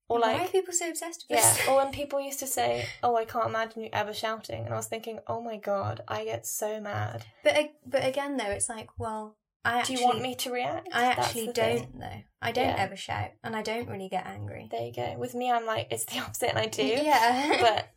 Or 0.09 0.21
Why 0.21 0.35
are 0.35 0.39
like, 0.39 0.53
people 0.53 0.73
so 0.73 0.89
obsessed 0.89 1.25
with 1.29 1.39
yeah. 1.39 1.53
this? 1.55 1.67
Or 1.67 1.77
when 1.79 1.91
people 2.01 2.21
used 2.21 2.39
to 2.41 2.47
say, 2.47 2.87
oh, 3.03 3.17
I 3.17 3.25
can't 3.25 3.49
imagine 3.49 3.83
you 3.83 3.89
ever 3.93 4.13
shouting. 4.15 4.65
And 4.65 4.73
I 4.73 4.77
was 4.77 4.87
thinking, 4.87 5.19
oh 5.27 5.41
my 5.41 5.57
god, 5.57 6.03
I 6.07 6.25
get 6.25 6.47
so 6.47 6.81
mad. 6.81 7.25
But 7.43 7.57
but 7.85 8.05
again, 8.07 8.37
though, 8.37 8.45
it's 8.51 8.69
like, 8.69 8.91
well, 8.99 9.37
I 9.65 9.73
Do 9.73 9.79
actually, 9.79 9.97
you 9.97 10.05
want 10.05 10.21
me 10.23 10.35
to 10.37 10.53
react? 10.53 10.89
I 10.93 11.07
actually 11.07 11.47
don't 11.49 11.79
thing. 11.79 11.99
though. 11.99 12.23
I 12.41 12.53
don't 12.53 12.69
Yeah. 12.69 12.77
ever 12.79 12.95
shout, 12.95 13.31
and 13.43 13.57
I 13.57 13.63
don't 13.63 13.89
really 13.89 14.09
get 14.09 14.27
angry. 14.27 14.69
There 14.71 14.87
you 14.87 14.93
go. 14.93 15.17
With 15.19 15.35
me, 15.35 15.51
I'm 15.51 15.67
like, 15.67 15.89
it's 15.91 16.05
the 16.05 16.21
opposite, 16.21 16.51
and 16.51 16.59
I 16.59 16.67
do. 16.67 16.85
Yeah, 16.85 17.57
but 17.61 17.89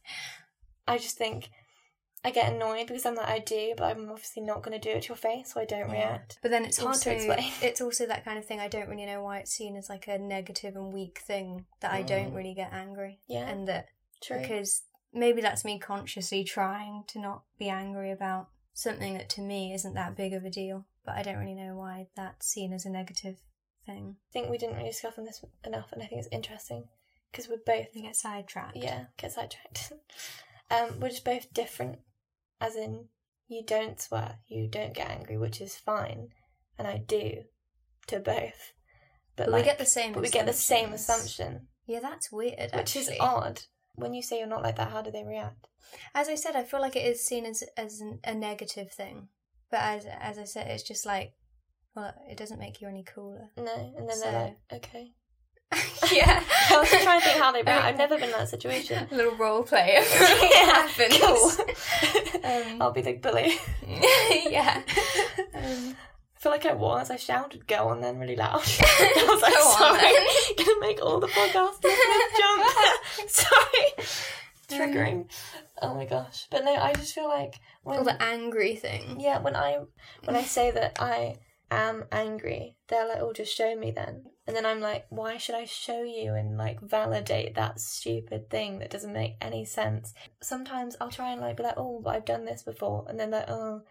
I 0.88 0.98
just 0.98 1.18
think 1.18 1.52
I 2.24 2.32
get 2.32 2.52
annoyed 2.54 2.88
because 2.88 3.06
I'm 3.06 3.16
like, 3.16 3.30
I 3.30 3.40
do, 3.40 3.74
but 3.78 3.86
I'm 3.96 4.10
obviously 4.10 4.44
not 4.44 4.62
going 4.62 4.80
to 4.80 4.90
do 4.90 4.96
it 4.98 5.04
to 5.04 5.08
your 5.10 5.16
face, 5.18 5.54
so 5.54 5.62
I 5.62 5.66
don't 5.66 5.90
Yeah. 5.90 5.94
react. 6.12 6.38
But 6.42 6.52
then 6.52 6.66
it's 6.66 6.78
It's 6.78 6.86
hard 6.86 6.98
to 7.02 7.14
explain. 7.14 7.52
it's 7.62 7.80
also 7.82 8.06
that 8.08 8.26
kind 8.26 8.38
of 8.38 8.46
thing. 8.46 8.60
I 8.60 8.68
don't 8.68 8.90
really 8.90 9.06
know 9.06 9.24
why 9.24 9.40
it's 9.40 9.52
seen 9.52 9.78
as 9.78 9.88
like 9.90 10.08
a 10.08 10.18
negative 10.18 10.76
and 10.76 10.92
weak 10.94 11.20
thing 11.20 11.66
that 11.80 11.92
I 11.92 12.02
don't 12.02 12.32
Mm. 12.34 12.36
really 12.36 12.54
get 12.54 12.74
angry, 12.74 13.20
Yeah, 13.28 13.48
and 13.50 13.68
that 13.70 13.88
true. 14.22 14.42
because 14.42 14.84
maybe 15.14 15.42
that's 15.42 15.64
me 15.64 15.80
consciously 15.80 16.44
trying 16.44 17.04
to 17.08 17.20
not 17.20 17.44
be 17.58 17.70
angry 17.70 18.12
about 18.12 18.50
something 18.74 19.14
that 19.16 19.30
to 19.30 19.42
me 19.42 19.74
isn't 19.74 19.94
that 19.94 20.16
big 20.18 20.34
of 20.34 20.44
a 20.44 20.50
deal. 20.50 20.86
But 21.06 21.16
I 21.16 21.24
don't 21.24 21.38
really 21.38 21.56
know 21.56 21.76
why 21.76 22.08
that's 22.16 22.46
seen 22.48 22.74
as 22.74 22.86
a 22.86 22.90
negative 22.90 23.38
thing. 23.86 24.18
I 24.30 24.32
think 24.34 24.50
we 24.50 24.58
didn't 24.58 24.76
really 24.76 24.90
discuss 24.90 25.18
on 25.18 25.24
this 25.24 25.44
enough, 25.66 25.92
and 25.94 26.04
I 26.04 26.06
think 26.06 26.20
it's 26.20 26.34
interesting 26.34 26.90
because 27.32 27.48
we're 27.48 27.58
both, 27.66 27.88
I 27.96 28.00
get 28.02 28.16
sidetracked. 28.18 28.76
yeah, 28.76 29.06
get 29.18 29.32
sidetracked. 29.32 29.94
um, 30.70 31.00
we're 31.00 31.10
just 31.10 31.24
both 31.26 31.52
different, 31.54 32.00
as 32.62 32.76
in 32.76 33.06
you 33.48 33.64
don't 33.66 34.00
swear, 34.00 34.40
you 34.48 34.68
don't 34.68 34.94
get 34.94 35.10
angry, 35.10 35.38
which 35.38 35.60
is 35.62 35.76
fine, 35.76 36.30
and 36.78 36.88
I 36.88 36.98
do, 36.98 37.44
to 38.08 38.20
both. 38.20 38.74
But, 39.36 39.46
but 39.46 39.50
like, 39.50 39.62
we 39.64 39.66
get 39.70 39.80
the 39.80 39.86
same. 39.86 40.14
but 40.14 40.22
we 40.22 40.30
get 40.30 40.46
the 40.46 40.54
same 40.54 40.94
assumption, 40.94 41.68
Yeah, 41.88 42.00
that's 42.02 42.32
weird. 42.32 42.72
which 42.74 42.96
is 42.96 43.12
odd. 43.20 43.62
When 43.96 44.14
you 44.14 44.22
say 44.22 44.38
you're 44.40 44.48
not 44.48 44.64
like 44.64 44.78
that, 44.78 44.92
how 44.92 45.02
do 45.02 45.12
they 45.12 45.24
react? 45.26 45.68
As 46.16 46.30
I 46.30 46.36
said, 46.36 46.56
I 46.56 46.64
feel 46.64 46.80
like 46.80 46.96
it 46.96 47.06
is 47.06 47.26
seen 47.26 47.46
as 47.46 47.64
as 47.76 48.00
an, 48.00 48.20
a 48.24 48.34
negative 48.34 48.92
thing, 48.92 49.28
but 49.72 49.80
as 49.82 50.06
as 50.06 50.38
I 50.38 50.44
said, 50.46 50.68
it's 50.68 50.84
just 50.84 51.06
like, 51.06 51.34
well, 51.96 52.14
it 52.30 52.38
doesn't 52.38 52.60
make 52.60 52.80
you 52.82 52.88
any 52.88 53.04
cooler. 53.04 53.50
No, 53.58 53.94
and 53.98 54.08
then 54.08 54.16
So- 54.16 54.22
they're 54.32 54.56
like, 54.72 54.86
okay. 54.86 55.12
yeah, 56.14 56.44
I 56.70 56.78
was 56.80 56.90
just 56.90 57.04
trying 57.04 57.20
to 57.20 57.26
think 57.26 57.40
how 57.40 57.52
they 57.52 57.62
react. 57.62 57.86
I've 57.86 57.98
never 57.98 58.16
been 58.16 58.26
in 58.26 58.32
that 58.32 58.50
situation. 58.50 59.08
A 59.12 59.16
little 59.16 59.36
role 59.36 59.64
play. 59.64 59.98
of 60.02 60.06
Yeah, 60.52 60.88
cool. 61.20 61.52
Um, 62.44 62.82
I'll 62.82 62.92
be 62.92 63.02
the 63.02 63.14
bully. 63.14 63.54
yeah. 64.50 64.82
Um, 65.54 65.96
I 66.36 66.42
feel 66.42 66.52
like 66.54 66.66
I 66.66 66.74
was. 66.74 67.10
I 67.12 67.18
shouted 67.18 67.68
"go" 67.68 67.90
on!" 67.90 68.00
then 68.02 68.18
really 68.18 68.36
loud. 68.38 68.62
I 68.64 69.26
was 69.28 69.42
like, 69.42 69.54
Go 69.54 69.72
sorry, 69.78 70.14
gonna 70.58 70.80
make 70.80 71.02
all 71.02 71.20
the 71.20 71.28
podcast 71.28 71.84
listeners 71.84 72.32
jump. 72.38 73.30
sorry, 73.30 74.08
triggering. 74.70 75.30
Oh 75.82 75.94
my 75.96 76.06
gosh! 76.06 76.48
But 76.50 76.64
no, 76.64 76.76
I 76.76 76.94
just 76.94 77.14
feel 77.14 77.28
like 77.28 77.56
when 77.84 78.00
or 78.00 78.04
the 78.06 78.22
angry 78.22 78.76
thing. 78.76 79.20
yeah, 79.20 79.40
when 79.40 79.56
I 79.56 79.80
when 80.24 80.36
I 80.36 80.44
say 80.44 80.72
that 80.72 80.98
I 81.02 81.38
am 81.72 82.06
angry, 82.12 82.78
they're 82.88 83.08
like, 83.08 83.20
"Oh, 83.20 83.34
just 83.34 83.56
show 83.56 83.76
me 83.76 83.92
then." 83.92 84.32
And 84.48 84.56
then 84.56 84.66
I'm 84.66 84.80
like, 84.82 85.06
"Why 85.10 85.38
should 85.38 85.56
I 85.56 85.66
show 85.66 86.04
you 86.04 86.34
and 86.34 86.58
like 86.58 86.80
validate 86.82 87.56
that 87.56 87.80
stupid 87.80 88.50
thing 88.50 88.80
that 88.80 88.90
doesn't 88.90 89.14
make 89.14 89.36
any 89.42 89.66
sense?" 89.66 90.14
Sometimes 90.42 90.96
I'll 91.00 91.12
try 91.12 91.32
and 91.32 91.42
like 91.42 91.58
be 91.58 91.64
like, 91.64 91.78
"Oh, 91.78 92.00
but 92.00 92.16
I've 92.16 92.26
done 92.26 92.46
this 92.46 92.64
before," 92.64 93.06
and 93.08 93.20
then 93.20 93.32
like, 93.32 93.50
"Oh." 93.50 93.84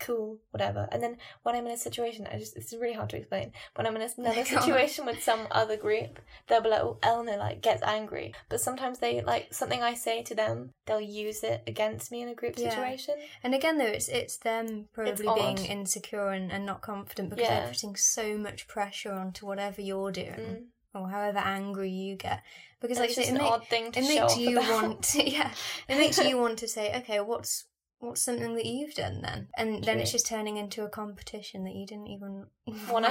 Cool, 0.00 0.38
whatever. 0.50 0.88
And 0.92 1.02
then 1.02 1.16
when 1.42 1.56
I'm 1.56 1.66
in 1.66 1.72
a 1.72 1.76
situation, 1.76 2.26
I 2.30 2.38
just 2.38 2.56
it's 2.56 2.72
really 2.72 2.94
hard 2.94 3.10
to 3.10 3.16
explain. 3.16 3.52
When 3.74 3.86
I'm 3.86 3.96
in 3.96 4.08
another 4.18 4.44
situation 4.44 5.06
with 5.06 5.22
some 5.22 5.48
other 5.50 5.76
group, 5.76 6.20
they'll 6.46 6.60
be 6.60 6.68
like, 6.68 6.82
"Oh, 6.82 6.98
Eleanor 7.02 7.36
like 7.36 7.60
gets 7.62 7.82
angry," 7.82 8.32
but 8.48 8.60
sometimes 8.60 8.98
they 9.00 9.20
like 9.22 9.52
something 9.52 9.82
I 9.82 9.94
say 9.94 10.22
to 10.22 10.34
them, 10.34 10.70
they'll 10.86 11.00
use 11.00 11.42
it 11.42 11.62
against 11.66 12.12
me 12.12 12.22
in 12.22 12.28
a 12.28 12.34
group 12.34 12.54
Yeah. 12.58 12.70
situation. 12.70 13.14
And 13.42 13.54
again, 13.54 13.78
though, 13.78 13.84
it's 13.86 14.08
it's 14.08 14.36
them 14.36 14.88
probably 14.92 15.28
being 15.34 15.58
insecure 15.58 16.28
and, 16.30 16.52
and 16.52 16.64
not 16.64 16.80
confident 16.80 17.30
because 17.30 17.42
Yeah. 17.48 17.60
they're 17.60 17.68
putting 17.72 17.96
so 17.96 18.38
much 18.38 18.68
pressure 18.68 19.12
onto 19.12 19.46
whatever 19.46 19.80
you're 19.82 20.12
doing 20.12 20.34
Mm. 20.38 20.64
or 20.94 21.08
however 21.08 21.38
angry 21.38 21.90
you 21.90 22.14
get. 22.16 22.42
Because 22.80 22.98
like 22.98 23.10
it's 23.10 23.18
I 23.18 23.22
just 23.22 23.28
say, 23.30 23.34
an 23.34 23.40
it, 23.40 23.44
ma- 23.44 23.54
odd 23.54 23.66
thing 23.68 23.90
to 23.92 23.98
it 23.98 24.02
makes 24.06 24.36
you 24.36 24.58
about. 24.60 24.70
want 24.70 25.02
to, 25.02 25.28
yeah 25.38 25.50
it 25.88 25.96
makes 25.96 26.18
you 26.18 26.38
want 26.40 26.58
to 26.60 26.68
say 26.68 26.96
okay 26.98 27.18
what's 27.20 27.66
what's 28.00 28.22
something 28.22 28.54
that 28.54 28.64
you've 28.66 28.94
done 28.94 29.20
then 29.22 29.48
and 29.56 29.82
then 29.84 29.98
it's 29.98 30.12
just 30.12 30.26
turning 30.26 30.56
into 30.56 30.84
a 30.84 30.88
competition 30.88 31.64
that 31.64 31.74
you 31.74 31.84
didn't 31.86 32.06
even 32.08 32.46
want. 32.90 33.06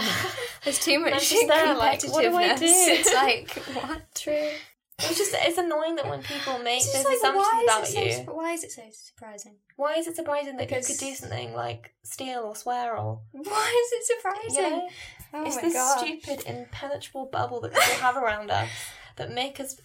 there's 0.63 0.79
too 0.79 0.99
much 1.03 1.29
just 1.29 1.47
there, 1.47 1.75
like, 1.75 1.99
competitiveness 1.99 2.11
what 2.11 2.21
do 2.23 2.35
I 2.35 2.55
do? 2.55 2.65
it's 2.65 3.13
like 3.13 3.49
what 3.75 4.01
True. 4.15 4.49
It's 4.99 5.15
just 5.17 5.35
it's 5.37 5.59
annoying 5.59 5.95
that 5.97 6.09
when 6.09 6.23
people 6.23 6.57
make 6.57 6.81
those 6.83 7.05
like, 7.05 7.17
assumptions 7.17 7.63
about 7.65 7.85
so, 7.87 8.01
you. 8.01 8.13
why 8.33 8.53
is 8.53 8.63
it 8.63 8.71
so 8.71 8.81
surprising 8.91 9.55
Why 9.75 9.93
is 9.93 10.07
it 10.07 10.15
surprising 10.15 10.57
that 10.57 10.67
Because- 10.69 10.89
you 10.89 10.95
could 10.95 11.05
do 11.05 11.13
something 11.13 11.53
like 11.53 11.93
steal 12.03 12.39
or 12.39 12.55
swear 12.55 12.97
or 12.97 13.19
why 13.31 13.83
is 13.85 13.91
it 13.99 14.05
surprising 14.17 14.63
know? 14.77 14.89
oh 15.33 15.45
it's 15.45 15.57
this 15.57 15.73
God. 15.73 15.99
stupid 15.99 16.43
impenetrable 16.47 17.27
bubble 17.27 17.61
that 17.61 17.73
people 17.73 17.93
have 18.01 18.17
around 18.17 18.49
us 18.49 18.69
that 19.17 19.31
make 19.31 19.59
us 19.59 19.79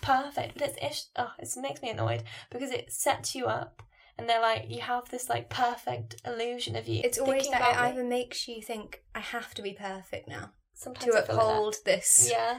perfect. 0.00 0.58
But 0.58 0.68
it's 0.68 0.78
ish, 0.82 1.04
oh, 1.16 1.30
it 1.38 1.48
makes 1.60 1.82
me 1.82 1.90
annoyed 1.90 2.22
because 2.50 2.70
it 2.70 2.92
sets 2.92 3.34
you 3.34 3.46
up, 3.46 3.82
and 4.18 4.28
they're 4.28 4.40
like 4.40 4.64
you 4.68 4.80
have 4.80 5.08
this 5.10 5.28
like 5.28 5.48
perfect 5.48 6.16
illusion 6.26 6.76
of 6.76 6.88
you. 6.88 7.00
it's 7.04 7.18
always 7.18 7.48
that 7.50 7.60
it 7.60 7.76
either 7.78 8.04
makes 8.04 8.48
you 8.48 8.60
think 8.62 9.02
I 9.14 9.20
have 9.20 9.54
to 9.54 9.62
be 9.62 9.72
perfect 9.72 10.28
now 10.28 10.50
Sometimes 10.74 11.04
to 11.06 11.10
feel 11.12 11.20
like 11.20 11.28
uphold 11.30 11.76
this 11.84 12.28
Yeah. 12.30 12.58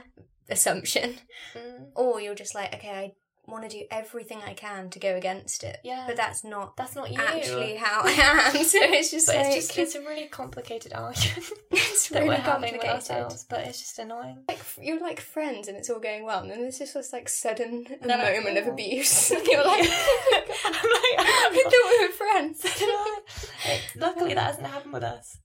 assumption 0.50 1.16
Mm. 1.56 1.88
or 1.96 2.20
you're 2.22 2.36
just 2.36 2.56
like 2.56 2.74
okay 2.76 2.90
I 2.92 3.12
want 3.52 3.68
to 3.68 3.78
do 3.80 3.84
everything 3.90 4.40
I 4.46 4.54
can 4.54 4.90
to 4.92 5.00
go 5.00 5.16
against 5.16 5.64
it 5.64 5.78
Yeah. 5.84 6.04
but 6.08 6.16
that's 6.16 6.44
not 6.44 6.78
That's 6.78 6.96
not 6.96 7.12
you. 7.12 7.20
actually 7.20 7.76
how 7.76 8.02
I 8.04 8.12
am. 8.12 8.64
So 8.66 8.78
it's 8.82 9.10
just 9.12 9.28
But 9.28 9.38
like 9.38 9.46
it's 9.56 9.68
just 9.68 9.78
it's 9.80 9.96
a 9.96 10.02
really 10.02 10.28
complicated 10.28 10.94
argument 10.94 11.46
that 12.10 12.20
really 12.24 12.30
we're 12.30 12.36
having 12.42 12.62
with 12.74 12.82
complicated. 12.82 12.96
ourselves, 13.12 13.46
but 13.50 13.60
it's 13.68 13.80
just 13.80 14.00
annoying. 14.00 14.44
Like 14.48 14.60
you're 14.82 15.00
like 15.00 15.20
friends 15.20 15.68
and 15.68 15.78
it's 15.78 15.90
all 15.90 16.00
going 16.00 16.24
well, 16.26 16.42
and 16.42 16.52
then 16.52 16.62
there's 16.62 16.80
just 16.80 16.94
this 16.94 17.14
like 17.14 17.30
sudden 17.30 17.86
they're 18.02 18.18
like, 18.18 18.36
moment 18.38 18.58
of 18.58 18.68
abuse. 18.68 19.32
and 19.32 19.46
you're 19.46 19.64
like, 19.66 19.82
I'm 20.66 20.74
like, 20.74 21.16
I 21.18 21.62
thought 21.64 22.00
we 22.00 22.08
were 22.08 22.14
friends. 22.14 22.66
Hey, 23.62 23.82
Luckily, 23.96 24.34
that 24.34 24.44
hasn't 24.46 24.68
happened 24.68 24.94
with 24.94 25.04
us. 25.04 25.38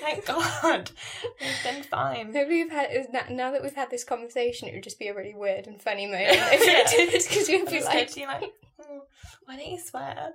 Thank 0.00 0.26
God. 0.26 0.90
We've 1.40 1.62
been 1.64 1.82
fine. 1.84 2.32
Maybe 2.32 2.62
we've 2.62 2.70
had 2.72 2.90
now- 3.12 3.24
now 3.30 3.50
that 3.52 3.62
we've 3.62 3.74
had 3.74 3.88
this 3.90 4.04
conversation, 4.04 4.68
it 4.68 4.74
would 4.74 4.82
just 4.82 4.98
be 4.98 5.06
a 5.08 5.14
really 5.14 5.34
weird 5.34 5.66
and 5.66 5.80
funny 5.80 6.06
moment 6.06 6.26
if 6.30 6.60
we 6.60 6.96
did 7.06 7.12
because 7.12 7.48
we'd 7.48 7.60
I'm 7.60 7.66
be 7.66 7.70
just 7.72 7.86
like, 7.86 7.96
going 8.14 8.26
like, 8.26 8.52
"Oh, 8.82 9.02
why 9.44 9.56
don't 9.56 9.70
you 9.70 9.78
swear? 9.78 10.34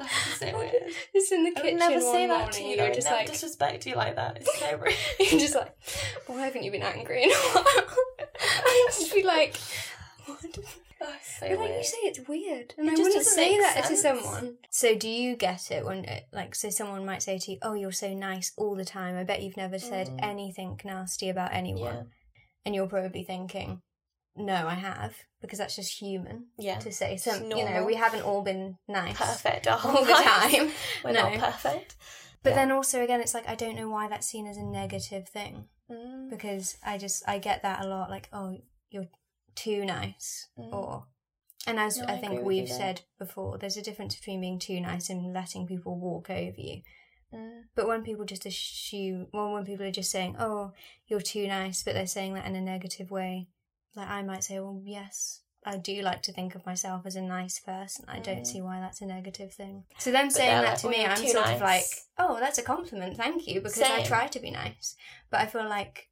It's 0.00 0.38
so 0.38 0.56
weird. 0.58 0.72
just 1.14 1.32
in 1.32 1.44
the 1.44 1.50
kitchen. 1.52 1.80
I 1.82 1.88
would 1.88 1.92
never 1.94 2.00
say 2.00 2.26
that 2.26 2.52
to 2.52 2.62
you. 2.62 2.76
you're 2.76 2.86
I 2.86 2.92
just 2.94 3.06
like, 3.10 3.26
disrespect 3.30 3.86
you 3.86 3.94
like 3.94 4.16
that. 4.16 4.38
It's 4.38 4.58
so 4.58 4.76
rude. 4.78 4.94
you're 5.20 5.40
just 5.40 5.54
like, 5.54 5.76
why 6.26 6.42
haven't 6.42 6.62
you 6.62 6.70
been 6.70 6.82
angry 6.82 7.24
in 7.24 7.30
a 7.30 7.34
while? 7.34 7.64
I'd 8.40 8.86
just 8.88 9.14
be 9.14 9.22
like, 9.22 9.56
what? 10.26 10.38
Oh, 11.02 11.06
so 11.38 11.48
But 11.48 11.58
like 11.60 11.70
you 11.70 11.82
say, 11.84 11.96
it's 12.02 12.28
weird, 12.28 12.74
and 12.76 12.86
It 12.88 12.98
I 12.98 13.02
wouldn't 13.02 13.24
say 13.24 13.56
that 13.58 13.84
to 13.86 13.96
someone. 13.96 14.58
So, 14.68 14.94
do 14.94 15.08
you 15.08 15.34
get 15.34 15.70
it 15.70 15.82
when, 15.86 16.04
it, 16.04 16.24
like, 16.30 16.54
so 16.54 16.68
someone 16.68 17.06
might 17.06 17.22
say 17.22 17.38
to 17.38 17.52
you, 17.52 17.58
"Oh, 17.62 17.72
you're 17.72 17.90
so 17.90 18.12
nice 18.12 18.52
all 18.58 18.74
the 18.76 18.84
time." 18.84 19.16
I 19.16 19.24
bet 19.24 19.42
you've 19.42 19.56
never 19.56 19.78
said 19.78 20.08
Mm. 20.08 20.18
anything 20.22 20.80
nasty 20.84 21.30
about 21.30 21.54
anyone, 21.54 21.94
Yeah. 21.94 22.02
and 22.66 22.74
you're 22.74 22.86
probably 22.86 23.24
thinking, 23.24 23.80
"No, 24.36 24.66
I 24.68 24.74
have," 24.74 25.14
because 25.40 25.58
that's 25.58 25.76
just 25.76 25.98
human 26.00 26.46
Yeah. 26.58 26.78
to 26.78 26.92
say. 26.92 27.14
It's 27.14 27.26
you 27.26 27.48
know, 27.64 27.84
we 27.84 27.94
haven't 27.96 28.22
all 28.22 28.42
been 28.42 28.76
nice 28.88 29.16
Perfect 29.16 29.66
all 29.66 30.04
the 30.04 30.12
time. 30.12 30.70
We're 31.04 31.12
No. 31.12 31.30
not 31.34 31.38
perfect. 31.52 31.96
But 32.42 32.50
Yeah. 32.50 32.56
then 32.56 32.72
also, 32.72 33.02
again, 33.02 33.20
it's 33.20 33.34
like 33.34 33.48
I 33.48 33.54
don't 33.54 33.76
know 33.76 33.88
why 33.90 34.08
that's 34.08 34.26
seen 34.26 34.46
as 34.46 34.56
a 34.56 34.62
negative 34.64 35.28
thing 35.28 35.68
Mm. 35.90 36.30
because 36.30 36.78
I 36.84 36.96
just 36.98 37.22
I 37.28 37.38
get 37.38 37.62
that 37.62 37.84
a 37.84 37.88
lot. 37.88 38.10
Like, 38.10 38.28
oh, 38.32 38.58
you're 38.90 39.08
too 39.56 39.84
nice, 39.84 40.48
Mm. 40.56 40.72
or 40.72 41.06
and 41.66 41.78
as 41.78 41.98
No, 41.98 42.06
I, 42.06 42.12
I 42.12 42.18
think 42.18 42.42
we've 42.42 42.68
there. 42.68 42.76
said 42.78 43.02
before, 43.18 43.58
there's 43.58 43.76
a 43.76 43.82
difference 43.82 44.16
between 44.16 44.40
being 44.40 44.58
too 44.58 44.80
nice 44.80 45.10
and 45.10 45.32
letting 45.34 45.66
people 45.66 45.94
walk 45.98 46.30
over 46.30 46.58
you. 46.58 46.82
Mm. 47.34 47.64
But 47.74 47.86
when 47.86 48.02
people 48.02 48.24
just 48.24 48.46
assume, 48.46 49.28
well, 49.32 49.52
when 49.52 49.64
people 49.66 49.84
are 49.84 49.90
just 49.90 50.10
saying, 50.10 50.36
"Oh, 50.38 50.72
you're 51.06 51.20
too 51.20 51.46
nice," 51.46 51.82
but 51.82 51.92
they're 51.94 52.06
saying 52.06 52.34
that 52.34 52.46
in 52.46 52.56
a 52.56 52.60
negative 52.62 53.10
way, 53.10 53.48
like 53.94 54.08
I 54.08 54.22
might 54.22 54.44
say, 54.44 54.58
"Well, 54.60 54.80
yes." 54.84 55.40
I 55.62 55.76
do 55.76 56.00
like 56.00 56.22
to 56.22 56.32
think 56.32 56.54
of 56.54 56.64
myself 56.64 57.04
as 57.04 57.16
a 57.16 57.20
nice 57.20 57.58
person. 57.58 58.06
I 58.08 58.18
don't 58.18 58.40
Mm. 58.44 58.46
see 58.46 58.62
why 58.62 58.80
that's 58.80 59.02
a 59.02 59.06
negative 59.06 59.52
thing. 59.52 59.84
So 59.98 60.10
them 60.10 60.28
But 60.28 60.32
saying 60.32 60.62
that 60.62 60.70
like, 60.70 60.78
to 60.80 60.86
"Oh, 60.86 60.90
me, 60.90 61.04
I'm 61.04 61.26
sort 61.26 61.50
of 61.50 61.60
like, 61.60 61.84
oh, 62.16 62.40
that's 62.40 62.56
a 62.56 62.62
compliment, 62.62 63.18
thank 63.18 63.46
you, 63.46 63.60
because 63.60 63.82
I 63.82 64.02
try 64.02 64.26
to 64.28 64.40
be 64.40 64.50
nice. 64.50 64.96
But 65.28 65.40
I 65.40 65.46
feel 65.46 65.68
like 65.68 66.08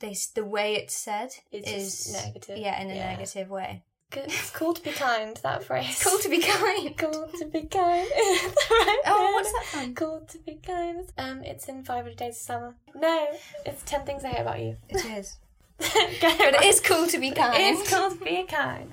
they 0.00 0.14
the 0.34 0.44
way 0.44 0.74
it's 0.74 0.92
said 0.94 1.30
It's 1.50 1.70
is 1.70 2.12
negative. 2.12 2.58
yeah, 2.58 2.78
in 2.82 2.90
a 2.90 2.94
Yeah. 2.94 3.06
negative 3.12 3.48
way. 3.48 3.84
Good. 4.10 4.26
It's 4.26 4.50
cool 4.50 4.74
to 4.74 4.82
be 4.82 4.92
kind, 4.92 5.34
that 5.38 5.64
phrase. 5.68 5.86
It's 5.88 6.04
cool 6.04 6.18
to 6.18 6.28
be 6.28 6.40
kind. 6.42 6.94
Cool 6.98 7.28
to 7.38 7.44
be 7.46 7.62
kind. 7.62 8.06
Right 8.70 9.00
Oh, 9.06 9.30
what's 9.32 9.50
that 9.52 9.64
from? 9.64 9.94
Cool 9.94 10.26
to 10.28 10.38
be 10.40 10.56
kind. 10.56 11.10
Um, 11.16 11.42
it's 11.42 11.66
in 11.70 11.84
500 11.84 12.16
Days 12.18 12.36
of 12.36 12.42
Summer. 12.42 12.76
No, 12.94 13.28
it's 13.64 13.82
10 13.84 14.04
Things 14.04 14.24
I 14.24 14.28
Hate 14.28 14.40
About 14.42 14.60
You. 14.60 14.76
It 14.90 15.04
is. 15.06 15.38
Go 15.80 15.86
But 16.20 16.54
it 16.54 16.64
is 16.64 16.80
cool 16.80 17.06
to 17.06 17.18
be 17.18 17.30
kind. 17.30 17.54
It 17.56 17.74
is 17.74 17.92
cool 17.92 18.10
to 18.10 18.24
be 18.24 18.44
kind. 18.44 18.92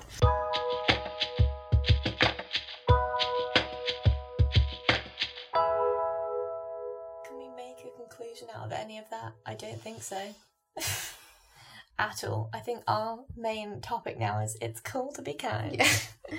Can 7.24 7.38
we 7.38 7.48
make 7.56 7.78
a 7.84 7.96
conclusion 7.96 8.48
out 8.54 8.66
of 8.66 8.72
any 8.72 8.98
of 8.98 9.04
that? 9.10 9.32
I 9.46 9.54
don't 9.54 9.80
think 9.80 10.02
so. 10.02 10.20
At 11.98 12.24
all. 12.24 12.50
I 12.52 12.58
think 12.58 12.82
our 12.88 13.20
main 13.36 13.80
topic 13.80 14.18
now 14.18 14.40
is 14.40 14.56
it's 14.60 14.80
cool 14.80 15.12
to 15.12 15.22
be 15.22 15.34
kind. 15.34 15.76
Yeah. 15.78 15.88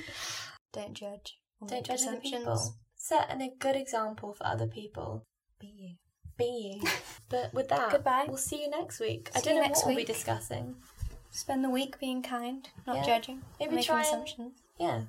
Don't 0.73 0.93
judge. 0.93 1.37
Don't 1.65 1.85
judge 1.85 2.01
other 2.01 2.17
people. 2.17 2.75
Set 2.95 3.29
an, 3.29 3.41
a 3.41 3.51
good 3.59 3.75
example 3.75 4.33
for 4.33 4.45
other 4.45 4.67
people. 4.67 5.25
Be 5.59 5.67
you. 5.67 5.95
Be 6.37 6.79
you. 6.81 6.89
But 7.29 7.53
with 7.53 7.69
that, 7.69 7.91
Goodbye. 7.91 8.25
we'll 8.27 8.37
see 8.37 8.61
you 8.63 8.69
next 8.69 8.99
week. 8.99 9.29
I 9.35 9.41
don't 9.41 9.55
know 9.55 9.61
next 9.61 9.79
what 9.79 9.87
we'll 9.89 9.97
be 9.97 10.03
discussing. 10.03 10.75
Spend 11.31 11.63
the 11.63 11.69
week 11.69 11.99
being 11.99 12.21
kind, 12.21 12.67
not 12.85 12.97
Yeah. 12.97 13.05
judging, 13.05 13.43
Maybe 13.59 13.75
making 13.75 13.87
try 13.87 13.97
and- 13.99 14.07
assumptions. 14.07 14.61
Yeah. 14.79 15.03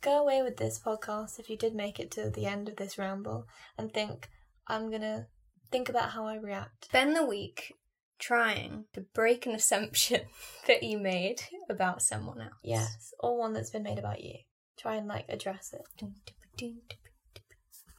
Go 0.00 0.20
away 0.20 0.42
with 0.42 0.56
this 0.56 0.78
podcast 0.78 1.38
if 1.40 1.50
you 1.50 1.56
did 1.56 1.74
make 1.74 1.98
it 1.98 2.10
to 2.12 2.30
the 2.30 2.46
end 2.46 2.68
of 2.68 2.76
this 2.76 2.98
ramble 2.98 3.46
and 3.76 3.92
think, 3.92 4.28
I'm 4.66 4.90
gonna 4.90 5.26
think 5.72 5.88
about 5.88 6.10
how 6.10 6.26
I 6.26 6.36
react. 6.36 6.84
Spend 6.86 7.14
the 7.16 7.26
week 7.26 7.74
trying 8.18 8.86
to 8.92 9.00
break 9.00 9.46
an 9.46 9.54
assumption 9.54 10.22
that 10.66 10.82
you 10.82 10.98
made 10.98 11.42
about 11.68 12.02
someone 12.02 12.40
else. 12.40 12.52
Yes. 12.62 13.12
Or 13.20 13.36
one 13.36 13.52
that's 13.52 13.70
been 13.70 13.82
made 13.84 13.98
about 13.98 14.22
you. 14.22 14.38
Try 14.76 14.96
and 14.96 15.08
like 15.08 15.28
address 15.28 15.72
it. 15.72 15.82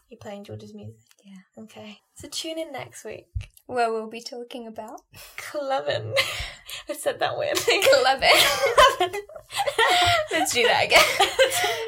You're 0.09 0.19
playing 0.19 0.43
George's 0.45 0.73
music? 0.73 0.95
Yeah. 1.25 1.63
Okay. 1.63 1.99
So 2.15 2.27
tune 2.27 2.57
in 2.59 2.71
next 2.71 3.03
week. 3.03 3.27
Where 3.65 3.91
we'll 3.91 4.09
be 4.09 4.21
talking 4.21 4.65
about 4.67 5.01
Clubbing. 5.37 6.15
I 6.89 6.93
said 6.93 7.19
that 7.19 7.37
weirdly. 7.37 7.81
clubbing. 7.83 8.29
Let's 10.31 10.53
do 10.53 10.63
that 10.63 10.85
again. 10.85 11.03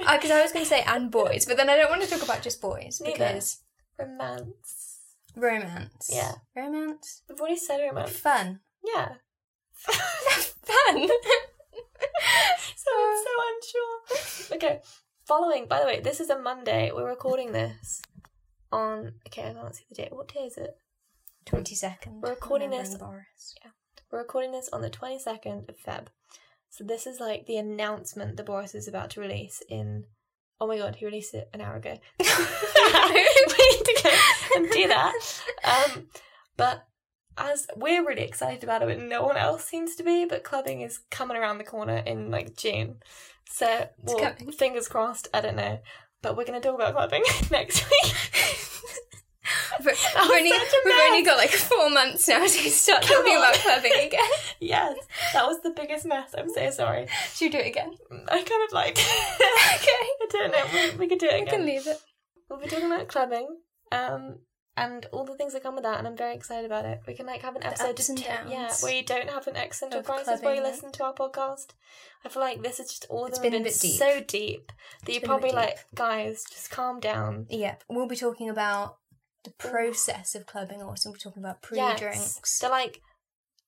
Uh, 0.06 0.16
because 0.18 0.32
I 0.32 0.42
was 0.42 0.52
going 0.52 0.64
to 0.66 0.70
say 0.70 0.84
and 0.86 1.10
boys, 1.10 1.46
but 1.46 1.58
then 1.58 1.70
I 1.70 1.78
don't 1.78 1.90
want 1.90 2.04
to 2.04 2.10
talk 2.10 2.22
about 2.24 2.42
just 2.44 2.62
boys 2.62 3.02
Neither. 3.04 3.14
because 3.18 3.62
Romance. 3.98 5.00
romance. 5.36 6.10
Yeah. 6.14 6.34
Romance. 6.56 7.24
We've 7.28 7.40
already 7.40 7.58
said 7.58 7.80
romance. 7.82 8.12
Fun. 8.12 8.60
Yeah. 8.84 9.14
Fun. 9.74 11.08
so 12.76 12.92
I'm 12.98 13.24
so 13.24 13.32
unsure. 13.50 14.56
Okay. 14.58 14.82
Following, 15.26 15.66
by 15.68 15.80
the 15.80 15.86
way, 15.86 16.00
this 16.00 16.20
is 16.20 16.30
a 16.30 16.38
Monday. 16.38 16.92
We're 16.94 17.08
recording 17.08 17.54
this 17.54 18.02
on. 18.72 19.13
Okay, 19.28 19.49
I 19.49 19.53
can't 19.53 19.76
see 19.76 19.86
the 19.89 19.95
date. 19.95 20.13
What 20.13 20.34
day 20.34 20.41
is 20.41 20.57
it? 20.57 20.76
22nd. 21.45 22.22
We're 22.22 22.32
recording 22.32 22.69
this- 22.69 22.95
Boris. 22.95 23.55
We're 24.11 24.19
recording 24.19 24.51
this 24.51 24.69
on 24.74 24.82
the 24.82 24.89
22nd 24.89 25.69
of 25.69 25.78
Feb. 25.78 26.07
So 26.69 26.84
this 26.84 27.07
is 27.07 27.19
like 27.19 27.45
the 27.45 27.57
announcement 27.57 28.38
that 28.38 28.45
Boris 28.45 28.76
is 28.76 28.88
about 28.88 29.09
to 29.11 29.22
release 29.22 29.61
in. 29.69 30.05
Oh 30.59 30.67
my 30.67 30.78
god, 30.78 30.95
he 30.95 31.05
released 31.05 31.34
it 31.34 31.49
an 31.53 31.61
hour 31.61 31.78
ago. 31.78 31.97
we 32.19 32.26
need 32.26 33.86
to 33.86 34.01
go 34.03 34.09
and 34.55 34.69
do 34.69 34.88
that. 34.88 35.13
Um, 35.63 36.07
but 36.57 36.86
as 37.38 37.67
we're 37.76 38.05
really 38.05 38.24
excited 38.24 38.63
about 38.63 38.82
it, 38.82 38.88
but 38.88 38.99
no 38.99 39.24
one 39.24 39.38
else 39.38 39.65
seems 39.65 39.95
to 39.95 40.03
be. 40.03 40.26
But 40.26 40.43
clubbing 40.43 40.82
is 40.82 40.99
coming 41.09 41.38
around 41.38 41.57
the 41.57 41.63
corner 41.63 41.97
in 41.97 42.32
like 42.32 42.55
June, 42.55 42.97
so 43.49 43.89
well, 43.99 44.34
fingers 44.57 44.88
crossed. 44.88 45.28
I 45.34 45.41
don't 45.41 45.55
know, 45.55 45.80
but 46.22 46.36
we're 46.38 46.45
gonna 46.45 46.59
talk 46.61 46.76
about 46.76 46.93
clubbing 46.93 47.24
next 47.51 47.84
week. 47.89 48.13
We've, 49.84 49.97
only, 50.30 50.51
we've 50.86 50.93
only 51.07 51.24
got 51.24 51.38
like 51.38 51.49
four 51.49 51.89
months 51.89 52.28
now 52.28 52.41
to 52.41 52.47
start 52.47 53.01
Come 53.03 53.17
talking 53.17 53.34
on. 53.34 53.39
about 53.41 53.53
clubbing 53.55 53.91
again. 54.05 54.30
yes, 54.59 54.95
that 55.34 55.47
was 55.47 55.59
the 55.61 55.72
biggest 55.72 56.05
mess. 56.05 56.34
I'm 56.38 56.49
so 56.49 56.69
sorry. 56.69 57.07
Should 57.34 57.45
we 57.45 57.49
do 57.49 57.57
it 57.57 57.67
again? 57.67 57.91
I 58.30 58.43
kind 58.43 58.63
of 58.67 58.72
like. 58.74 58.97
Okay. 59.74 59.88
I 59.89 60.28
don't 60.30 60.51
know. 60.51 60.65
We, 60.74 60.97
we 60.99 61.07
could 61.07 61.17
do 61.19 61.26
it 61.26 61.34
We 61.34 61.41
again. 61.41 61.47
can 61.55 61.65
leave 61.65 61.88
it. 61.88 61.97
We'll 62.49 62.59
be 62.59 62.67
talking 62.67 62.86
about 62.91 63.07
clubbing, 63.07 63.47
um, 63.91 64.38
and 64.78 65.05
all 65.11 65.26
the 65.26 65.36
things 65.36 65.53
that 65.53 65.63
come 65.63 65.76
with 65.76 65.84
that, 65.84 65.97
and 65.99 66.07
I'm 66.07 66.15
very 66.15 66.34
excited 66.34 66.65
about 66.65 66.86
it. 66.86 67.01
We 67.05 67.13
can 67.13 67.26
like 67.26 67.41
have 67.41 67.55
an 67.55 67.63
episode 67.63 67.97
just 67.97 68.17
yeah, 68.19 68.72
where 68.82 68.93
you 68.93 69.03
don't 69.03 69.30
have 69.30 69.47
an 69.47 69.55
existential 69.57 70.01
crisis 70.03 70.41
while 70.41 70.55
you 70.55 70.63
listen 70.63 70.91
to 70.93 71.03
our 71.03 71.13
podcast. 71.13 71.67
I 72.26 72.30
feel 72.30 72.41
like 72.41 72.61
this 72.63 72.80
is 72.80 72.88
just 72.89 73.05
all 73.09 73.26
It's 73.26 73.39
been 73.39 73.53
a 73.53 73.59
bit 73.59 73.78
deep. 73.80 73.99
so 73.99 74.22
deep 74.26 74.72
that 75.05 75.11
you're 75.11 75.22
been 75.22 75.30
probably 75.30 75.51
like, 75.51 75.78
guys, 75.95 76.43
just 76.49 76.69
calm 76.72 76.99
down. 76.99 77.47
Yep. 77.49 77.84
We'll 77.89 78.07
be 78.07 78.15
talking 78.15 78.49
about 78.49 78.97
the 79.43 79.51
process 79.51 80.36
of 80.36 80.45
clubbing 80.45 80.82
also. 80.82 81.09
We'll 81.09 81.15
be 81.15 81.19
talking 81.19 81.43
about 81.43 81.61
pre-drinks, 81.61 82.39
So 82.43 82.69
like, 82.69 83.01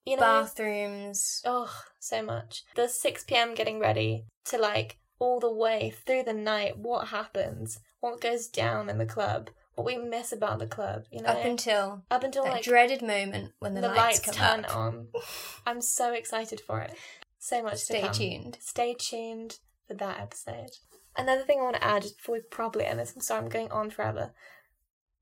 you 0.05 0.15
know, 0.15 0.21
bathrooms. 0.21 1.41
oh, 1.45 1.73
so 1.99 2.21
much. 2.21 2.63
The 2.75 2.87
six 2.87 3.23
p.m. 3.23 3.55
getting 3.55 3.79
ready 3.79 4.25
to 4.45 4.57
like 4.57 4.99
all 5.19 5.39
the 5.39 5.51
way 5.51 5.93
through 6.05 6.23
the 6.23 6.33
night. 6.33 6.77
What 6.77 7.07
happens? 7.07 7.79
What 7.99 8.21
goes 8.21 8.47
down 8.47 8.89
in 8.89 8.97
the 8.97 9.05
club? 9.05 9.49
What 9.75 9.85
we 9.85 9.97
miss 9.97 10.31
about 10.31 10.59
the 10.59 10.67
club? 10.67 11.05
You 11.11 11.21
know, 11.21 11.29
Up 11.29 11.45
until 11.45 12.03
up 12.11 12.23
until 12.23 12.43
that 12.43 12.53
like 12.53 12.63
dreaded 12.63 13.01
moment 13.01 13.53
when 13.59 13.73
the, 13.73 13.81
the, 13.81 13.87
lights, 13.87 13.97
lights, 13.97 14.19
come 14.19 14.35
turn 14.35 14.65
up. 14.65 14.75
on. 14.75 15.07
I'm 15.65 15.81
so 15.81 16.13
excited 16.13 16.61
for 16.61 16.81
it. 16.81 16.93
So 17.39 17.63
much 17.63 17.79
Stay 17.79 18.01
to 18.01 18.07
come. 18.07 18.13
tuned. 18.13 18.57
Stay 18.61 18.93
tuned 18.97 19.57
for 19.87 19.95
that 19.95 20.19
episode. 20.19 20.69
Another 21.17 21.43
thing 21.43 21.59
I 21.59 21.63
want 21.63 21.75
to 21.75 21.83
add 21.83 22.03
just 22.03 22.17
before 22.17 22.35
we 22.35 22.41
probably 22.41 22.85
end 22.85 22.99
this, 22.99 23.13
I'm 23.15 23.21
sorry 23.21 23.43
I'm 23.43 23.49
going 23.49 23.71
on 23.71 23.89
forever. 23.89 24.33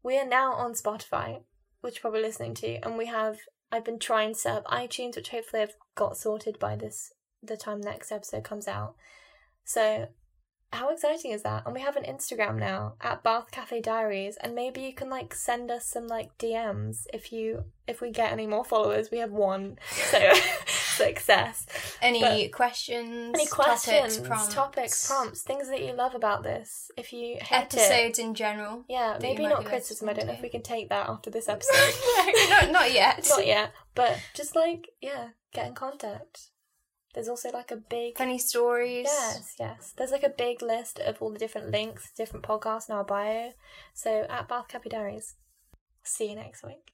We 0.03 0.17
are 0.17 0.27
now 0.27 0.53
on 0.53 0.73
Spotify, 0.73 1.43
which 1.81 1.95
you're 1.95 2.01
probably 2.01 2.21
listening 2.21 2.53
to, 2.55 2.75
and 2.85 2.97
we 2.97 3.07
have 3.07 3.39
I've 3.71 3.85
been 3.85 3.99
trying 3.99 4.33
to 4.33 4.39
set 4.39 4.57
up 4.57 4.65
iTunes, 4.65 5.15
which 5.15 5.29
hopefully 5.29 5.63
I've 5.63 5.75
got 5.95 6.17
sorted 6.17 6.59
by 6.59 6.75
this 6.75 7.13
the 7.41 7.57
time 7.57 7.81
next 7.81 8.11
episode 8.11 8.43
comes 8.43 8.67
out. 8.67 8.95
So 9.63 10.09
how 10.73 10.89
exciting 10.89 11.31
is 11.31 11.43
that? 11.43 11.63
And 11.65 11.73
we 11.73 11.81
have 11.81 11.95
an 11.97 12.03
Instagram 12.03 12.57
now 12.57 12.93
at 13.01 13.23
Bath 13.23 13.51
Cafe 13.51 13.81
Diaries, 13.81 14.37
and 14.41 14.55
maybe 14.55 14.81
you 14.81 14.93
can 14.93 15.09
like 15.09 15.33
send 15.33 15.69
us 15.71 15.85
some 15.85 16.07
like 16.07 16.37
DMs 16.37 17.05
if 17.13 17.31
you 17.33 17.65
if 17.87 17.99
we 18.01 18.09
get 18.11 18.31
any 18.31 18.47
more 18.47 18.63
followers. 18.63 19.09
We 19.11 19.17
have 19.19 19.31
one, 19.31 19.77
so 19.91 20.19
success. 20.95 21.65
Any 22.01 22.21
But- 22.21 22.51
questions? 22.53 23.31
Any 23.33 23.45
questions, 23.47 24.15
Topics, 24.17 24.27
prompts, 24.27 24.53
topics, 24.53 25.07
prompts, 25.07 25.41
things 25.43 25.67
that 25.69 25.81
you 25.83 25.93
love 25.93 26.15
about 26.15 26.43
this? 26.43 26.89
If 26.97 27.11
you 27.13 27.37
hate 27.41 27.73
it, 27.73 27.75
episodes 27.75 28.19
in 28.19 28.33
general. 28.33 28.85
yeah, 28.87 29.17
maybe 29.21 29.47
not 29.47 29.65
criticism. 29.65 30.09
I 30.09 30.13
don't 30.13 30.27
know 30.27 30.33
if 30.33 30.41
we 30.41 30.49
can 30.49 30.61
take 30.63 30.89
that 30.89 31.09
after 31.09 31.29
this 31.29 31.49
episode. 31.49 31.93
no, 32.17 32.49
not, 32.49 32.71
not 32.71 32.93
yet. 32.93 33.25
not 33.29 33.45
yet, 33.45 33.71
but 33.95 34.17
just 34.33 34.55
like 34.55 34.87
yeah, 35.01 35.29
get 35.53 35.67
in 35.67 35.73
contact. 35.73 36.50
There's 37.13 37.27
also 37.27 37.49
like 37.51 37.71
a 37.71 37.75
big 37.75 38.17
Funny 38.17 38.37
stories. 38.37 39.05
Yes, 39.05 39.55
yes. 39.59 39.93
There's 39.97 40.11
like 40.11 40.23
a 40.23 40.29
big 40.29 40.61
list 40.61 40.99
of 40.99 41.21
all 41.21 41.31
the 41.31 41.39
different 41.39 41.71
links, 41.71 42.11
different 42.15 42.45
podcasts 42.45 42.89
in 42.89 42.95
our 42.95 43.03
bio. 43.03 43.51
So 43.93 44.25
at 44.29 44.47
Bath 44.47 44.67
Cappy 44.67 44.89
Diaries. 44.89 45.35
See 46.03 46.29
you 46.29 46.35
next 46.35 46.63
week. 46.63 46.91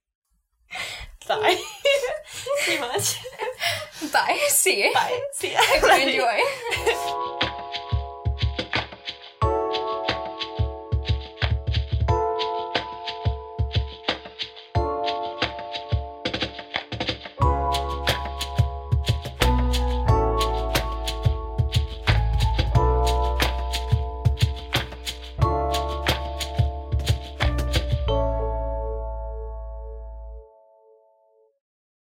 Bye. 1.27 1.61
Too 2.65 2.79
much. 2.79 3.19
Bye. 4.11 4.39
See 4.49 4.85
you. 4.85 4.93
Bye. 4.93 5.19
See 5.33 5.51
you 5.51 5.57
enjoy. 6.07 7.46